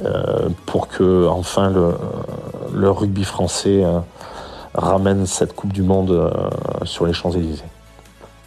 euh, 0.05 0.49
pour 0.66 0.88
que 0.88 1.26
enfin 1.28 1.70
le, 1.70 2.90
rugby 2.90 3.24
français 3.24 3.82
euh, 3.82 3.99
ramène 4.74 5.26
cette 5.26 5.55
Coupe 5.55 5.72
du 5.72 5.82
Monde 5.82 6.30
sur 6.84 7.07
les 7.07 7.12
Champs-Élysées. 7.12 7.71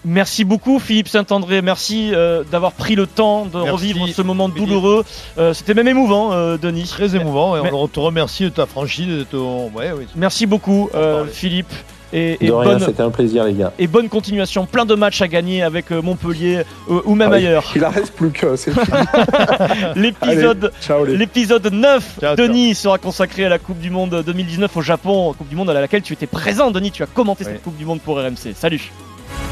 Merci 0.05 0.45
beaucoup 0.45 0.77
Philippe 0.77 1.07
Saint-André, 1.07 1.63
merci 1.63 2.11
euh, 2.13 2.43
d'avoir 2.51 2.73
pris 2.73 2.95
le 2.95 3.07
temps 3.07 3.45
de 3.45 3.57
revivre 3.57 4.07
ce 4.07 4.21
moment 4.21 4.49
douloureux. 4.49 5.03
Euh, 5.39 5.53
c'était 5.53 5.73
même 5.73 5.87
émouvant, 5.87 6.31
euh, 6.31 6.57
Denis. 6.57 6.83
Très 6.87 7.15
émouvant, 7.15 7.57
et 7.57 7.71
on 7.73 7.87
te 7.87 7.99
remercie 7.99 8.43
de 8.43 8.49
ta 8.49 8.67
franchise. 8.67 9.07
De 9.07 9.23
ton... 9.23 9.71
Merci 10.15 10.45
beaucoup 10.45 10.89
Philippe. 11.31 11.73
Et, 12.13 12.37
et 12.39 12.51
rien, 12.51 12.77
c'était 12.79 13.01
un 13.01 13.09
plaisir 13.09 13.43
les 13.45 13.53
gars. 13.53 13.73
Et 13.79 13.87
bonne 13.87 14.07
continuation, 14.07 14.67
plein 14.67 14.85
de 14.85 14.93
matchs 14.93 15.21
à 15.21 15.27
gagner 15.27 15.63
avec 15.63 15.89
Montpellier 15.89 16.61
ou 16.87 17.15
même 17.15 17.33
ah 17.33 17.37
ailleurs. 17.37 17.73
Il 17.75 17.83
en 17.83 17.89
reste 17.89 18.13
plus 18.13 18.29
que, 18.29 18.55
c'est 18.55 18.71
L'épisode 19.95 20.71
l'épisode 21.07 21.73
9, 21.73 22.19
Denis, 22.37 22.75
sera 22.75 22.99
consacré 22.99 23.45
à 23.45 23.49
la 23.49 23.57
Coupe 23.57 23.79
du 23.79 23.89
Monde 23.89 24.23
2019 24.23 24.77
au 24.77 24.81
Japon, 24.81 25.33
Coupe 25.33 25.49
du 25.49 25.55
Monde 25.55 25.71
à 25.71 25.73
laquelle 25.73 26.03
tu 26.03 26.13
étais 26.13 26.27
présent, 26.27 26.69
Denis, 26.69 26.91
tu 26.91 27.01
as 27.01 27.07
commenté 27.07 27.43
cette 27.43 27.63
Coupe 27.63 27.75
du 27.75 27.85
Monde 27.85 27.99
pour 28.01 28.17
RMC. 28.17 28.53
Salut 28.53 28.91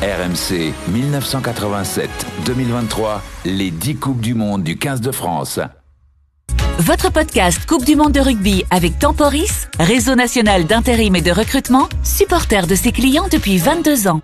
RMC 0.02 0.74
1987-2023, 0.92 3.20
les 3.46 3.72
10 3.72 3.96
Coupes 3.98 4.22
du 4.22 4.34
Monde 4.34 4.64
du 4.64 4.78
15 4.78 5.02
de 5.02 5.12
France. 5.12 5.60
Votre 6.80 7.12
podcast 7.12 7.66
Coupe 7.68 7.86
du 7.86 7.96
Monde 7.96 8.12
de 8.12 8.20
rugby 8.20 8.66
avec 8.72 8.98
Temporis, 9.00 9.68
réseau 9.80 10.16
national 10.16 10.66
d'intérim 10.66 11.16
et 11.16 11.22
de 11.22 11.32
recrutement, 11.32 11.88
supporter 12.04 12.68
de 12.68 12.76
ses 12.76 12.92
clients 12.92 13.28
depuis 13.32 13.58
22 13.58 14.08
ans. 14.08 14.22